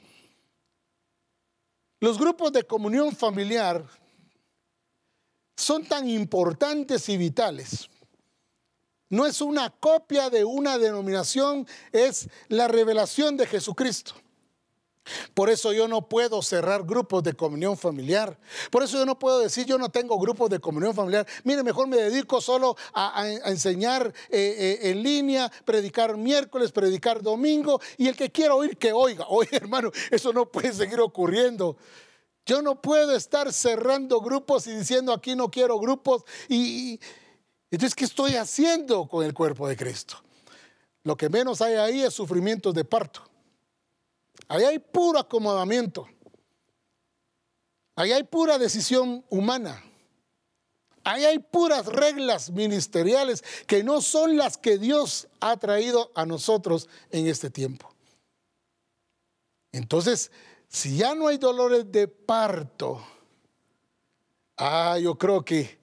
Los 1.99 2.17
grupos 2.17 2.51
de 2.51 2.63
comunión 2.63 3.15
familiar 3.15 3.83
son 5.55 5.85
tan 5.85 6.09
importantes 6.09 7.09
y 7.09 7.17
vitales. 7.17 7.89
No 9.09 9.25
es 9.25 9.41
una 9.41 9.69
copia 9.69 10.29
de 10.29 10.45
una 10.45 10.77
denominación, 10.77 11.67
es 11.91 12.29
la 12.47 12.67
revelación 12.67 13.35
de 13.35 13.45
Jesucristo. 13.45 14.13
Por 15.33 15.49
eso 15.49 15.73
yo 15.73 15.87
no 15.87 16.07
puedo 16.07 16.41
cerrar 16.41 16.83
grupos 16.83 17.23
de 17.23 17.33
comunión 17.33 17.77
familiar. 17.77 18.37
Por 18.69 18.83
eso 18.83 18.97
yo 18.97 19.05
no 19.05 19.17
puedo 19.17 19.39
decir 19.39 19.65
yo 19.65 19.77
no 19.77 19.89
tengo 19.89 20.19
grupos 20.19 20.49
de 20.49 20.59
comunión 20.59 20.93
familiar. 20.93 21.25
Mire, 21.43 21.63
mejor 21.63 21.87
me 21.87 21.97
dedico 21.97 22.39
solo 22.39 22.75
a, 22.93 23.27
enseñar 23.45 24.13
eh, 24.29 24.79
eh, 24.81 24.89
en 24.91 25.03
línea, 25.03 25.51
predicar 25.65 26.17
miércoles, 26.17 26.71
predicar 26.71 27.21
domingo 27.21 27.81
y 27.97 28.07
el 28.07 28.15
que 28.15 28.31
quiera 28.31 28.53
oír 28.53 28.77
que 28.77 28.93
oiga. 28.93 29.25
Oye, 29.29 29.49
hermano, 29.53 29.91
eso 30.11 30.31
no 30.33 30.45
puede 30.45 30.73
seguir 30.73 30.99
ocurriendo. 30.99 31.77
Yo 32.45 32.61
no 32.61 32.81
puedo 32.81 33.15
estar 33.15 33.51
cerrando 33.53 34.19
grupos 34.21 34.67
y 34.67 34.71
diciendo 34.71 35.13
aquí 35.13 35.35
no 35.35 35.49
quiero 35.49 35.79
grupos. 35.79 36.23
Y, 36.49 36.99
entonces, 37.69 37.95
¿qué 37.95 38.05
estoy 38.05 38.35
haciendo 38.35 39.07
con 39.07 39.25
el 39.25 39.33
cuerpo 39.33 39.67
de 39.67 39.77
Cristo? 39.77 40.17
Lo 41.03 41.15
que 41.15 41.29
menos 41.29 41.61
hay 41.61 41.75
ahí 41.75 42.01
es 42.01 42.13
sufrimientos 42.13 42.73
de 42.73 42.83
parto. 42.83 43.30
Ahí 44.51 44.65
hay 44.65 44.79
puro 44.79 45.17
acomodamiento. 45.17 46.09
Ahí 47.95 48.11
hay 48.11 48.23
pura 48.23 48.57
decisión 48.57 49.23
humana. 49.29 49.81
Ahí 51.05 51.23
hay 51.23 51.39
puras 51.39 51.85
reglas 51.85 52.51
ministeriales 52.51 53.45
que 53.65 53.81
no 53.81 54.01
son 54.01 54.35
las 54.35 54.57
que 54.57 54.77
Dios 54.77 55.29
ha 55.39 55.55
traído 55.55 56.11
a 56.15 56.25
nosotros 56.25 56.89
en 57.11 57.27
este 57.27 57.49
tiempo. 57.49 57.95
Entonces, 59.71 60.31
si 60.67 60.97
ya 60.97 61.15
no 61.15 61.27
hay 61.27 61.37
dolores 61.37 61.89
de 61.89 62.09
parto, 62.09 63.01
ah, 64.57 64.99
yo 64.99 65.17
creo 65.17 65.45
que 65.45 65.79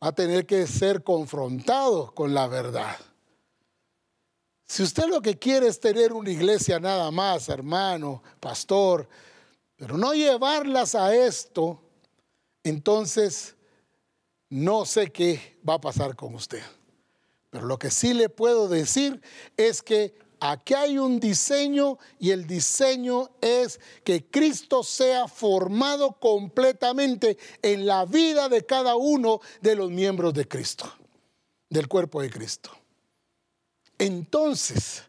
va 0.00 0.10
a 0.10 0.14
tener 0.14 0.46
que 0.46 0.64
ser 0.68 1.02
confrontado 1.02 2.14
con 2.14 2.34
la 2.34 2.46
verdad. 2.46 2.96
Si 4.70 4.84
usted 4.84 5.08
lo 5.08 5.20
que 5.20 5.36
quiere 5.36 5.66
es 5.66 5.80
tener 5.80 6.12
una 6.12 6.30
iglesia 6.30 6.78
nada 6.78 7.10
más, 7.10 7.48
hermano, 7.48 8.22
pastor, 8.38 9.08
pero 9.74 9.98
no 9.98 10.12
llevarlas 10.14 10.94
a 10.94 11.12
esto, 11.12 11.82
entonces 12.62 13.56
no 14.48 14.86
sé 14.86 15.10
qué 15.10 15.58
va 15.68 15.74
a 15.74 15.80
pasar 15.80 16.14
con 16.14 16.36
usted. 16.36 16.62
Pero 17.50 17.66
lo 17.66 17.80
que 17.80 17.90
sí 17.90 18.14
le 18.14 18.28
puedo 18.28 18.68
decir 18.68 19.20
es 19.56 19.82
que 19.82 20.14
Aquí 20.42 20.72
hay 20.72 20.96
un 20.96 21.20
diseño 21.20 21.98
y 22.18 22.30
el 22.30 22.46
diseño 22.46 23.28
es 23.42 23.78
que 24.04 24.24
Cristo 24.30 24.82
sea 24.82 25.28
formado 25.28 26.12
completamente 26.12 27.36
en 27.60 27.84
la 27.84 28.06
vida 28.06 28.48
de 28.48 28.64
cada 28.64 28.96
uno 28.96 29.42
de 29.60 29.76
los 29.76 29.90
miembros 29.90 30.32
de 30.32 30.48
Cristo, 30.48 30.90
del 31.68 31.88
cuerpo 31.88 32.22
de 32.22 32.30
Cristo. 32.30 32.79
Entonces, 34.00 35.02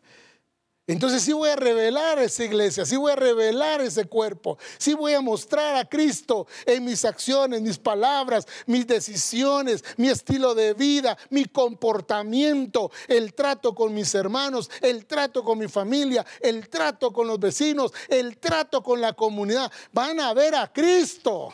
entonces 0.86 1.24
sí 1.24 1.32
voy 1.32 1.48
a 1.48 1.56
revelar 1.56 2.20
esa 2.20 2.44
iglesia, 2.44 2.86
sí 2.86 2.98
voy 2.98 3.14
a 3.14 3.16
revelar 3.16 3.80
ese 3.80 4.04
cuerpo, 4.04 4.58
sí 4.78 4.94
voy 4.94 5.14
a 5.14 5.22
mostrar 5.22 5.78
a 5.78 5.88
Cristo 5.88 6.46
en 6.66 6.84
mis 6.84 7.06
acciones, 7.06 7.62
mis 7.62 7.78
palabras, 7.78 8.46
mis 8.66 8.86
decisiones, 8.86 9.82
mi 9.96 10.10
estilo 10.10 10.54
de 10.54 10.74
vida, 10.74 11.18
mi 11.30 11.46
comportamiento, 11.46 12.92
el 13.08 13.34
trato 13.34 13.74
con 13.74 13.94
mis 13.94 14.14
hermanos, 14.14 14.70
el 14.82 15.06
trato 15.06 15.42
con 15.46 15.58
mi 15.58 15.70
familia, 15.70 16.26
el 16.42 16.68
trato 16.68 17.14
con 17.14 17.28
los 17.28 17.40
vecinos, 17.40 17.94
el 18.10 18.40
trato 18.40 18.84
con 18.84 19.00
la 19.00 19.14
comunidad. 19.14 19.72
Van 19.94 20.20
a 20.20 20.34
ver 20.34 20.54
a 20.54 20.74
Cristo. 20.74 21.54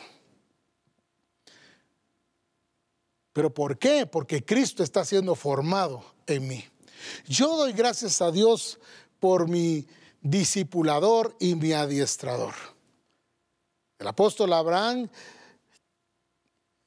¿Pero 3.32 3.54
por 3.54 3.78
qué? 3.78 4.06
Porque 4.06 4.44
Cristo 4.44 4.82
está 4.82 5.04
siendo 5.04 5.36
formado 5.36 6.02
en 6.26 6.48
mí. 6.48 6.64
Yo 7.26 7.56
doy 7.56 7.72
gracias 7.72 8.20
a 8.22 8.30
Dios 8.30 8.78
por 9.20 9.48
mi 9.48 9.86
discipulador 10.20 11.36
y 11.38 11.54
mi 11.54 11.72
adiestrador. 11.72 12.54
El 13.98 14.06
apóstol 14.06 14.52
Abraham, 14.52 15.08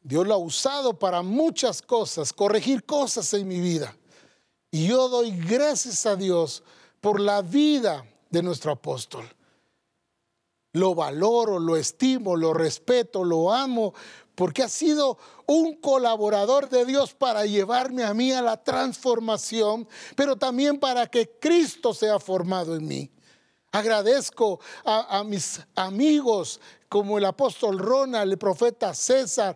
Dios 0.01 0.25
lo 0.25 0.33
ha 0.33 0.37
usado 0.37 0.97
para 0.97 1.21
muchas 1.21 1.81
cosas, 1.81 2.33
corregir 2.33 2.85
cosas 2.85 3.33
en 3.33 3.47
mi 3.47 3.59
vida. 3.59 3.95
Y 4.71 4.87
yo 4.87 5.09
doy 5.09 5.31
gracias 5.31 6.05
a 6.05 6.15
Dios 6.15 6.63
por 7.01 7.19
la 7.19 7.41
vida 7.41 8.05
de 8.29 8.41
nuestro 8.41 8.71
apóstol. 8.71 9.27
Lo 10.73 10.95
valoro, 10.95 11.59
lo 11.59 11.75
estimo, 11.75 12.37
lo 12.37 12.53
respeto, 12.53 13.25
lo 13.25 13.51
amo, 13.51 13.93
porque 14.41 14.63
ha 14.63 14.69
sido 14.69 15.19
un 15.45 15.75
colaborador 15.75 16.67
de 16.67 16.83
Dios 16.83 17.13
para 17.13 17.45
llevarme 17.45 18.03
a 18.03 18.11
mí 18.15 18.31
a 18.31 18.41
la 18.41 18.57
transformación, 18.57 19.87
pero 20.15 20.35
también 20.35 20.79
para 20.79 21.05
que 21.05 21.29
Cristo 21.39 21.93
sea 21.93 22.17
formado 22.17 22.75
en 22.75 22.87
mí. 22.87 23.11
Agradezco 23.71 24.59
a, 24.83 25.23
mis 25.23 25.61
amigos 25.75 26.59
como 26.89 27.19
el 27.19 27.25
apóstol 27.25 27.77
Ronald, 27.77 28.31
el 28.31 28.39
profeta 28.39 28.95
César, 28.95 29.55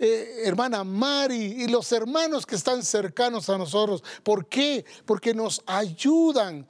eh, 0.00 0.42
hermana 0.42 0.82
Mari 0.82 1.62
y 1.62 1.68
los 1.68 1.92
hermanos 1.92 2.44
que 2.44 2.56
están 2.56 2.82
cercanos 2.82 3.48
a 3.48 3.56
nosotros. 3.56 4.02
¿Por 4.24 4.48
qué? 4.48 4.84
Porque 5.06 5.32
nos 5.32 5.62
ayudan, 5.64 6.66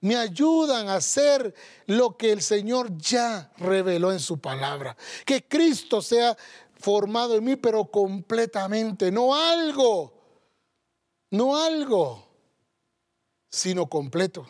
me 0.00 0.16
ayudan 0.16 0.88
a 0.88 0.94
hacer 0.94 1.54
lo 1.84 2.16
que 2.16 2.32
el 2.32 2.40
Señor 2.40 2.96
ya 2.96 3.52
reveló 3.58 4.12
en 4.12 4.20
su 4.20 4.38
palabra. 4.38 4.96
Que 5.26 5.46
Cristo 5.46 6.00
sea 6.00 6.34
formado 6.78 7.36
en 7.36 7.44
mí, 7.44 7.56
pero 7.56 7.86
completamente, 7.86 9.10
no 9.10 9.34
algo, 9.34 10.12
no 11.30 11.56
algo, 11.56 12.26
sino 13.50 13.88
completo. 13.88 14.46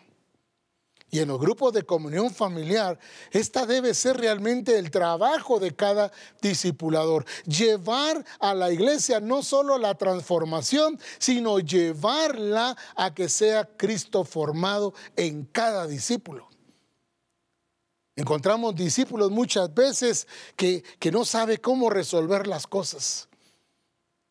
Y 1.09 1.20
en 1.20 1.29
los 1.29 1.41
grupos 1.41 1.72
de 1.72 1.85
comunión 1.85 2.35
familiar, 2.35 2.99
esta 3.31 3.64
debe 3.64 3.95
ser 3.95 4.16
realmente 4.16 4.77
el 4.77 4.91
trabajo 4.91 5.61
de 5.61 5.74
cada 5.74 6.11
discipulador. 6.43 7.24
Llevar 7.45 8.24
a 8.41 8.55
la 8.55 8.72
iglesia 8.72 9.20
no 9.20 9.43
solo 9.43 9.79
la 9.79 9.95
transformación, 9.95 10.99
sino 11.18 11.61
llevarla 11.61 12.77
a 12.97 13.14
que 13.14 13.29
sea 13.29 13.64
Cristo 13.77 14.24
formado 14.24 14.95
en 15.14 15.45
cada 15.45 15.87
discípulo. 15.87 16.49
Encontramos 18.17 18.75
discípulos 18.75 19.31
muchas 19.31 19.73
veces 19.75 20.27
que, 20.57 20.83
no 21.12 21.27
sabe 21.27 21.59
cómo 21.59 21.91
resolver 21.91 22.47
las 22.47 22.67
cosas. 22.67 23.29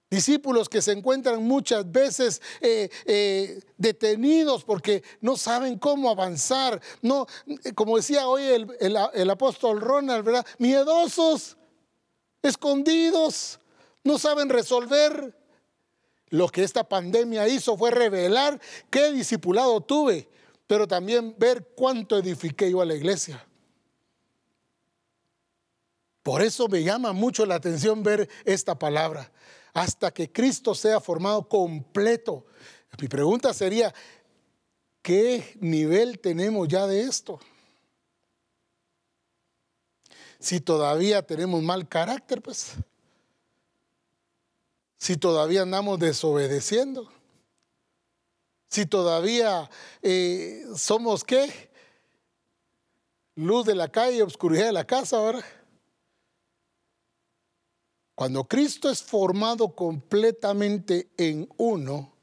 Discípulos 0.09 0.69
que 0.69 0.81
se 0.81 0.91
encuentran 0.91 1.43
muchas 1.43 1.91
veces 1.91 2.41
eh, 2.61 2.89
eh, 3.05 3.59
detenidos 3.77 4.63
porque 4.63 5.03
no 5.21 5.37
saben 5.37 5.77
cómo 5.77 6.09
avanzar. 6.09 6.81
No, 7.03 7.27
como 7.75 7.97
decía 7.97 8.27
hoy 8.27 8.43
el, 8.43 8.97
el 9.13 9.29
apóstol 9.29 9.79
Ronald, 9.79 10.25
¿verdad? 10.25 10.45
Miedosos, 10.57 11.55
escondidos, 12.41 13.59
no 14.03 14.17
saben 14.17 14.49
resolver. 14.49 15.37
Lo 16.29 16.49
que 16.49 16.63
esta 16.63 16.89
pandemia 16.89 17.47
hizo 17.47 17.77
fue 17.77 17.91
revelar 17.91 18.59
qué 18.89 19.11
discipulado 19.11 19.79
tuve, 19.81 20.27
pero 20.65 20.87
también 20.87 21.35
ver 21.37 21.67
cuánto 21.75 22.17
edifiqué 22.17 22.71
yo 22.71 22.81
a 22.81 22.85
la 22.85 22.95
iglesia. 22.95 23.45
Por 26.25 26.41
eso 26.41 26.67
me 26.67 26.81
llama 26.81 27.13
mucho 27.13 27.45
la 27.45 27.53
atención 27.53 28.01
ver 28.01 28.27
esta 28.45 28.79
palabra 28.79 29.31
hasta 29.75 30.09
que 30.09 30.31
Cristo 30.31 30.73
sea 30.73 30.99
formado 30.99 31.47
completo. 31.47 32.47
Mi 32.99 33.07
pregunta 33.07 33.53
sería, 33.53 33.93
¿qué 35.03 35.55
nivel 35.61 36.17
tenemos 36.17 36.67
ya 36.67 36.87
de 36.87 37.01
esto? 37.01 37.39
Si 40.39 40.59
todavía 40.61 41.21
tenemos 41.21 41.61
mal 41.61 41.87
carácter, 41.87 42.41
pues. 42.41 42.71
Si 44.97 45.17
todavía 45.17 45.61
andamos 45.61 45.99
desobedeciendo. 45.99 47.07
Si 48.67 48.87
todavía 48.87 49.69
eh, 50.01 50.65
somos 50.75 51.23
qué? 51.23 51.69
Luz 53.35 53.67
de 53.67 53.75
la 53.75 53.89
calle, 53.89 54.23
obscuridad 54.23 54.65
de 54.65 54.71
la 54.71 54.87
casa, 54.87 55.21
¿verdad? 55.21 55.45
Cuando 58.15 58.45
Cristo 58.45 58.89
es 58.89 59.03
formado 59.03 59.75
completamente 59.75 61.09
en 61.17 61.49
uno, 61.57 62.13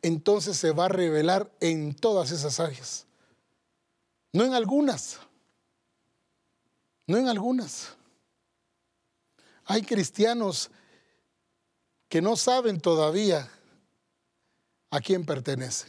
entonces 0.00 0.56
se 0.56 0.72
va 0.72 0.86
a 0.86 0.88
revelar 0.88 1.52
en 1.60 1.94
todas 1.94 2.30
esas 2.30 2.58
áreas. 2.58 3.06
No 4.32 4.44
en 4.44 4.54
algunas. 4.54 5.20
No 7.06 7.18
en 7.18 7.28
algunas. 7.28 7.90
Hay 9.66 9.82
cristianos 9.82 10.70
que 12.08 12.22
no 12.22 12.34
saben 12.36 12.80
todavía 12.80 13.50
a 14.90 15.00
quién 15.00 15.26
pertenece. 15.26 15.86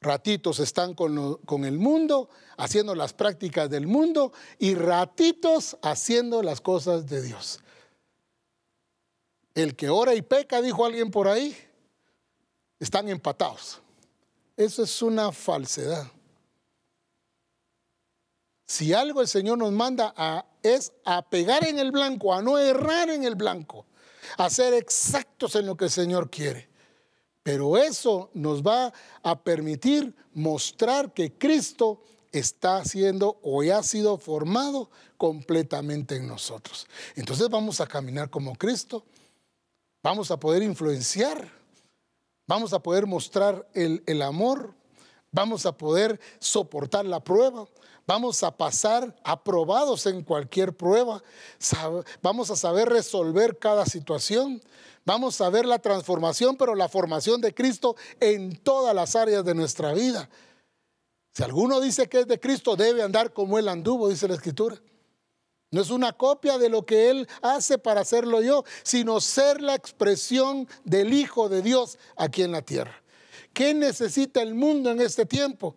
Ratitos 0.00 0.60
están 0.60 0.94
con, 0.94 1.36
con, 1.44 1.64
el 1.64 1.78
mundo, 1.78 2.28
haciendo 2.56 2.94
las 2.94 3.12
prácticas 3.12 3.68
del 3.68 3.86
mundo, 3.86 4.32
y 4.58 4.74
ratitos 4.74 5.76
haciendo 5.82 6.42
las 6.42 6.60
cosas 6.60 7.06
de 7.06 7.22
Dios. 7.22 7.60
El 9.54 9.76
que 9.76 9.88
ora 9.88 10.14
y 10.14 10.22
peca, 10.22 10.62
dijo 10.62 10.84
alguien 10.84 11.10
por 11.10 11.28
ahí, 11.28 11.56
están 12.78 13.08
empatados. 13.08 13.80
Eso 14.56 14.82
es 14.82 15.02
una 15.02 15.32
falsedad. 15.32 16.06
Si 18.66 18.94
algo 18.94 19.20
el 19.20 19.28
Señor 19.28 19.58
nos 19.58 19.72
manda 19.72 20.14
a, 20.16 20.46
es 20.62 20.92
a 21.04 21.28
pegar 21.28 21.66
en 21.66 21.78
el 21.78 21.92
blanco, 21.92 22.32
a 22.32 22.40
no 22.40 22.58
errar 22.58 23.10
en 23.10 23.24
el 23.24 23.34
blanco, 23.34 23.86
a 24.38 24.48
ser 24.48 24.72
exactos 24.74 25.56
en 25.56 25.66
lo 25.66 25.76
que 25.76 25.86
el 25.86 25.90
Señor 25.90 26.30
quiere. 26.30 26.70
Pero 27.42 27.76
eso 27.76 28.30
nos 28.34 28.62
va 28.62 28.92
a 29.22 29.42
permitir 29.42 30.14
mostrar 30.32 31.12
que 31.12 31.32
Cristo 31.32 32.02
está 32.30 32.84
siendo 32.84 33.38
o 33.42 33.62
ha 33.62 33.82
sido 33.82 34.16
formado 34.16 34.90
completamente 35.18 36.16
en 36.16 36.26
nosotros. 36.26 36.86
Entonces 37.14 37.48
vamos 37.50 37.80
a 37.80 37.86
caminar 37.86 38.30
como 38.30 38.54
Cristo 38.54 39.04
vamos 40.02 40.30
a 40.30 40.36
poder 40.38 40.62
influenciar, 40.62 41.50
vamos 42.46 42.72
a 42.72 42.82
poder 42.82 43.06
mostrar 43.06 43.66
el, 43.74 44.22
amor, 44.22 44.74
vamos 45.30 45.64
a 45.64 45.76
poder 45.76 46.20
soportar 46.38 47.04
la 47.04 47.20
prueba, 47.20 47.66
vamos 48.06 48.42
a 48.42 48.56
pasar 48.56 49.14
aprobados 49.22 50.06
en 50.06 50.22
cualquier 50.22 50.76
prueba, 50.76 51.22
vamos 52.20 52.50
a 52.50 52.56
saber 52.56 52.88
resolver 52.88 53.58
cada 53.58 53.86
situación, 53.86 54.60
vamos 55.04 55.40
a 55.40 55.50
ver 55.50 55.66
la 55.66 55.78
transformación, 55.78 56.56
pero 56.56 56.74
la 56.74 56.88
formación 56.88 57.40
de 57.40 57.54
Cristo 57.54 57.96
en 58.20 58.56
todas 58.56 58.94
las 58.94 59.14
áreas 59.16 59.44
de 59.44 59.54
nuestra 59.54 59.92
vida. 59.92 60.28
Si 61.34 61.42
alguno 61.42 61.80
dice 61.80 62.08
que 62.08 62.20
es 62.20 62.26
de 62.26 62.38
Cristo, 62.38 62.76
debe 62.76 63.02
andar 63.02 63.32
como 63.32 63.58
Él 63.58 63.68
anduvo, 63.68 64.10
dice 64.10 64.28
la 64.28 64.34
Escritura. 64.34 64.76
No 65.72 65.80
es 65.80 65.90
una 65.90 66.12
copia 66.12 66.58
de 66.58 66.68
lo 66.68 66.84
que 66.84 67.08
Él 67.08 67.26
hace 67.40 67.78
para 67.78 68.02
hacerlo 68.02 68.42
yo, 68.42 68.62
sino 68.82 69.20
ser 69.22 69.62
la 69.62 69.74
expresión 69.74 70.68
del 70.84 71.14
Hijo 71.14 71.48
de 71.48 71.62
Dios 71.62 71.98
aquí 72.14 72.42
en 72.42 72.52
la 72.52 72.60
tierra. 72.60 73.02
¿Qué 73.54 73.72
necesita 73.72 74.42
el 74.42 74.54
mundo 74.54 74.90
en 74.90 75.00
este 75.00 75.24
tiempo? 75.24 75.74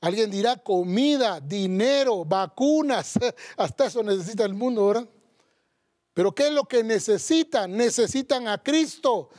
Alguien 0.00 0.30
dirá 0.30 0.56
comida, 0.56 1.40
dinero, 1.40 2.24
vacunas, 2.24 3.14
hasta 3.56 3.86
eso 3.86 4.02
necesita 4.02 4.44
el 4.44 4.54
mundo, 4.54 4.88
¿verdad? 4.88 5.08
Pero 6.14 6.34
¿qué 6.34 6.48
es 6.48 6.52
lo 6.52 6.64
que 6.64 6.82
necesitan? 6.82 7.76
Necesitan 7.76 8.48
a 8.48 8.58
Cristo, 8.58 9.30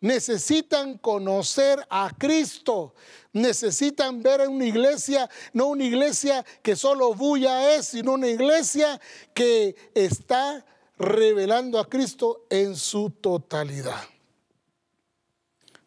necesitan 0.00 0.98
conocer 0.98 1.84
a 1.90 2.10
Cristo, 2.16 2.94
necesitan 3.32 4.22
ver 4.22 4.42
en 4.42 4.50
una 4.50 4.66
iglesia, 4.66 5.28
no 5.52 5.66
una 5.66 5.84
iglesia 5.84 6.44
que 6.62 6.76
solo 6.76 7.14
bulla 7.14 7.74
es, 7.74 7.88
sino 7.88 8.12
una 8.12 8.28
iglesia 8.28 9.00
que 9.34 9.76
está 9.94 10.64
revelando 10.98 11.78
a 11.78 11.88
Cristo 11.88 12.46
en 12.50 12.76
su 12.76 13.10
totalidad. 13.10 14.02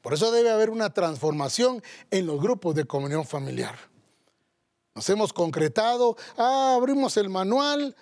Por 0.01 0.14
eso 0.14 0.32
debe 0.32 0.49
haber 0.49 0.70
una 0.70 0.93
transformación 0.93 1.84
en 2.09 2.26
los 2.26 2.41
grupos 2.41 2.76
de 2.76 2.86
comunión 2.86 3.26
familiar. 3.26 3.78
Nos 4.95 5.07
hemos 5.09 5.32
concretado, 5.32 6.18
ah, 6.38 6.76
abrimos 6.76 7.16
el 7.18 7.30
manual, 7.30 7.95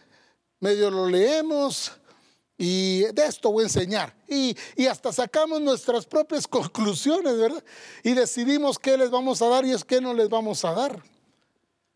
medio 0.60 0.90
lo 0.90 1.08
leemos, 1.08 1.92
y 2.62 3.04
de 3.14 3.26
esto 3.26 3.54
voy 3.54 3.64
a 3.64 3.68
enseñar. 3.68 4.14
Y, 4.28 4.54
hasta 4.86 5.14
sacamos 5.14 5.62
nuestras 5.62 6.06
propias 6.06 6.46
conclusiones, 6.48 7.38
¿verdad? 7.38 7.64
Y 8.04 8.14
decidimos 8.14 8.78
qué 8.78 8.98
les 8.98 9.10
vamos 9.10 9.42
a 9.42 9.48
dar 9.48 9.66
y 9.66 9.72
es 9.72 9.86
qué 9.86 10.02
no 10.02 10.14
les 10.14 10.28
vamos 10.28 10.66
a 10.66 10.74
dar. 10.74 11.02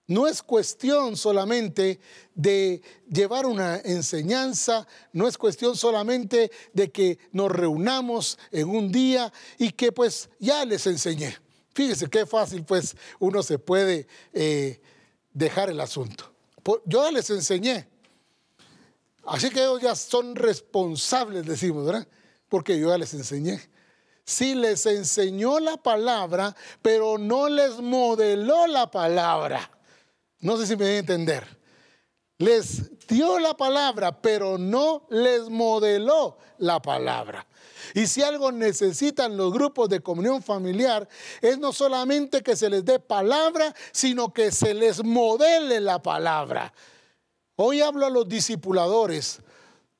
No 0.08 0.26
es 0.26 0.42
cuestión 0.42 1.18
solamente 1.18 2.00
de 2.34 2.82
llevar 3.10 3.46
una 3.46 3.78
enseñanza, 3.78 4.88
no 5.12 5.28
es 5.28 5.38
cuestión 5.38 5.76
solamente 5.76 6.50
de 6.72 6.92
que 6.92 7.20
nos 7.34 7.52
reunamos 7.52 8.38
en 8.52 8.70
un 8.70 8.90
día 8.90 9.34
y 9.58 9.72
que 9.72 9.92
pues 9.92 10.30
ya 10.40 10.64
les 10.64 10.88
enseñé. 10.88 11.38
Fíjese 11.74 12.08
qué 12.10 12.26
fácil 12.26 12.64
pues 12.64 12.96
uno 13.20 13.44
se 13.44 13.60
puede 13.60 14.08
eh, 14.32 14.80
dejar 15.34 15.70
el 15.70 15.82
asunto. 15.82 16.32
Yo 16.86 17.04
ya 17.04 17.12
les 17.12 17.30
enseñé, 17.30 17.88
Así 19.26 19.50
que 19.50 19.62
ellos 19.62 19.82
ya 19.82 19.96
son 19.96 20.36
responsables, 20.36 21.46
decimos, 21.46 21.86
¿verdad? 21.86 22.08
Porque 22.50 22.78
yo 22.78 22.90
ya 22.90 22.98
les 22.98 23.14
enseñé. 23.14 23.62
Sí 24.26 24.56
les 24.56 24.86
enseñó 24.86 25.60
la 25.60 25.78
palabra, 25.78 26.56
pero 26.82 27.18
no 27.18 27.50
les 27.50 27.80
modeló 27.80 28.68
la 28.68 28.90
palabra. 28.90 29.70
No 30.40 30.58
sé 30.58 30.68
si 30.68 30.76
me 30.76 30.86
voy 30.86 30.96
a 30.96 31.00
entender. 31.00 31.64
Les 32.38 33.08
dio 33.08 33.40
la 33.40 33.56
palabra, 33.56 34.22
pero 34.22 34.58
no 34.58 35.08
les 35.10 35.50
modeló 35.50 36.38
la 36.58 36.82
palabra. 36.82 37.48
Y 37.94 38.08
si 38.08 38.24
algo 38.24 38.52
necesitan 38.52 39.38
los 39.38 39.54
grupos 39.54 39.90
de 39.90 40.02
comunión 40.02 40.42
familiar, 40.42 41.08
es 41.42 41.58
no 41.58 41.72
solamente 41.72 42.42
que 42.42 42.56
se 42.56 42.70
les 42.70 42.84
dé 42.84 43.00
palabra, 43.00 43.74
sino 43.92 44.34
que 44.34 44.52
se 44.52 44.74
les 44.74 45.04
modele 45.04 45.80
la 45.80 46.02
palabra. 46.02 46.74
Hoy 47.56 47.82
hablo 47.82 48.06
a 48.08 48.10
los 48.10 48.28
discipuladores 48.28 49.42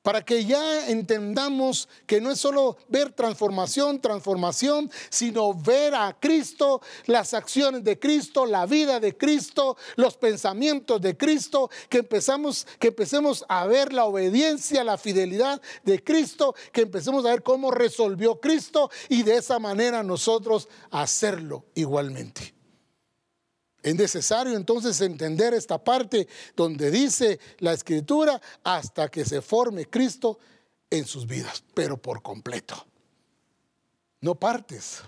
para 0.02 0.22
que 0.22 0.44
ya 0.44 0.90
entendamos 0.90 1.88
que 2.04 2.20
no 2.20 2.30
es 2.30 2.38
solo 2.38 2.76
ver 2.88 3.12
transformación, 3.12 4.00
transformación, 4.02 4.90
sino 5.08 5.54
ver 5.54 5.94
a 5.94 6.14
Cristo, 6.20 6.82
las 7.06 7.32
acciones 7.32 7.84
de 7.84 7.98
Cristo, 7.98 8.44
la 8.44 8.66
vida 8.66 9.00
de 9.00 9.16
Cristo, 9.16 9.78
los 9.96 10.18
pensamientos 10.18 11.00
de 11.00 11.16
Cristo, 11.16 11.70
que 11.88 11.98
empezamos 11.98 12.66
que 12.78 12.88
empecemos 12.88 13.46
a 13.48 13.66
ver 13.66 13.94
la 13.94 14.04
obediencia, 14.04 14.84
la 14.84 14.98
fidelidad 14.98 15.62
de 15.84 16.04
Cristo, 16.04 16.54
que 16.70 16.82
empecemos 16.82 17.24
a 17.24 17.30
ver 17.30 17.42
cómo 17.42 17.70
resolvió 17.70 18.40
Cristo 18.40 18.90
y 19.08 19.22
de 19.22 19.36
esa 19.36 19.58
manera 19.58 20.02
nosotros 20.02 20.68
hacerlo 20.90 21.64
igualmente. 21.74 22.53
Es 23.84 23.94
necesario 23.94 24.56
entonces 24.56 24.98
entender 25.02 25.52
esta 25.52 25.76
parte 25.76 26.26
donde 26.56 26.90
dice 26.90 27.38
la 27.58 27.74
escritura 27.74 28.40
hasta 28.62 29.10
que 29.10 29.26
se 29.26 29.42
forme 29.42 29.84
Cristo 29.84 30.38
en 30.88 31.04
sus 31.04 31.26
vidas, 31.26 31.62
pero 31.74 32.00
por 32.00 32.22
completo. 32.22 32.86
No 34.22 34.34
partes. 34.34 35.02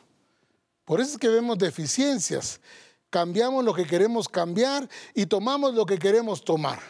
Por 0.85 1.01
eso 1.01 1.13
es 1.13 1.19
que 1.19 1.29
vemos 1.29 1.57
deficiencias. 1.57 2.61
Cambiamos 3.09 3.65
lo 3.65 3.73
que 3.73 3.87
queremos 3.87 4.29
cambiar 4.29 4.87
y 5.15 5.25
tomamos 5.25 5.73
lo 5.73 5.87
que 5.87 5.99
queremos 5.99 6.45
tomar. 6.45 6.83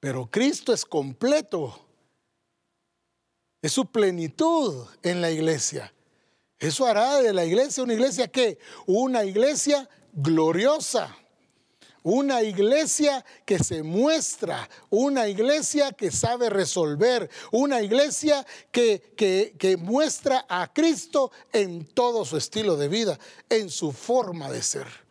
Pero 0.00 0.26
Cristo 0.30 0.72
es 0.72 0.86
completo 0.86 1.78
es 3.60 3.72
su 3.72 3.84
plenitud 3.84 4.86
en 5.02 5.20
la 5.20 5.30
iglesia. 5.30 5.92
Eso 6.62 6.86
hará 6.86 7.20
de 7.20 7.32
la 7.32 7.44
iglesia 7.44 7.82
una 7.82 7.92
iglesia 7.92 8.28
que 8.28 8.56
una 8.86 9.24
iglesia 9.24 9.88
gloriosa. 10.12 11.16
Una 12.04 12.42
iglesia 12.42 13.24
que 13.44 13.60
se 13.60 13.84
muestra, 13.84 14.68
una 14.90 15.28
iglesia 15.28 15.92
que 15.92 16.10
sabe 16.10 16.50
resolver, 16.50 17.30
una 17.52 17.80
iglesia 17.80 18.44
que, 18.72 19.14
que, 19.16 19.54
que, 19.56 19.76
muestra 19.76 20.44
a 20.48 20.72
Cristo 20.72 21.30
en 21.52 21.84
todo 21.84 22.24
su 22.24 22.36
estilo 22.36 22.76
de 22.76 22.88
vida, 22.88 23.20
en 23.48 23.70
su 23.70 23.92
forma 23.92 24.50
de 24.50 24.62
ser. 24.62 25.01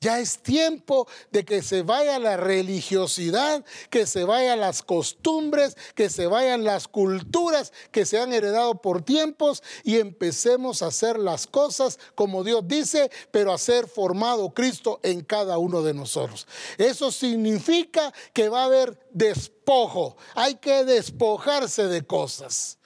Ya 0.00 0.20
es 0.20 0.42
tiempo 0.42 1.08
de 1.30 1.46
que 1.46 1.62
se 1.62 1.80
vaya 1.80 2.18
la 2.18 2.36
religiosidad, 2.36 3.64
que 3.88 4.06
se 4.06 4.24
vayan 4.24 4.60
las 4.60 4.82
costumbres, 4.82 5.74
que 5.94 6.10
se 6.10 6.26
vayan 6.26 6.64
las 6.64 6.86
culturas 6.86 7.72
que 7.90 8.04
se 8.04 8.20
han 8.20 8.34
heredado 8.34 8.82
por 8.82 9.02
tiempos 9.02 9.62
y 9.84 9.96
empecemos 9.96 10.82
a 10.82 10.88
hacer 10.88 11.18
las 11.18 11.46
cosas 11.46 11.98
como 12.14 12.44
Dios 12.44 12.68
dice, 12.68 13.10
pero 13.30 13.52
a 13.52 13.58
ser 13.58 13.88
formado 13.88 14.50
Cristo 14.50 15.00
en 15.02 15.22
cada 15.22 15.56
uno 15.56 15.82
de 15.82 15.94
nosotros. 15.94 16.46
Eso 16.76 17.10
significa 17.10 18.12
que 18.34 18.50
va 18.50 18.62
a 18.62 18.66
haber 18.66 18.98
despojo, 19.12 20.18
hay 20.34 20.56
que 20.56 20.84
despojarse 20.84 21.86
de 21.86 22.04
cosas 22.06 22.78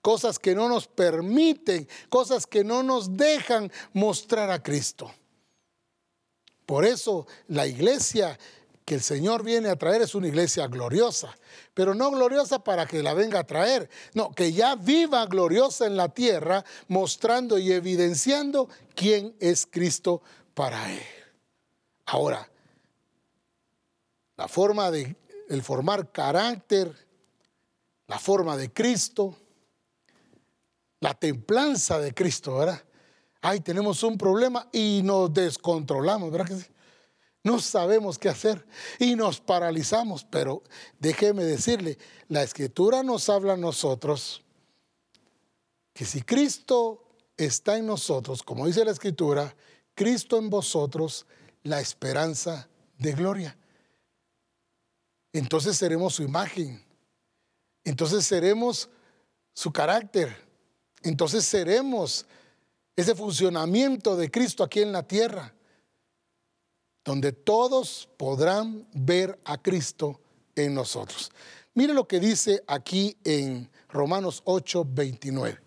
cosas 0.00 0.38
que 0.38 0.54
no 0.54 0.68
nos 0.68 0.86
permiten, 0.86 1.88
cosas 2.08 2.46
que 2.46 2.62
no 2.62 2.84
nos 2.84 3.16
dejan 3.16 3.72
mostrar 3.92 4.52
a 4.52 4.62
Cristo. 4.62 5.10
Por 6.66 6.84
eso 6.84 7.26
la 7.48 7.66
iglesia 7.66 8.36
que 8.84 8.94
el 8.94 9.02
Señor 9.02 9.42
viene 9.42 9.68
a 9.68 9.76
traer 9.76 10.02
es 10.02 10.14
una 10.14 10.28
iglesia 10.28 10.66
gloriosa, 10.68 11.36
pero 11.74 11.94
no 11.94 12.10
gloriosa 12.10 12.62
para 12.62 12.86
que 12.86 13.02
la 13.02 13.14
venga 13.14 13.40
a 13.40 13.46
traer, 13.46 13.88
no, 14.14 14.32
que 14.32 14.52
ya 14.52 14.76
viva 14.76 15.26
gloriosa 15.26 15.86
en 15.86 15.96
la 15.96 16.08
tierra, 16.08 16.64
mostrando 16.86 17.58
y 17.58 17.72
evidenciando 17.72 18.68
quién 18.94 19.34
es 19.40 19.66
Cristo 19.66 20.22
para 20.54 20.92
él. 20.92 21.02
Ahora, 22.06 22.48
la 24.36 24.46
forma 24.46 24.90
de 24.90 25.16
el 25.48 25.62
formar 25.62 26.12
carácter, 26.12 26.94
la 28.06 28.18
forma 28.18 28.56
de 28.56 28.72
Cristo, 28.72 29.36
la 31.00 31.14
templanza 31.14 31.98
de 31.98 32.14
Cristo, 32.14 32.58
¿verdad? 32.58 32.82
Ay, 33.40 33.60
tenemos 33.60 34.02
un 34.02 34.18
problema 34.18 34.68
y 34.72 35.00
nos 35.04 35.32
descontrolamos, 35.32 36.30
¿verdad 36.30 36.46
que 36.46 36.56
sí? 36.56 36.66
No 37.46 37.60
sabemos 37.60 38.18
qué 38.18 38.28
hacer 38.28 38.66
y 38.98 39.14
nos 39.14 39.40
paralizamos, 39.40 40.24
pero 40.24 40.64
déjeme 40.98 41.44
decirle, 41.44 41.96
la 42.26 42.42
escritura 42.42 43.04
nos 43.04 43.28
habla 43.28 43.52
a 43.52 43.56
nosotros 43.56 44.42
que 45.94 46.04
si 46.04 46.22
Cristo 46.22 47.04
está 47.36 47.76
en 47.76 47.86
nosotros, 47.86 48.42
como 48.42 48.66
dice 48.66 48.84
la 48.84 48.90
escritura, 48.90 49.54
Cristo 49.94 50.38
en 50.38 50.50
vosotros, 50.50 51.24
la 51.62 51.80
esperanza 51.80 52.68
de 52.98 53.12
gloria. 53.12 53.56
Entonces 55.32 55.76
seremos 55.76 56.14
su 56.14 56.22
imagen, 56.22 56.84
entonces 57.84 58.26
seremos 58.26 58.88
su 59.52 59.72
carácter, 59.72 60.36
entonces 61.02 61.44
seremos 61.44 62.26
ese 62.96 63.14
funcionamiento 63.14 64.16
de 64.16 64.30
Cristo 64.30 64.64
aquí 64.64 64.80
en 64.80 64.90
la 64.90 65.06
tierra, 65.06 65.54
donde 67.04 67.32
todos 67.32 68.08
podrán 68.16 68.88
ver 68.94 69.38
a 69.44 69.62
Cristo 69.62 70.20
en 70.56 70.74
nosotros. 70.74 71.30
Mire 71.74 71.92
lo 71.92 72.08
que 72.08 72.18
dice 72.18 72.64
aquí 72.66 73.16
en 73.22 73.70
Romanos 73.90 74.40
8, 74.44 74.86
29. 74.88 75.60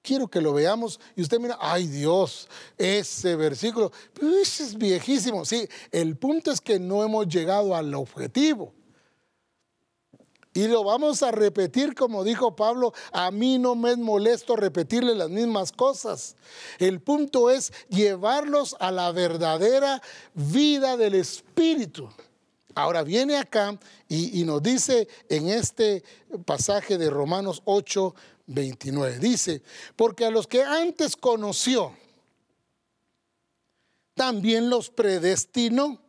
Quiero 0.00 0.28
que 0.28 0.40
lo 0.40 0.52
veamos 0.52 1.00
y 1.14 1.22
usted 1.22 1.38
mira, 1.38 1.56
ay 1.60 1.86
Dios, 1.86 2.48
ese 2.76 3.36
versículo 3.36 3.92
es 4.20 4.76
viejísimo. 4.76 5.44
Sí, 5.44 5.68
el 5.90 6.16
punto 6.16 6.50
es 6.50 6.60
que 6.60 6.78
no 6.78 7.04
hemos 7.04 7.28
llegado 7.28 7.74
al 7.76 7.94
objetivo. 7.94 8.74
Y 10.54 10.68
lo 10.68 10.84
vamos 10.84 11.24
a 11.24 11.32
repetir 11.32 11.96
como 11.96 12.22
dijo 12.22 12.54
Pablo, 12.54 12.94
a 13.12 13.32
mí 13.32 13.58
no 13.58 13.74
me 13.74 13.90
es 13.90 13.98
molesto 13.98 14.54
repetirle 14.54 15.16
las 15.16 15.28
mismas 15.28 15.72
cosas. 15.72 16.36
El 16.78 17.00
punto 17.00 17.50
es 17.50 17.72
llevarlos 17.88 18.76
a 18.78 18.92
la 18.92 19.10
verdadera 19.10 20.00
vida 20.32 20.96
del 20.96 21.16
Espíritu. 21.16 22.08
Ahora 22.76 23.02
viene 23.02 23.36
acá 23.36 23.78
y, 24.08 24.44
nos 24.44 24.62
dice 24.62 25.08
en 25.28 25.48
este 25.48 26.04
pasaje 26.44 26.98
de 26.98 27.10
Romanos 27.10 27.60
8, 27.64 28.14
29, 28.46 29.18
dice, 29.18 29.62
porque 29.96 30.24
a 30.24 30.30
los 30.30 30.46
que 30.46 30.62
antes 30.62 31.16
conoció, 31.16 31.96
también 34.14 34.70
los 34.70 34.90
predestinó 34.90 36.03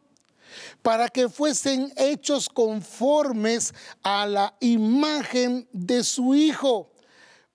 para 0.82 1.10
que 1.10 1.30
fuesen 1.30 1.92
hechos 1.96 2.50
conformes 2.50 3.74
a 4.04 4.26
la 4.26 4.56
imagen 4.60 5.68
de 5.72 6.04
su 6.04 6.36
Hijo, 6.36 6.92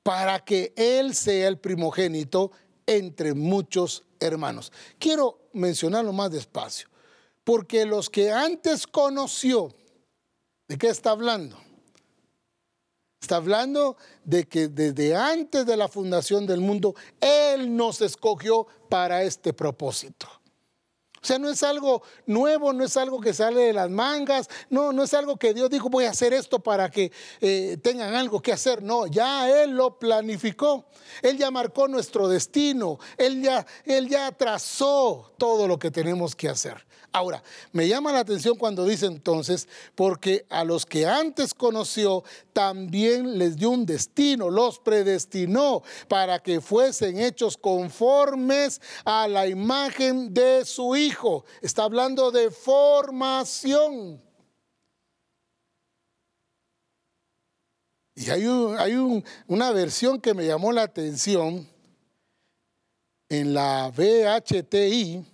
para 0.02 0.40
que 0.40 0.72
Él 0.76 1.14
sea 1.14 1.48
el 1.48 1.58
primogénito 1.58 2.52
entre 2.86 3.34
muchos 3.34 4.04
hermanos. 4.18 4.72
Quiero 4.98 5.48
mencionarlo 5.52 6.12
más 6.12 6.30
despacio, 6.30 6.88
porque 7.44 7.86
los 7.86 8.10
que 8.10 8.30
antes 8.30 8.86
conoció, 8.86 9.74
¿de 10.68 10.78
qué 10.78 10.88
está 10.88 11.10
hablando? 11.10 11.58
Está 13.20 13.36
hablando 13.36 13.96
de 14.24 14.48
que 14.48 14.68
desde 14.68 15.14
antes 15.14 15.66
de 15.66 15.76
la 15.76 15.88
fundación 15.88 16.46
del 16.46 16.60
mundo, 16.60 16.94
Él 17.20 17.76
nos 17.76 18.00
escogió 18.00 18.66
para 18.88 19.22
este 19.24 19.52
propósito. 19.52 20.39
O 21.22 21.26
sea, 21.26 21.38
no 21.38 21.50
es 21.50 21.62
algo 21.62 22.02
nuevo, 22.24 22.72
no 22.72 22.82
es 22.82 22.96
algo 22.96 23.20
que 23.20 23.34
sale 23.34 23.60
de 23.60 23.72
las 23.74 23.90
mangas, 23.90 24.48
no, 24.70 24.90
no 24.92 25.02
es 25.02 25.12
algo 25.12 25.36
que 25.36 25.52
Dios 25.52 25.68
dijo 25.68 25.90
voy 25.90 26.06
a 26.06 26.10
hacer 26.10 26.32
esto 26.32 26.60
para 26.60 26.90
que 26.90 27.12
eh, 27.42 27.76
tengan 27.82 28.14
algo 28.14 28.40
que 28.40 28.52
hacer. 28.52 28.82
No, 28.82 29.06
ya 29.06 29.50
Él 29.62 29.72
lo 29.72 29.98
planificó, 29.98 30.86
Él 31.20 31.36
ya 31.36 31.50
marcó 31.50 31.88
nuestro 31.88 32.26
destino, 32.26 32.98
Él 33.18 33.42
ya, 33.42 33.66
Él 33.84 34.08
ya 34.08 34.32
trazó 34.32 35.32
todo 35.36 35.68
lo 35.68 35.78
que 35.78 35.90
tenemos 35.90 36.34
que 36.34 36.48
hacer. 36.48 36.89
Ahora, 37.12 37.42
me 37.72 37.88
llama 37.88 38.12
la 38.12 38.20
atención 38.20 38.56
cuando 38.56 38.86
dice 38.86 39.06
entonces, 39.06 39.66
porque 39.96 40.46
a 40.48 40.62
los 40.62 40.86
que 40.86 41.06
antes 41.06 41.54
conoció, 41.54 42.22
también 42.52 43.36
les 43.36 43.56
dio 43.56 43.70
un 43.70 43.84
destino, 43.84 44.48
los 44.48 44.78
predestinó 44.78 45.82
para 46.06 46.38
que 46.38 46.60
fuesen 46.60 47.18
hechos 47.18 47.56
conformes 47.56 48.80
a 49.04 49.26
la 49.26 49.48
imagen 49.48 50.32
de 50.32 50.64
su 50.64 50.94
Hijo. 50.94 51.44
Está 51.62 51.84
hablando 51.84 52.30
de 52.30 52.50
formación. 52.50 54.22
Y 58.14 58.28
hay, 58.28 58.46
una 59.46 59.70
versión 59.72 60.20
que 60.20 60.34
me 60.34 60.46
llamó 60.46 60.72
la 60.72 60.82
atención 60.82 61.66
en 63.30 63.54
la 63.54 63.90
VHTI 63.96 65.24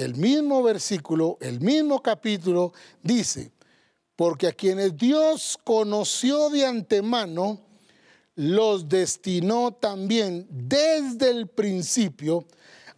el 0.00 0.16
mismo 0.16 0.62
versículo, 0.62 1.36
el 1.40 1.60
mismo 1.60 2.02
capítulo, 2.02 2.72
dice, 3.02 3.52
porque 4.16 4.48
a 4.48 4.52
quienes 4.52 4.96
Dios 4.96 5.58
conoció 5.62 6.50
de 6.50 6.66
antemano, 6.66 7.60
los 8.34 8.88
destinó 8.88 9.72
también 9.72 10.46
desde 10.50 11.30
el 11.30 11.46
principio 11.46 12.46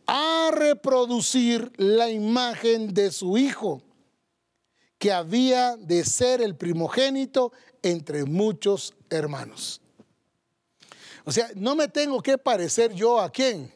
a 0.07 0.51
reproducir 0.53 1.73
la 1.77 2.11
imagen 2.11 2.93
de 2.93 3.11
su 3.11 3.37
Hijo, 3.37 3.83
que 4.99 5.13
había 5.13 5.77
de 5.77 6.05
ser 6.05 6.41
el 6.41 6.55
primogénito 6.55 7.53
entre 7.83 8.25
muchos 8.25 8.95
hermanos. 9.11 9.81
O 11.25 11.33
sea, 11.33 11.51
no 11.55 11.75
me 11.75 11.89
tengo 11.89 12.23
que 12.23 12.39
parecer 12.39 12.93
yo 12.93 13.21
a 13.21 13.31
quién, 13.31 13.73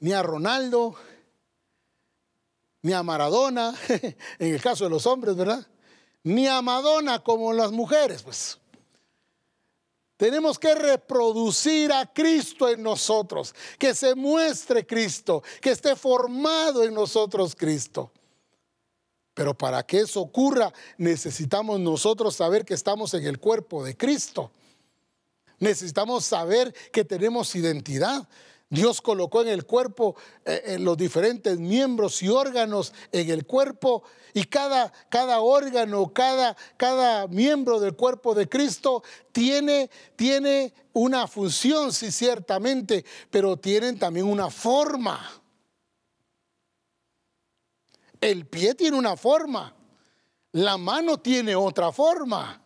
ni 0.00 0.12
a 0.12 0.22
Ronaldo, 0.22 0.94
ni 2.82 2.92
a 2.92 3.02
Maradona, 3.02 3.74
en 4.38 4.54
el 4.54 4.60
caso 4.60 4.84
de 4.84 4.90
los 4.90 5.06
hombres, 5.06 5.36
¿verdad? 5.36 5.66
Ni 6.24 6.46
a 6.46 6.60
Madonna 6.60 7.22
como 7.22 7.52
las 7.52 7.72
mujeres, 7.72 8.22
pues. 8.22 8.58
Tenemos 10.16 10.56
que 10.56 10.74
reproducir 10.74 11.92
a 11.92 12.06
Cristo 12.12 12.68
en 12.68 12.82
nosotros, 12.82 13.54
que 13.78 13.92
se 13.92 14.14
muestre 14.14 14.86
Cristo, 14.86 15.42
que 15.60 15.70
esté 15.70 15.96
formado 15.96 16.84
en 16.84 16.94
nosotros 16.94 17.56
Cristo. 17.56 18.12
Pero 19.34 19.56
para 19.56 19.82
que 19.82 20.00
eso 20.00 20.20
ocurra, 20.20 20.72
necesitamos 20.98 21.80
nosotros 21.80 22.36
saber 22.36 22.64
que 22.64 22.74
estamos 22.74 23.14
en 23.14 23.24
el 23.24 23.40
cuerpo 23.40 23.82
de 23.82 23.96
Cristo. 23.96 24.52
Necesitamos 25.58 26.24
saber 26.24 26.72
que 26.92 27.04
tenemos 27.04 27.54
identidad. 27.54 28.28
Dios 28.72 29.02
colocó 29.02 29.42
en 29.42 29.48
el 29.48 29.66
cuerpo 29.66 30.16
eh, 30.46 30.78
los 30.80 30.96
diferentes 30.96 31.58
miembros 31.58 32.22
y 32.22 32.30
órganos 32.30 32.94
en 33.12 33.28
el 33.28 33.44
cuerpo 33.44 34.02
y 34.32 34.44
cada, 34.44 34.90
cada 35.10 35.40
órgano, 35.40 36.10
cada, 36.14 36.56
cada, 36.78 37.26
miembro 37.26 37.80
del 37.80 37.94
cuerpo 37.94 38.34
de 38.34 38.48
Cristo 38.48 39.02
tiene, 39.30 39.90
tiene 40.16 40.72
una 40.94 41.26
función, 41.26 41.92
sí, 41.92 42.10
ciertamente, 42.10 43.04
pero 43.30 43.58
tienen 43.58 43.98
también 43.98 44.24
una 44.24 44.48
forma. 44.48 45.20
El 48.22 48.46
pie 48.46 48.74
tiene 48.74 48.96
una 48.96 49.18
forma, 49.18 49.76
la 50.52 50.78
mano 50.78 51.20
tiene 51.20 51.54
otra 51.54 51.92
forma, 51.92 52.64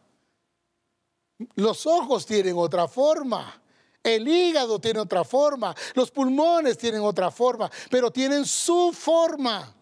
los 1.56 1.84
ojos 1.84 2.24
tienen 2.26 2.56
otra 2.56 2.86
forma. 2.86 3.60
El 4.06 4.28
hígado 4.28 4.78
tiene 4.78 5.00
otra 5.00 5.24
forma, 5.24 5.74
los 5.94 6.12
pulmones 6.12 6.78
tienen 6.78 7.00
otra 7.00 7.32
forma, 7.32 7.68
pero 7.90 8.08
tienen 8.12 8.46
su 8.46 8.92
forma. 8.92 9.74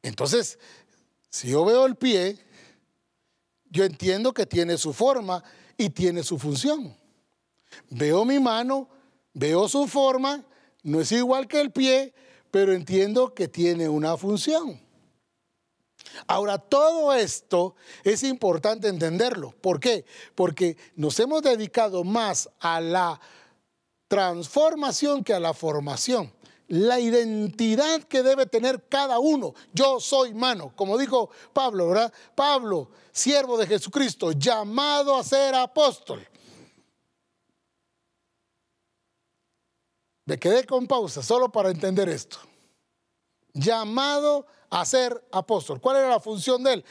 Entonces, 0.00 0.60
si 1.28 1.48
yo 1.48 1.64
veo 1.64 1.86
el 1.86 1.96
pie, 1.96 2.38
yo 3.68 3.84
entiendo 3.84 4.32
que 4.32 4.46
tiene 4.46 4.78
su 4.78 4.92
forma 4.92 5.42
y 5.76 5.90
tiene 5.90 6.22
su 6.22 6.38
función. 6.38 6.96
Veo 7.90 8.24
mi 8.24 8.38
mano, 8.38 8.88
veo 9.34 9.68
su 9.68 9.88
forma, 9.88 10.44
no 10.84 11.00
es 11.00 11.10
igual 11.10 11.48
que 11.48 11.60
el 11.60 11.72
pie, 11.72 12.14
pero 12.52 12.72
entiendo 12.72 13.34
que 13.34 13.48
tiene 13.48 13.88
una 13.88 14.16
función. 14.16 14.80
Ahora, 16.26 16.58
todo 16.58 17.12
esto 17.12 17.74
es 18.04 18.22
importante 18.22 18.88
entenderlo. 18.88 19.52
¿Por 19.60 19.80
qué? 19.80 20.04
Porque 20.34 20.76
nos 20.96 21.18
hemos 21.20 21.42
dedicado 21.42 22.04
más 22.04 22.50
a 22.60 22.80
la 22.80 23.20
transformación 24.08 25.22
que 25.22 25.34
a 25.34 25.40
la 25.40 25.54
formación. 25.54 26.32
La 26.68 27.00
identidad 27.00 28.02
que 28.02 28.22
debe 28.22 28.44
tener 28.46 28.88
cada 28.88 29.18
uno. 29.18 29.54
Yo 29.72 30.00
soy 30.00 30.34
mano, 30.34 30.72
como 30.76 30.98
dijo 30.98 31.30
Pablo, 31.52 31.88
¿verdad? 31.88 32.12
Pablo, 32.34 32.90
siervo 33.10 33.56
de 33.56 33.66
Jesucristo, 33.66 34.32
llamado 34.32 35.16
a 35.16 35.24
ser 35.24 35.54
apóstol. 35.54 36.26
Me 40.26 40.38
quedé 40.38 40.64
con 40.64 40.86
pausa 40.86 41.22
solo 41.22 41.50
para 41.50 41.70
entender 41.70 42.06
esto. 42.10 42.36
Llamado 43.54 44.40
a 44.40 44.57
ser 44.84 45.22
apóstol. 45.32 45.80
¿Cuál 45.80 45.96
era 45.96 46.08
la 46.08 46.20
función 46.20 46.62
de 46.62 46.74
él? 46.74 46.84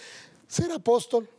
Ser 0.47 0.71
apóstol. 0.71 1.29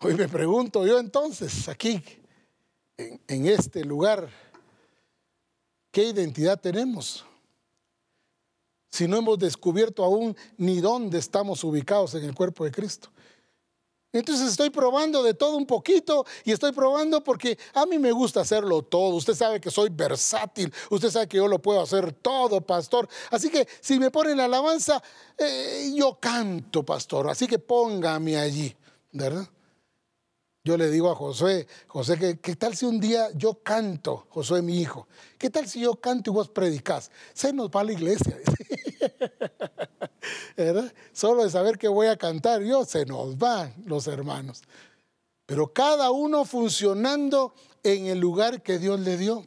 Hoy 0.00 0.14
me 0.14 0.28
pregunto 0.28 0.86
yo 0.86 0.98
entonces, 0.98 1.66
aquí, 1.68 2.02
en, 2.98 3.20
en 3.26 3.46
este 3.46 3.84
lugar, 3.84 4.28
¿qué 5.90 6.08
identidad 6.08 6.60
tenemos? 6.60 7.24
Si 8.90 9.08
no 9.08 9.16
hemos 9.16 9.38
descubierto 9.38 10.04
aún 10.04 10.36
ni 10.58 10.80
dónde 10.80 11.18
estamos 11.18 11.64
ubicados 11.64 12.14
en 12.14 12.24
el 12.24 12.34
cuerpo 12.34 12.64
de 12.64 12.70
Cristo. 12.70 13.08
Entonces 14.14 14.48
estoy 14.48 14.70
probando 14.70 15.24
de 15.24 15.34
todo 15.34 15.56
un 15.56 15.66
poquito 15.66 16.24
y 16.44 16.52
estoy 16.52 16.70
probando 16.70 17.22
porque 17.22 17.58
a 17.74 17.84
mí 17.84 17.98
me 17.98 18.12
gusta 18.12 18.42
hacerlo 18.42 18.82
todo. 18.82 19.16
Usted 19.16 19.34
sabe 19.34 19.60
que 19.60 19.72
soy 19.72 19.90
versátil, 19.90 20.72
usted 20.88 21.10
sabe 21.10 21.26
que 21.26 21.36
yo 21.36 21.48
lo 21.48 21.60
puedo 21.60 21.80
hacer 21.80 22.12
todo, 22.12 22.60
pastor. 22.60 23.08
Así 23.30 23.50
que 23.50 23.66
si 23.80 23.98
me 23.98 24.12
ponen 24.12 24.36
la 24.36 24.44
alabanza, 24.44 25.02
eh, 25.36 25.92
yo 25.96 26.16
canto, 26.20 26.84
pastor. 26.84 27.28
Así 27.28 27.48
que 27.48 27.58
póngame 27.58 28.38
allí, 28.38 28.74
¿verdad? 29.10 29.48
Yo 30.62 30.76
le 30.76 30.88
digo 30.90 31.10
a 31.10 31.16
José, 31.16 31.66
José, 31.88 32.38
¿qué, 32.40 32.56
tal 32.56 32.76
si 32.76 32.86
un 32.86 33.00
día 33.00 33.28
yo 33.34 33.62
canto, 33.64 34.28
José 34.30 34.62
mi 34.62 34.80
hijo? 34.80 35.08
¿Qué 35.36 35.50
tal 35.50 35.68
si 35.68 35.80
yo 35.80 35.96
canto 35.96 36.30
y 36.30 36.34
vos 36.34 36.48
predicás? 36.48 37.10
Se 37.34 37.52
nos 37.52 37.68
va 37.68 37.80
a 37.80 37.84
la 37.84 37.92
iglesia. 37.92 38.38
Solo 41.12 41.44
de 41.44 41.50
saber 41.50 41.78
que 41.78 41.88
voy 41.88 42.06
a 42.06 42.16
cantar 42.16 42.62
yo, 42.62 42.84
se 42.84 43.06
nos 43.06 43.38
van 43.38 43.74
los 43.86 44.06
hermanos. 44.06 44.62
Pero 45.46 45.72
cada 45.72 46.10
uno 46.10 46.44
funcionando 46.44 47.54
en 47.82 48.06
el 48.06 48.18
lugar 48.18 48.62
que 48.62 48.78
Dios 48.78 49.00
le 49.00 49.16
dio 49.16 49.44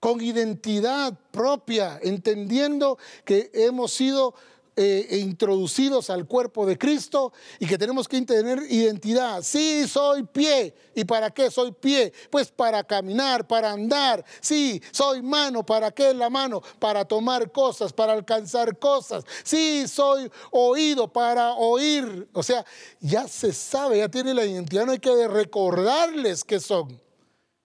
con 0.00 0.20
identidad 0.20 1.18
propia, 1.32 1.98
entendiendo 2.02 2.98
que 3.24 3.50
hemos 3.52 3.92
sido 3.92 4.34
eh, 4.80 5.08
e 5.10 5.18
introducidos 5.18 6.08
al 6.08 6.24
cuerpo 6.28 6.64
de 6.64 6.78
Cristo 6.78 7.32
y 7.58 7.66
que 7.66 7.76
tenemos 7.76 8.06
que 8.06 8.22
tener 8.22 8.62
identidad. 8.70 9.42
Sí, 9.42 9.88
soy 9.88 10.22
pie. 10.22 10.72
¿Y 10.94 11.04
para 11.04 11.32
qué 11.32 11.50
soy 11.50 11.72
pie? 11.72 12.12
Pues 12.30 12.52
para 12.52 12.84
caminar, 12.84 13.44
para 13.48 13.72
andar. 13.72 14.24
Sí, 14.40 14.80
soy 14.92 15.20
mano. 15.20 15.66
¿Para 15.66 15.90
qué 15.90 16.14
la 16.14 16.30
mano? 16.30 16.62
Para 16.78 17.04
tomar 17.04 17.50
cosas, 17.50 17.92
para 17.92 18.12
alcanzar 18.12 18.78
cosas. 18.78 19.24
Sí, 19.42 19.88
soy 19.88 20.30
oído 20.52 21.12
para 21.12 21.54
oír. 21.54 22.28
O 22.32 22.44
sea, 22.44 22.64
ya 23.00 23.26
se 23.26 23.52
sabe, 23.52 23.98
ya 23.98 24.08
tiene 24.08 24.32
la 24.32 24.44
identidad. 24.44 24.86
No 24.86 24.92
hay 24.92 25.00
que 25.00 25.26
recordarles 25.26 26.44
que 26.44 26.60
son. 26.60 27.00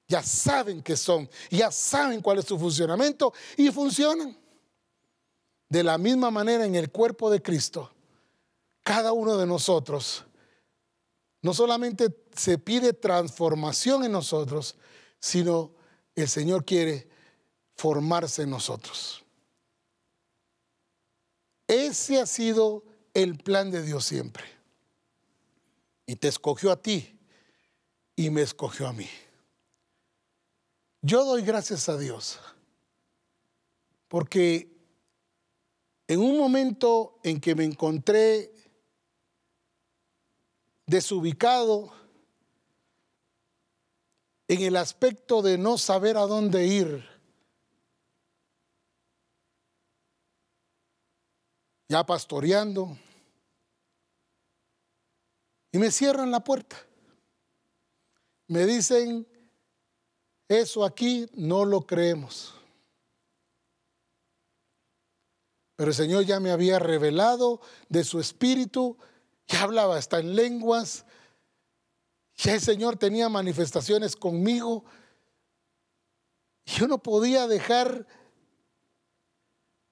Ya 0.07 0.24
saben 0.24 0.82
que 0.82 0.97
son, 0.97 1.30
ya 1.51 1.72
saben 1.72 2.22
cuál 2.22 2.39
es 2.39 2.45
su 2.45 2.57
funcionamiento 2.57 3.34
y 3.55 3.70
funcionan. 3.70 4.43
De 5.74 5.84
la 5.84 5.98
misma 5.98 6.30
manera 6.30 6.68
en 6.68 6.76
el 6.76 6.92
cuerpo 6.92 7.32
de 7.32 7.42
Cristo, 7.42 7.92
cada 8.84 9.12
uno 9.12 9.38
de 9.38 9.48
nosotros, 9.48 10.24
no 11.42 11.52
solamente 11.52 12.16
se 12.36 12.60
pide 12.60 12.94
transformación 12.94 14.04
en 14.04 14.12
nosotros, 14.12 14.76
sino 15.20 15.74
el 16.14 16.30
Señor 16.30 16.64
quiere 16.64 17.10
formarse 17.76 18.44
en 18.44 18.52
nosotros. 18.52 19.26
Ese 21.66 22.22
ha 22.22 22.28
sido 22.28 22.84
el 23.16 23.40
plan 23.40 23.72
de 23.72 23.82
Dios 23.82 24.06
siempre. 24.06 24.44
Y 26.06 26.18
te 26.18 26.28
escogió 26.28 26.72
a 26.72 26.80
ti 26.80 27.20
y 28.16 28.30
me 28.30 28.44
escogió 28.44 28.88
a 28.88 28.94
mí. 28.94 29.10
Yo 31.02 31.26
doy 31.26 31.42
gracias 31.42 31.90
a 31.90 31.98
Dios 31.98 32.40
porque 34.08 34.73
en 36.14 36.20
un 36.20 36.38
momento 36.38 37.20
en 37.24 37.41
que 37.41 37.55
me 37.55 37.64
encontré 37.64 38.53
desubicado 40.86 41.91
en 44.47 44.61
el 44.61 44.76
aspecto 44.78 45.41
de 45.41 45.57
no 45.57 45.80
saber 45.80 46.18
a 46.18 46.28
dónde 46.28 46.68
ir, 46.68 47.03
ya 51.89 52.05
pastoreando, 52.05 52.95
y 55.72 55.80
me 55.80 55.89
cierran 55.89 56.30
la 56.30 56.43
puerta. 56.43 56.78
Me 58.47 58.68
dicen, 58.68 59.28
eso 60.47 60.86
aquí 60.86 61.28
no 61.34 61.66
lo 61.66 61.82
creemos. 61.82 62.53
Pero 65.76 65.90
el 65.90 65.96
Señor 65.96 66.26
ya 66.26 66.40
me 66.40 66.52
había 66.52 66.80
revelado 66.80 67.62
de 67.90 68.04
su 68.04 68.20
espíritu, 68.20 68.98
ya 69.48 69.64
hablaba 69.64 69.98
hasta 69.98 70.20
en 70.20 70.36
lenguas, 70.36 71.06
ya 72.36 72.54
el 72.54 72.62
Señor 72.62 72.98
tenía 72.98 73.30
manifestaciones 73.30 74.16
conmigo. 74.16 74.86
Yo 76.66 76.88
no 76.88 76.98
podía 76.98 77.48
dejar 77.48 78.08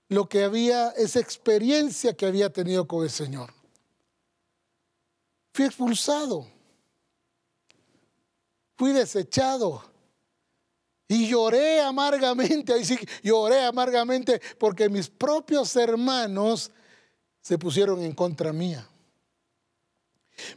lo 0.09 0.27
que 0.27 0.43
había, 0.43 0.89
esa 0.89 1.19
experiencia 1.19 2.15
que 2.15 2.25
había 2.25 2.51
tenido 2.51 2.87
con 2.87 3.03
el 3.03 3.09
Señor. 3.09 3.53
Fui 5.53 5.65
expulsado, 5.65 6.47
fui 8.77 8.91
desechado. 8.91 9.90
Y 11.11 11.27
lloré 11.27 11.81
amargamente, 11.81 12.71
ahí 12.71 12.85
sí, 12.85 12.97
lloré 13.21 13.65
amargamente 13.65 14.41
porque 14.57 14.87
mis 14.87 15.09
propios 15.09 15.75
hermanos 15.75 16.71
se 17.41 17.57
pusieron 17.57 18.01
en 18.01 18.13
contra 18.13 18.53
mía. 18.53 18.87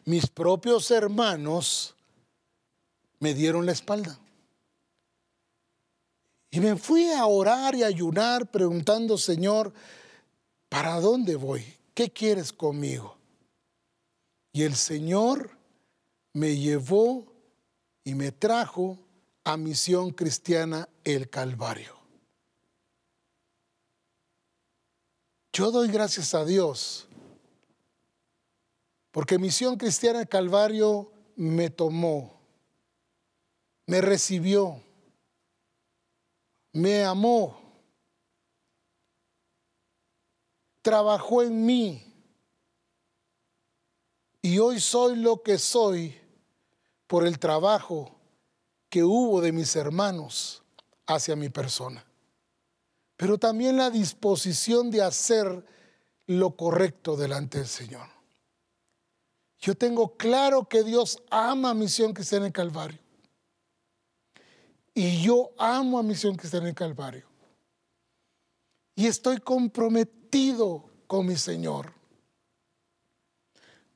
Mis 0.05 0.29
propios 0.29 0.93
hermanos 0.93 1.97
me 3.19 3.35
dieron 3.35 3.67
la 3.67 3.73
espalda. 3.73 4.17
Y 6.53 6.61
me 6.61 6.77
fui 6.77 7.11
a 7.11 7.27
orar 7.27 7.75
y 7.75 7.83
ayunar 7.83 8.49
preguntando, 8.49 9.19
Señor, 9.19 9.73
¿para 10.69 11.01
dónde 11.01 11.35
voy? 11.35 11.65
¿Qué 11.95 12.13
quieres 12.13 12.53
conmigo? 12.53 13.17
Y 14.53 14.63
el 14.63 14.77
Señor 14.77 15.51
me 16.33 16.57
llevó 16.57 17.27
y 18.05 18.15
me 18.15 18.31
trajo 18.31 19.04
a 19.45 19.59
Misión 19.59 20.11
Cristiana 20.11 20.89
El 21.05 21.29
Calvario. 21.29 21.95
Yo 25.53 25.71
doy 25.71 25.89
gracias 25.89 26.35
a 26.35 26.45
Dios 26.45 27.07
porque 29.11 29.39
Misión 29.39 29.77
Cristiana 29.77 30.23
El 30.23 30.29
Calvario 30.29 31.13
me 31.37 31.71
tomó, 31.71 32.41
me 33.87 34.01
recibió, 34.01 34.83
me 36.73 37.05
amó, 37.05 37.61
trabajó 40.83 41.43
en 41.43 41.65
mí 41.65 42.13
y 44.43 44.59
hoy 44.59 44.81
soy 44.81 45.17
lo 45.17 45.43
que 45.43 45.59
soy 45.59 46.19
por 47.07 47.27
el 47.27 47.39
trabajo 47.39 48.24
que 48.95 49.03
hubo 49.03 49.41
de 49.41 49.51
mis 49.51 49.75
hermanos 49.75 50.63
hacia 51.09 51.35
mi 51.35 51.49
persona, 51.49 52.07
pero 53.17 53.39
también 53.39 53.77
la 53.77 53.91
disposición 53.91 54.93
de 54.93 55.03
hacer 55.03 55.67
lo 56.29 56.55
correcto 56.55 57.17
delante 57.17 57.59
del 57.59 57.67
Señor. 57.67 58.07
Yo 59.59 59.75
tengo 59.75 60.17
claro 60.17 60.69
que 60.69 60.85
Dios 60.85 61.21
ama 61.29 61.71
a 61.71 61.75
Misión 61.75 62.13
Cristiana 62.13 62.45
en 62.45 62.51
el 62.51 62.53
Calvario. 62.53 63.01
Y 64.95 65.21
yo 65.23 65.51
amo 65.59 65.99
a 65.99 66.05
Misión 66.05 66.37
Cristiana 66.37 66.67
en 66.67 66.69
el 66.69 66.77
Calvario. 66.77 67.27
Y 68.95 69.09
estoy 69.09 69.39
comprometido 69.39 70.89
con 71.09 71.27
mi 71.27 71.35
Señor. 71.35 71.93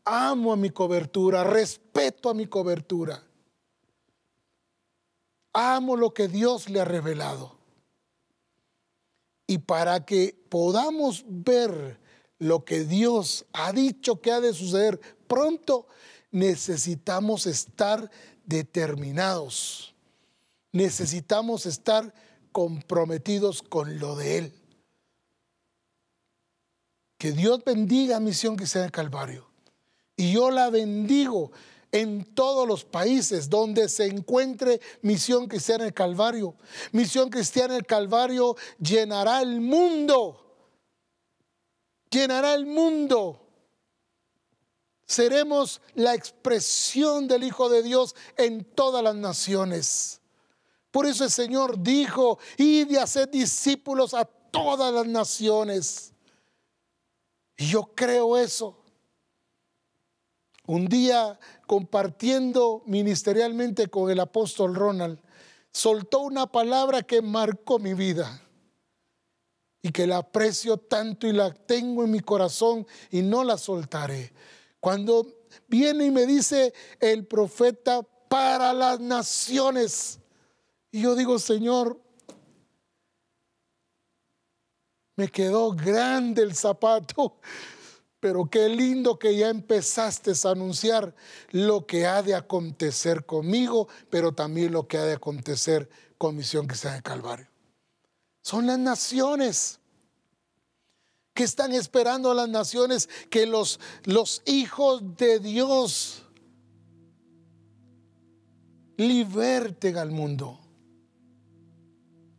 Amo 0.04 0.52
a 0.52 0.56
mi 0.56 0.70
cobertura, 0.70 1.44
respeto 1.44 2.28
a 2.28 2.34
mi 2.34 2.48
cobertura. 2.48 3.27
Amo 5.60 5.96
lo 5.96 6.14
que 6.14 6.28
Dios 6.28 6.68
le 6.68 6.80
ha 6.80 6.84
revelado. 6.84 7.58
Y 9.48 9.58
para 9.58 10.04
que 10.04 10.40
podamos 10.48 11.24
ver 11.26 11.98
lo 12.38 12.64
que 12.64 12.84
Dios 12.84 13.44
ha 13.52 13.72
dicho 13.72 14.20
que 14.20 14.30
ha 14.30 14.40
de 14.40 14.54
suceder 14.54 15.00
pronto, 15.26 15.88
necesitamos 16.30 17.46
estar 17.46 18.08
determinados. 18.44 19.96
Necesitamos 20.70 21.66
estar 21.66 22.14
comprometidos 22.52 23.62
con 23.62 23.98
lo 23.98 24.14
de 24.14 24.38
Él. 24.38 24.54
Que 27.18 27.32
Dios 27.32 27.64
bendiga 27.64 28.18
a 28.18 28.20
Misión 28.20 28.54
Cristiana 28.54 28.84
del 28.84 28.92
Calvario. 28.92 29.50
Y 30.14 30.30
yo 30.30 30.52
la 30.52 30.70
bendigo 30.70 31.50
en 31.92 32.24
todos 32.34 32.66
los 32.66 32.84
países 32.84 33.48
donde 33.48 33.88
se 33.88 34.06
encuentre 34.06 34.80
Misión 35.02 35.46
Cristiana 35.46 35.84
del 35.84 35.94
Calvario. 35.94 36.54
Misión 36.92 37.30
Cristiana 37.30 37.74
del 37.74 37.86
Calvario 37.86 38.56
llenará 38.78 39.40
el 39.42 39.60
mundo. 39.60 40.44
Llenará 42.10 42.54
el 42.54 42.66
mundo 42.66 43.48
seremos 45.08 45.80
la 45.94 46.14
expresión 46.14 47.26
del 47.26 47.42
Hijo 47.42 47.70
de 47.70 47.82
Dios 47.82 48.14
en 48.36 48.62
todas 48.62 49.02
las 49.02 49.14
naciones. 49.14 50.20
Por 50.90 51.06
eso 51.06 51.24
el 51.24 51.30
Señor 51.30 51.82
dijo, 51.82 52.38
id 52.58 52.90
y 52.90 52.96
haced 52.96 53.30
discípulos 53.30 54.12
a 54.12 54.26
todas 54.26 54.92
las 54.92 55.06
naciones. 55.06 56.12
Y 57.56 57.70
yo 57.70 57.84
creo 57.94 58.36
eso. 58.36 58.77
Un 60.68 60.86
día 60.86 61.40
compartiendo 61.66 62.82
ministerialmente 62.84 63.88
con 63.88 64.10
el 64.10 64.20
apóstol 64.20 64.74
Ronald, 64.74 65.18
soltó 65.72 66.18
una 66.18 66.46
palabra 66.52 67.02
que 67.02 67.22
marcó 67.22 67.78
mi 67.78 67.94
vida 67.94 68.42
y 69.80 69.90
que 69.90 70.06
la 70.06 70.18
aprecio 70.18 70.76
tanto 70.76 71.26
y 71.26 71.32
la 71.32 71.54
tengo 71.54 72.04
en 72.04 72.10
mi 72.10 72.20
corazón 72.20 72.86
y 73.10 73.22
no 73.22 73.44
la 73.44 73.56
soltaré. 73.56 74.34
Cuando 74.78 75.46
viene 75.68 76.04
y 76.04 76.10
me 76.10 76.26
dice 76.26 76.74
el 77.00 77.26
profeta 77.26 78.02
para 78.28 78.74
las 78.74 79.00
naciones, 79.00 80.20
y 80.92 81.00
yo 81.00 81.14
digo, 81.14 81.38
Señor, 81.38 81.98
me 85.16 85.28
quedó 85.28 85.72
grande 85.72 86.42
el 86.42 86.54
zapato, 86.54 87.38
pero 88.20 88.46
qué 88.50 88.68
lindo 88.68 89.18
que 89.18 89.36
ya 89.36 89.48
empezaste 89.48 90.32
a 90.44 90.50
anunciar 90.50 91.14
lo 91.50 91.86
que 91.86 92.06
ha 92.06 92.22
de 92.22 92.34
acontecer 92.34 93.24
conmigo, 93.24 93.88
pero 94.10 94.32
también 94.32 94.72
lo 94.72 94.88
que 94.88 94.98
ha 94.98 95.04
de 95.04 95.14
acontecer 95.14 95.88
con 96.16 96.36
Misión 96.36 96.66
Cristiana 96.66 96.96
de 96.96 97.02
Calvario. 97.02 97.46
Son 98.42 98.66
las 98.66 98.78
naciones 98.78 99.78
que 101.32 101.44
están 101.44 101.72
esperando 101.72 102.32
a 102.32 102.34
las 102.34 102.48
naciones 102.48 103.08
que 103.30 103.46
los, 103.46 103.78
los 104.04 104.42
hijos 104.46 105.16
de 105.16 105.38
Dios 105.38 106.24
liberten 108.96 109.96
al 109.96 110.10
mundo, 110.10 110.58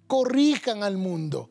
corrijan 0.08 0.84
al 0.84 0.98
mundo. 0.98 1.50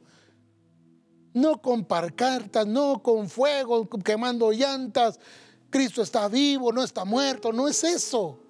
No 1.39 1.63
con 1.63 1.85
parcartas, 1.85 2.67
no 2.67 3.01
con 3.01 3.29
fuego, 3.29 3.89
quemando 3.89 4.51
llantas. 4.51 5.21
Cristo 5.71 6.03
está 6.03 6.27
vivo, 6.27 6.73
no 6.73 6.83
está 6.83 7.05
muerto, 7.05 7.53
no 7.53 7.69
es 7.69 7.85
eso. 7.85 8.41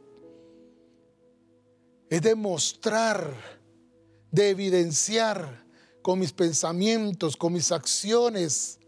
Es 2.09 2.23
demostrar, 2.23 3.35
de 4.31 4.51
evidenciar 4.51 5.67
con 6.01 6.19
mis 6.19 6.33
pensamientos, 6.33 7.37
con 7.37 7.53
mis 7.53 7.73
acciones, 7.73 8.79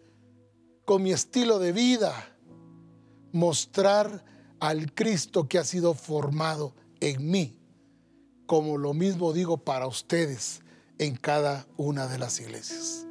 con 0.87 1.03
mi 1.03 1.13
estilo 1.13 1.59
de 1.59 1.73
vida, 1.73 2.35
mostrar 3.33 4.25
al 4.61 4.95
Cristo 4.95 5.47
que 5.47 5.59
ha 5.59 5.65
sido 5.65 5.93
formado 5.93 6.75
en 7.01 7.31
mí, 7.31 7.59
como 8.47 8.79
lo 8.79 8.95
mismo 8.95 9.35
digo 9.35 9.59
para 9.59 9.87
ustedes 9.87 10.63
en 10.99 11.17
cada 11.17 11.67
una 11.77 12.07
de 12.07 12.19
las 12.19 12.41
iglesias. 12.41 13.07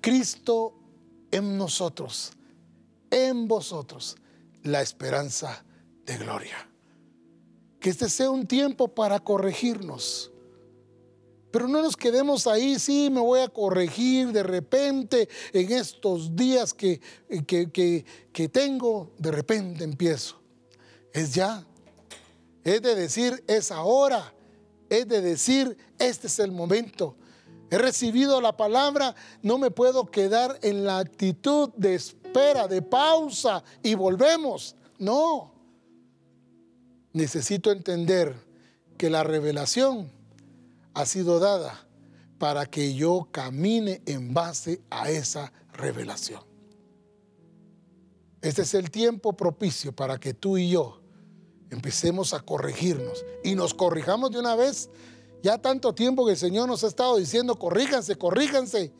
Cristo 0.00 0.74
en 1.30 1.56
nosotros, 1.56 2.32
en 3.10 3.48
vosotros, 3.48 4.16
la 4.62 4.82
esperanza 4.82 5.64
de 6.04 6.18
gloria. 6.18 6.68
Que 7.80 7.90
este 7.90 8.08
sea 8.08 8.30
un 8.30 8.46
tiempo 8.46 8.88
para 8.88 9.20
corregirnos 9.20 10.32
pero 11.50 11.66
no 11.66 11.80
nos 11.80 11.96
quedemos 11.96 12.46
ahí, 12.46 12.78
sí, 12.78 13.08
me 13.10 13.20
voy 13.20 13.40
a 13.40 13.48
corregir 13.48 14.32
de 14.32 14.42
repente 14.42 15.28
en 15.52 15.72
estos 15.72 16.36
días 16.36 16.74
que, 16.74 17.00
que, 17.46 18.48
tengo, 18.48 19.12
de 19.18 19.30
repente 19.30 19.84
empiezo. 19.84 20.40
Es 21.12 21.34
ya. 21.34 21.66
Es 22.64 22.82
de 22.82 22.94
decir, 22.94 23.42
es 23.46 23.70
ahora. 23.70 24.34
Es 24.90 25.08
de 25.08 25.22
decir, 25.22 25.76
este 25.98 26.26
es 26.26 26.38
el 26.38 26.52
momento. 26.52 27.16
He 27.70 27.78
recibido 27.78 28.40
la 28.40 28.56
palabra, 28.56 29.14
no 29.42 29.58
me 29.58 29.70
puedo 29.70 30.06
quedar 30.06 30.58
en 30.62 30.84
la 30.84 30.98
actitud 30.98 31.70
de 31.76 31.94
espera, 31.94 32.66
de 32.66 32.80
pausa 32.80 33.62
y 33.82 33.94
volvemos. 33.94 34.74
No. 34.98 35.52
Necesito 37.12 37.70
entender 37.70 38.34
que 38.96 39.10
la 39.10 39.22
revelación 39.22 40.10
ha 40.94 41.04
sido 41.04 41.38
dada 41.38 41.86
para 42.38 42.66
que 42.66 42.94
yo 42.94 43.28
camine 43.30 44.02
en 44.06 44.32
base 44.32 44.80
a 44.90 45.10
esa 45.10 45.52
revelación. 45.72 46.42
Este 48.40 48.62
es 48.62 48.74
el 48.74 48.90
tiempo 48.90 49.36
propicio 49.36 49.92
para 49.92 50.18
que 50.18 50.32
tú 50.32 50.58
y 50.58 50.70
yo 50.70 51.00
empecemos 51.70 52.34
a 52.34 52.40
corregirnos 52.40 53.24
y 53.44 53.54
nos 53.54 53.74
corrijamos 53.74 54.30
de 54.30 54.38
una 54.38 54.54
vez. 54.54 54.88
Ya 55.42 55.58
tanto 55.58 55.94
tiempo 55.94 56.26
que 56.26 56.32
el 56.32 56.38
Señor 56.38 56.68
nos 56.68 56.82
ha 56.84 56.88
estado 56.88 57.16
diciendo, 57.16 57.56
corríjanse, 57.56 58.16
corríjanse. 58.16 58.92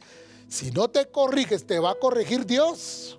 Si 0.48 0.70
no 0.70 0.88
te 0.88 1.06
corriges, 1.10 1.66
te 1.66 1.78
va 1.78 1.90
a 1.90 1.94
corregir 1.98 2.46
Dios. 2.46 3.18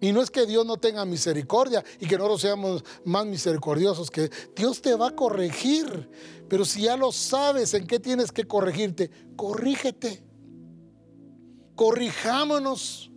Y 0.00 0.12
no 0.12 0.22
es 0.22 0.30
que 0.30 0.46
Dios 0.46 0.64
no 0.64 0.76
tenga 0.76 1.04
misericordia 1.04 1.84
y 1.98 2.06
que 2.06 2.16
nosotros 2.16 2.40
seamos 2.40 2.84
más 3.04 3.26
misericordiosos, 3.26 4.10
que 4.10 4.30
Dios 4.54 4.80
te 4.80 4.94
va 4.94 5.08
a 5.08 5.16
corregir. 5.16 6.08
Pero 6.48 6.64
si 6.64 6.82
ya 6.82 6.96
lo 6.96 7.10
sabes 7.10 7.74
en 7.74 7.86
qué 7.86 7.98
tienes 7.98 8.30
que 8.30 8.44
corregirte, 8.44 9.10
corrígete. 9.36 10.22
Corrijámonos. 11.74 13.10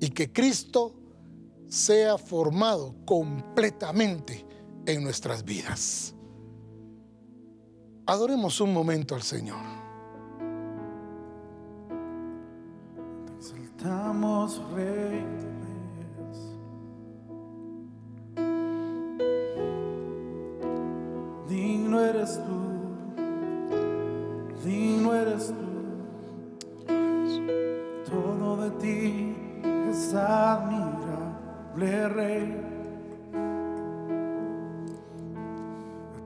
Y 0.00 0.08
que 0.10 0.32
Cristo 0.32 0.94
sea 1.68 2.18
formado 2.18 2.94
completamente 3.04 4.44
en 4.86 5.04
nuestras 5.04 5.44
vidas. 5.44 6.11
Adoremos 8.06 8.60
un 8.60 8.72
momento 8.72 9.14
al 9.14 9.22
Señor. 9.22 9.82
Estamos 13.82 14.62
reyes. 14.74 15.24
Digno 21.48 22.00
eres 22.00 22.40
tú, 22.44 22.60
digno 24.64 25.14
eres 25.14 25.48
tú. 25.48 25.54
Todo 28.08 28.56
de 28.62 28.70
ti 28.78 29.36
es 29.90 30.14
admirable, 30.14 32.08
Rey. 32.08 32.71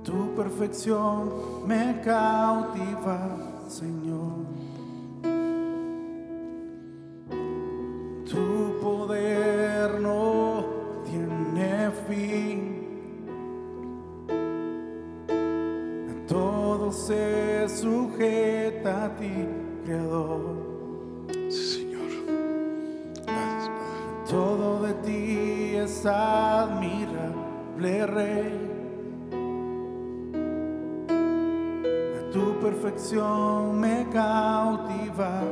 Tu 0.07 0.35
perfección 0.37 1.67
me 1.67 2.01
cautiva, 2.01 3.19
Señor. 3.67 4.47
Tu 8.25 8.79
poder 8.81 10.01
no 10.01 10.65
tiene 11.05 11.91
fin. 12.07 12.87
Todo 16.29 16.93
se 16.93 17.69
sujeta 17.69 19.07
a 19.07 19.17
ti, 19.17 19.49
Creador. 19.85 21.27
Sí, 21.49 21.81
Señor. 21.81 22.11
Gracias, 23.27 23.71
Padre. 23.71 24.31
Todo 24.31 24.83
de 24.87 24.95
ti 25.05 25.75
es 25.75 26.07
admirable, 26.07 28.07
Rey. 28.07 28.66
Perfección 32.97 33.79
me 33.79 34.07
cautiva, 34.11 35.43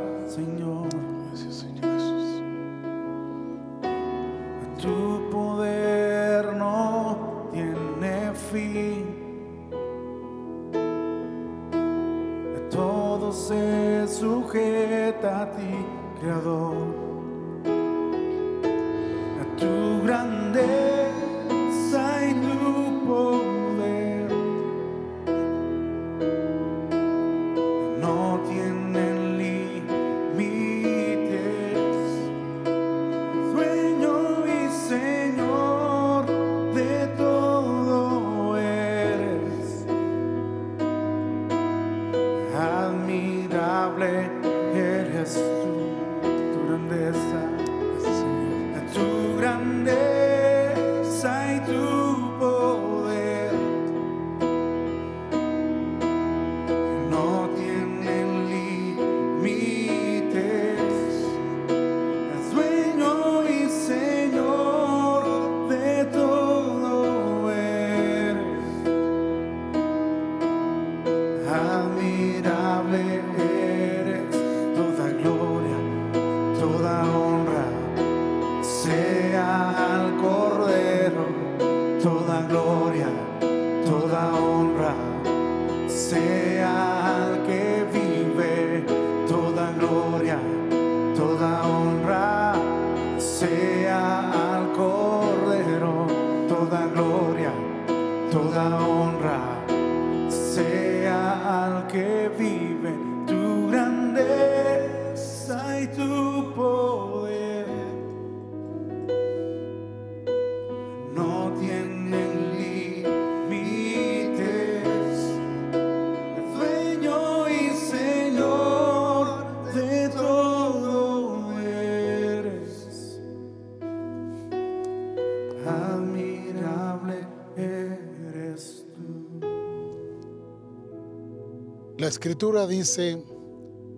escritura 132.14 132.68
dice 132.68 133.24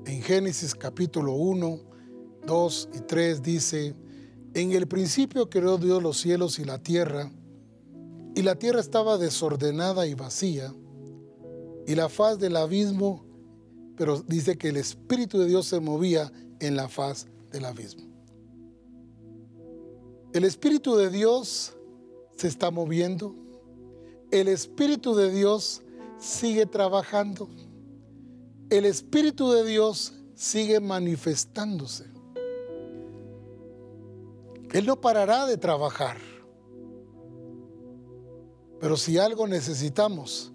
en 0.07 0.23
Génesis 0.23 0.75
capítulo 0.75 1.35
1, 1.35 1.81
2 2.47 2.89
y 2.95 3.01
3 3.01 3.43
dice, 3.43 3.95
en 4.55 4.73
el 4.73 4.89
principio 4.89 5.51
creó 5.51 5.77
Dios 5.77 6.03
los 6.03 6.17
cielos 6.17 6.59
y 6.59 6.65
la 6.65 6.79
tierra, 6.79 7.31
y 8.35 8.41
la 8.41 8.55
tierra 8.55 8.81
estaba 8.81 9.19
desordenada 9.19 10.07
y 10.07 10.15
vacía, 10.15 10.75
y 11.87 11.95
la 11.95 12.09
faz 12.09 12.39
del 12.39 12.57
abismo, 12.57 13.23
pero 13.99 14.23
dice 14.23 14.57
que 14.57 14.71
el 14.71 14.79
Espíritu 14.79 15.39
de 15.39 15.49
Dios 15.49 15.67
se 15.67 15.81
movía 15.81 16.33
en 16.59 16.75
la 16.75 16.89
faz 16.89 17.27
del 17.51 17.67
abismo. 17.67 18.07
El 20.33 20.45
Espíritu 20.45 20.97
de 20.97 21.11
Dios 21.11 21.77
se 22.35 22.49
está 22.49 22.71
moviendo, 22.71 23.37
el 24.31 24.49
Espíritu 24.49 25.15
de 25.15 25.31
Dios 25.31 25.83
sigue 26.19 26.65
trabajando 26.65 27.47
el 28.71 28.85
Espíritu 28.85 29.51
de 29.53 29.65
Dios 29.65 30.13
sigue 30.35 30.81
manifestándose. 30.81 32.05
Él 34.73 34.87
no 34.87 35.01
parará 35.01 35.47
de 35.47 35.57
trabajar. 35.57 36.19
Pero 38.81 38.97
si 38.97 39.19
algo 39.19 39.47
necesitamos 39.47 40.53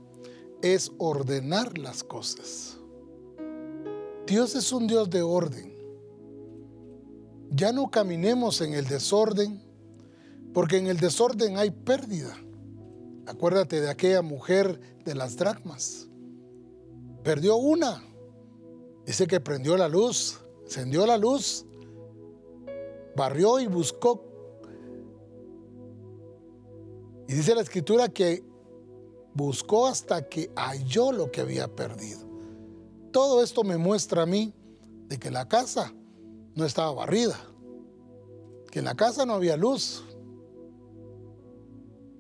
es 0.62 0.92
ordenar 0.98 1.78
las 1.78 2.04
cosas. 2.04 2.78
Dios 4.28 4.56
es 4.56 4.72
un 4.72 4.88
Dios 4.88 5.10
de 5.10 5.22
orden. 5.22 5.72
Ya 7.50 7.72
no 7.72 7.90
caminemos 7.90 8.62
en 8.62 8.74
el 8.74 8.86
desorden, 8.88 9.62
porque 10.54 10.78
en 10.78 10.88
el 10.88 10.98
desorden 10.98 11.58
hay 11.58 11.72
pérdida. 11.72 12.38
Acuérdate 13.26 13.82
de 13.82 13.90
aquella 13.90 14.22
mujer 14.22 14.80
de 15.04 15.16
las 15.16 15.36
dracmas. 15.38 16.08
Perdió 17.24 17.56
una. 17.58 18.04
Dice 19.06 19.28
que 19.28 19.40
prendió 19.40 19.78
la 19.78 19.88
luz, 19.88 20.40
encendió 20.64 21.06
la 21.06 21.18
luz, 21.18 21.66
barrió 23.16 23.60
y 23.60 23.68
buscó. 23.68 24.24
Y 27.28 27.34
dice 27.34 27.56
la 27.56 27.62
escritura 27.62 28.10
que 28.10 28.44
buscó 29.34 29.88
hasta 29.88 30.28
que 30.28 30.52
halló 30.56 31.12
lo 31.12 31.32
que 31.32 31.42
había 31.42 31.74
perdido. 31.74 32.20
Todo 33.12 33.44
esto 33.44 33.64
me 33.64 33.78
muestra 33.78 34.24
a 34.24 34.26
mí 34.26 34.54
de 35.08 35.18
que 35.18 35.32
la 35.32 35.48
casa 35.48 35.94
no 36.56 36.66
estaba 36.66 36.92
barrida, 36.92 37.40
que 38.70 38.80
en 38.80 38.86
la 38.86 38.96
casa 38.96 39.26
no 39.26 39.34
había 39.34 39.58
luz, 39.58 40.04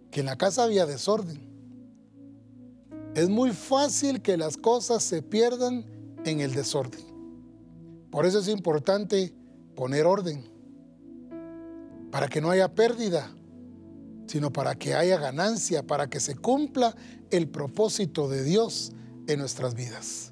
que 0.09 0.21
en 0.21 0.25
la 0.25 0.37
casa 0.37 0.63
había 0.63 0.85
desorden. 0.85 1.50
Es 3.13 3.29
muy 3.29 3.51
fácil 3.51 4.21
que 4.21 4.37
las 4.37 4.55
cosas 4.55 5.03
se 5.03 5.21
pierdan 5.21 5.85
en 6.25 6.39
el 6.39 6.53
desorden. 6.53 7.01
Por 8.09 8.25
eso 8.25 8.39
es 8.39 8.47
importante 8.47 9.33
poner 9.75 10.05
orden, 10.05 10.49
para 12.11 12.27
que 12.27 12.41
no 12.41 12.49
haya 12.49 12.73
pérdida, 12.73 13.33
sino 14.27 14.51
para 14.51 14.75
que 14.75 14.95
haya 14.95 15.17
ganancia, 15.17 15.83
para 15.83 16.09
que 16.09 16.19
se 16.19 16.35
cumpla 16.35 16.95
el 17.31 17.49
propósito 17.49 18.29
de 18.29 18.43
Dios 18.43 18.93
en 19.27 19.39
nuestras 19.39 19.75
vidas. 19.75 20.31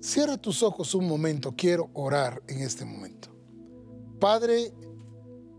Cierra 0.00 0.36
tus 0.36 0.62
ojos 0.62 0.94
un 0.94 1.06
momento, 1.06 1.54
quiero 1.56 1.90
orar 1.94 2.42
en 2.48 2.58
este 2.58 2.84
momento. 2.84 3.28
Padre, 4.18 4.72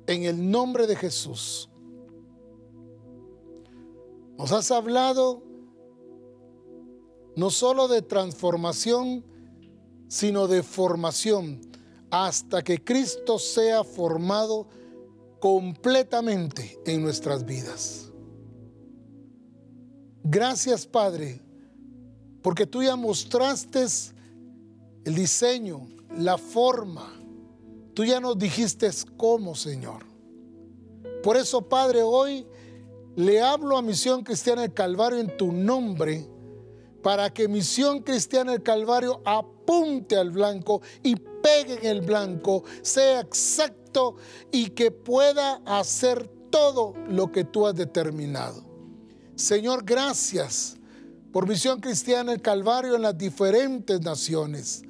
en 0.06 0.24
el 0.24 0.52
nombre 0.52 0.86
de 0.86 0.96
Jesús, 0.96 1.70
nos 4.38 4.52
has 4.52 4.72
hablado 4.72 5.44
no 7.36 7.50
solo 7.50 7.88
de 7.88 8.02
transformación, 8.02 9.26
sino 10.08 10.48
de 10.48 10.62
formación, 10.62 11.62
hasta 12.12 12.64
que 12.64 12.84
Cristo 12.84 13.40
sea 13.40 13.84
formado 13.84 14.68
completamente 15.40 16.80
en 16.86 17.02
nuestras 17.02 17.44
vidas. 17.44 18.12
Gracias, 20.24 20.86
Padre, 20.86 21.42
porque 22.42 22.66
tú 22.66 22.84
ya 22.84 22.96
mostraste 22.96 23.86
el 25.04 25.16
diseño, 25.16 25.88
la 26.18 26.38
forma. 26.38 27.12
Tú 27.94 28.06
ya 28.06 28.20
nos 28.20 28.38
dijiste 28.38 28.90
cómo, 29.18 29.56
Señor. 29.56 30.06
Por 31.24 31.38
eso, 31.38 31.62
Padre, 31.68 32.04
hoy 32.04 32.46
le 33.16 33.42
hablo 33.42 33.78
a 33.78 33.82
Misión 33.82 34.24
Cristiana 34.24 34.62
del 34.64 34.74
Calvario 34.74 35.20
en 35.20 35.38
tu 35.38 35.52
nombre, 35.52 36.28
para 37.02 37.34
que 37.34 37.48
Misión 37.48 38.02
Cristiana 38.02 38.54
del 38.54 38.64
Calvario 38.64 39.22
apunte 39.26 40.16
al 40.16 40.32
blanco 40.32 40.82
y 41.04 41.16
pegue 41.16 41.80
en 41.82 41.98
el 41.98 42.02
blanco, 42.02 42.64
sea 42.82 43.20
exacto 43.20 44.16
y 44.52 44.70
que 44.70 44.92
pueda 44.92 45.62
hacer 45.66 46.28
todo 46.50 46.94
lo 47.10 47.32
que 47.32 47.44
tú 47.44 47.68
has 47.68 47.76
determinado. 47.76 48.64
Señor, 49.36 49.84
gracias 49.84 50.78
por 51.32 51.48
Misión 51.48 51.82
Cristiana 51.82 52.32
del 52.32 52.42
Calvario 52.42 52.96
en 52.96 53.02
las 53.02 53.18
diferentes 53.18 54.00
naciones, 54.02 54.84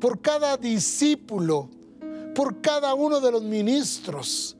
por 0.00 0.20
cada 0.20 0.56
discípulo, 0.56 1.68
por 2.34 2.60
cada 2.60 2.94
uno 2.94 3.20
de 3.20 3.30
los 3.30 3.42
ministros. 3.42 4.56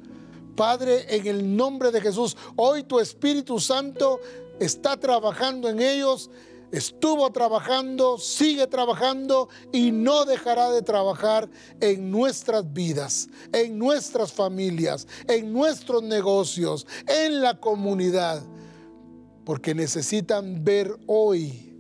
Padre, 0.61 1.07
en 1.16 1.27
el 1.27 1.57
nombre 1.57 1.91
de 1.91 2.03
Jesús, 2.03 2.37
hoy 2.55 2.82
tu 2.82 3.01
Espíritu 3.01 3.59
Santo 3.59 4.20
está 4.59 4.95
trabajando 5.01 5.70
en 5.70 5.81
ellos, 5.81 6.28
estuvo 6.70 7.32
trabajando, 7.32 8.19
sigue 8.19 8.66
trabajando 8.66 9.49
y 9.73 9.91
no 9.91 10.27
dejará 10.27 10.69
de 10.69 10.82
trabajar 10.82 11.49
en 11.81 12.11
nuestras 12.11 12.70
vidas, 12.74 13.31
en 13.55 13.78
nuestras 13.78 14.35
familias, 14.35 15.09
en 15.28 15.51
nuestros 15.51 16.03
negocios, 16.03 16.87
en 17.07 17.41
la 17.41 17.59
comunidad 17.59 18.43
porque 19.47 19.74
necesitan 19.74 20.62
ver 20.62 20.95
hoy 21.07 21.74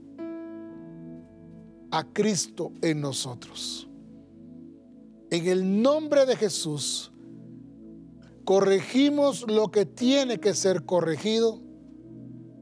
a 1.90 2.02
Cristo 2.02 2.72
en 2.80 3.02
nosotros. 3.02 3.86
En 5.30 5.46
el 5.46 5.82
nombre 5.82 6.24
de 6.24 6.34
Jesús, 6.34 7.09
corregimos 8.50 9.44
lo 9.48 9.70
que 9.70 9.86
tiene 9.86 10.40
que 10.40 10.54
ser 10.54 10.84
corregido 10.84 11.60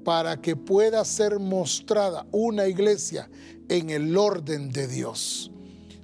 para 0.04 0.38
que 0.38 0.54
pueda 0.54 1.02
ser 1.02 1.38
mostrada 1.38 2.26
una 2.30 2.66
iglesia 2.66 3.30
en 3.70 3.88
el 3.88 4.14
orden 4.18 4.68
de 4.68 4.86
Dios. 4.86 5.50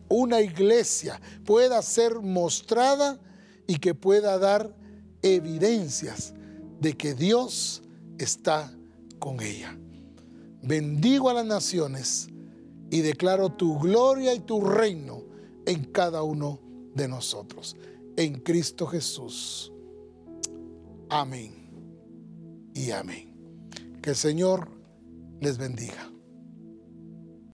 Una 0.09 0.41
iglesia 0.41 1.21
pueda 1.45 1.83
ser 1.83 2.21
mostrada 2.21 3.21
y 3.67 3.77
que 3.77 3.95
pueda 3.95 4.39
dar 4.39 4.75
evidencias 5.21 6.33
de 6.81 6.97
que 6.97 7.13
Dios 7.13 7.83
está 8.17 8.75
con 9.19 9.43
ella. 9.43 9.79
Bendigo 10.63 11.29
a 11.29 11.35
las 11.35 11.45
naciones 11.45 12.29
y 12.91 13.03
declaro 13.03 13.51
tu 13.51 13.79
gloria 13.79 14.33
y 14.33 14.41
tu 14.41 14.63
reino 14.63 15.25
en 15.67 15.85
cada 15.85 16.23
uno 16.23 16.59
de 16.95 17.07
nosotros. 17.07 17.77
En 18.17 18.41
Cristo 18.41 18.87
Jesús. 18.87 19.73
Amén 21.17 21.53
y 22.75 22.91
amén. 22.91 23.69
Que 24.03 24.11
el 24.11 24.17
Señor 24.17 24.69
les 25.41 25.59
bendiga. 25.59 26.14